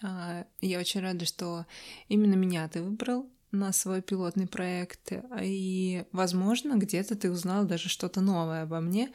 А, 0.03 0.45
я 0.61 0.79
очень 0.79 1.01
рада, 1.01 1.25
что 1.25 1.67
именно 2.09 2.35
меня 2.35 2.69
ты 2.69 2.83
выбрал 2.83 3.29
на 3.51 3.73
свой 3.73 4.03
пилотный 4.03 4.47
проект. 4.47 5.13
И, 5.43 6.05
возможно, 6.13 6.77
где-то 6.77 7.17
ты 7.17 7.31
узнал 7.31 7.65
даже 7.65 7.89
что-то 7.89 8.21
новое 8.21 8.63
обо 8.63 8.81
мне, 8.81 9.11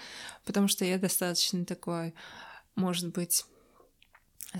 потому 0.46 0.68
что 0.68 0.84
я 0.84 0.98
достаточно 0.98 1.64
такой, 1.64 2.14
может 2.76 3.14
быть, 3.14 3.46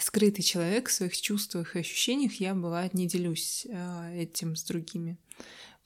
скрытый 0.02 0.44
человек 0.44 0.90
в 0.90 0.94
своих 0.94 1.20
чувствах 1.20 1.76
и 1.76 1.80
ощущениях, 1.80 2.40
я, 2.40 2.54
бывает, 2.54 2.94
не 2.94 3.08
делюсь 3.08 3.66
э, 3.70 4.22
этим 4.22 4.56
с 4.56 4.64
другими. 4.64 5.18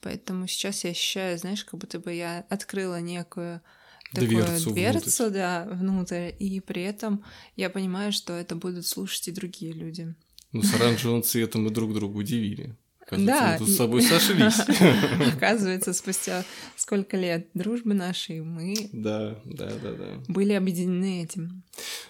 Поэтому 0.00 0.46
сейчас 0.46 0.84
я 0.84 0.90
ощущаю, 0.90 1.38
знаешь, 1.38 1.64
как 1.64 1.78
будто 1.78 1.98
бы 1.98 2.12
я 2.12 2.46
открыла 2.48 3.00
некую 3.00 3.60
такую 4.12 4.44
дверцу, 4.44 4.70
дверцу 4.70 5.24
внутрь. 5.24 5.34
да, 5.34 5.68
внутрь, 5.70 6.30
и 6.38 6.60
при 6.60 6.82
этом 6.82 7.24
я 7.56 7.70
понимаю, 7.70 8.12
что 8.12 8.32
это 8.32 8.56
будут 8.56 8.86
слушать 8.86 9.28
и 9.28 9.32
другие 9.32 9.72
люди. 9.72 10.14
Ну, 10.52 10.62
с 10.62 10.74
оранжевым 10.74 11.22
цветом 11.22 11.64
мы 11.64 11.70
друг 11.70 11.94
друга 11.94 12.16
удивили. 12.16 12.76
Оказывается, 13.12 13.40
да, 13.40 13.52
мы 13.52 13.58
тут 13.58 13.68
с 13.68 13.76
собой 13.76 14.02
сошлись. 14.02 14.60
Оказывается, 15.34 15.92
спустя 15.92 16.44
сколько 16.76 17.16
лет 17.16 17.48
дружбы 17.54 17.94
нашей 17.94 18.40
мы 18.40 18.74
да, 18.92 19.38
да, 19.44 19.70
да, 19.82 19.92
да. 19.92 20.06
были 20.28 20.52
объединены 20.52 21.22
этим. 21.22 21.62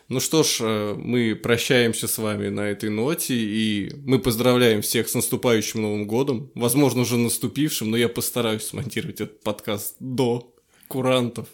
Ну 0.08 0.20
что 0.20 0.42
ж, 0.42 0.58
э, 0.60 0.94
мы 0.94 1.34
прощаемся 1.34 2.08
с 2.08 2.18
вами 2.18 2.48
на 2.48 2.62
этой 2.62 2.90
ноте, 2.90 3.34
и 3.34 3.92
мы 4.04 4.18
поздравляем 4.18 4.82
всех 4.82 5.08
с 5.08 5.14
наступающим 5.14 5.82
Новым 5.82 6.06
годом, 6.06 6.50
возможно, 6.54 7.02
уже 7.02 7.16
наступившим, 7.16 7.90
но 7.90 7.96
я 7.96 8.08
постараюсь 8.08 8.64
смонтировать 8.64 9.20
этот 9.20 9.42
подкаст 9.42 9.96
до 10.00 10.52
курантов. 10.88 11.48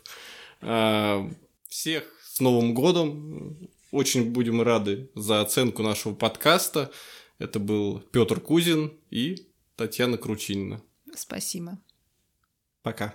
А, 0.60 1.30
всех 1.68 2.04
с 2.32 2.40
Новым 2.40 2.74
годом! 2.74 3.56
Очень 3.92 4.30
будем 4.30 4.60
рады 4.60 5.10
за 5.14 5.40
оценку 5.40 5.82
нашего 5.82 6.14
подкаста. 6.14 6.90
Это 7.38 7.58
был 7.58 8.00
Петр 8.12 8.40
Кузин 8.40 8.92
и 9.10 9.48
Татьяна 9.76 10.16
Кручинина. 10.16 10.82
Спасибо. 11.14 11.78
Пока. 12.82 13.14